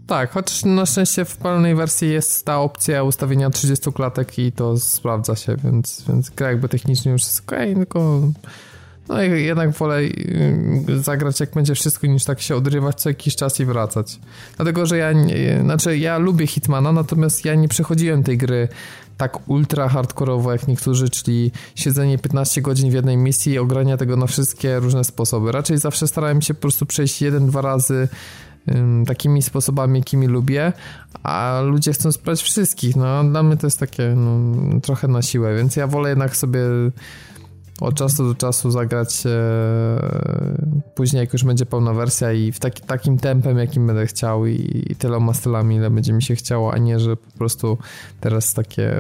[0.08, 4.78] Tak, chociaż na szczęście w pełnej wersji jest ta opcja ustawienia 30 klatek i to
[4.78, 8.22] sprawdza się, więc, więc gra jakby technicznie już jest ok, tylko
[9.10, 13.60] no jednak wolę y, zagrać jak będzie wszystko niż tak się odrywać co jakiś czas
[13.60, 14.20] i wracać.
[14.56, 18.68] Dlatego, że ja, nie, znaczy ja lubię Hitmana, natomiast ja nie przechodziłem tej gry
[19.20, 24.16] tak ultra hardkorowo jak niektórzy, czyli siedzenie 15 godzin w jednej misji i ogrania tego
[24.16, 25.52] na wszystkie różne sposoby.
[25.52, 28.08] Raczej zawsze starałem się po prostu przejść jeden, dwa razy
[29.08, 30.74] takimi sposobami, jakimi lubię,
[31.24, 32.96] a ludzie chcą sprawdzić wszystkich.
[32.96, 34.40] No, dla mnie to jest takie no,
[34.80, 36.62] trochę na siłę, więc ja wolę jednak sobie
[37.80, 39.30] od czasu do czasu zagrać e,
[40.96, 44.86] później, jak już będzie pełna wersja i w taki, takim tempem, jakim będę chciał i,
[44.90, 47.78] i tyloma stylami, ile będzie mi się chciało, a nie, że po prostu
[48.20, 48.94] teraz takie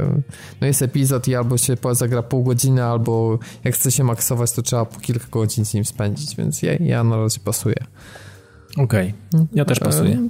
[0.61, 4.61] no jest epizod i albo się zagra pół godziny, albo jak chce się maksować, to
[4.61, 7.85] trzeba po kilka godzin z nim spędzić, więc ja, ja na razie pasuję.
[8.77, 9.47] Okej, okay.
[9.53, 10.29] ja też pasuję.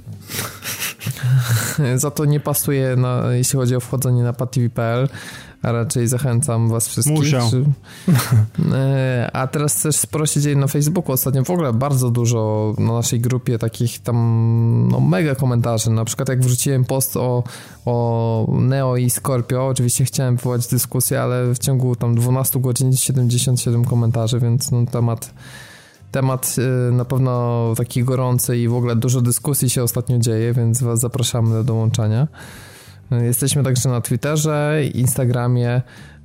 [1.96, 5.08] Za to nie pasuje, na, jeśli chodzi o wchodzenie na patv.pl,
[5.62, 7.18] a raczej zachęcam was wszystkich.
[7.18, 7.50] Musiał.
[8.72, 11.12] E, a teraz też sporo się dzieje na Facebooku.
[11.12, 15.90] Ostatnio w ogóle bardzo dużo na naszej grupie takich tam no, mega komentarzy.
[15.90, 17.44] Na przykład jak wrzuciłem post o,
[17.86, 23.84] o Neo i Scorpio, oczywiście chciałem wywołać dyskusję, ale w ciągu tam 12 godzin 77
[23.84, 25.34] komentarzy, więc no, temat
[26.10, 26.56] temat
[26.88, 31.00] y, na pewno taki gorący i w ogóle dużo dyskusji się ostatnio dzieje, więc was
[31.00, 32.28] zapraszamy do dołączania.
[33.10, 35.82] Jesteśmy także na Twitterze, Instagramie.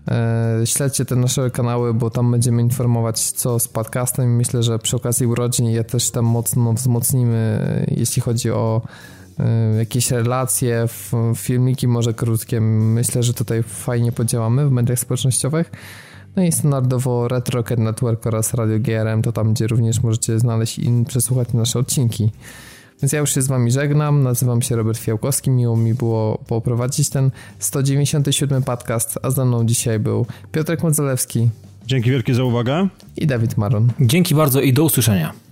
[0.07, 4.35] E, śledźcie te nasze kanały, bo tam będziemy informować co z podcastem.
[4.35, 8.81] Myślę, że przy okazji urodzin je też tam mocno wzmocnimy, jeśli chodzi o
[9.39, 10.85] e, jakieś relacje,
[11.35, 12.61] filmiki może krótkie.
[12.61, 15.71] Myślę, że tutaj fajnie podziałamy w mediach społecznościowych.
[16.35, 21.05] No i standardowo Retro Network oraz Radio GRM, to tam, gdzie również możecie znaleźć i
[21.07, 22.31] przesłuchać nasze odcinki.
[23.01, 27.09] Więc ja już się z wami żegnam, nazywam się Robert Fiałkowski, miło mi było poprowadzić
[27.09, 31.49] ten 197 podcast, a ze mną dzisiaj był Piotrek Modzelewski.
[31.87, 32.87] Dzięki wielkie za uwagę.
[33.17, 33.91] I Dawid Maron.
[33.99, 35.44] Dzięki bardzo i do usłyszenia.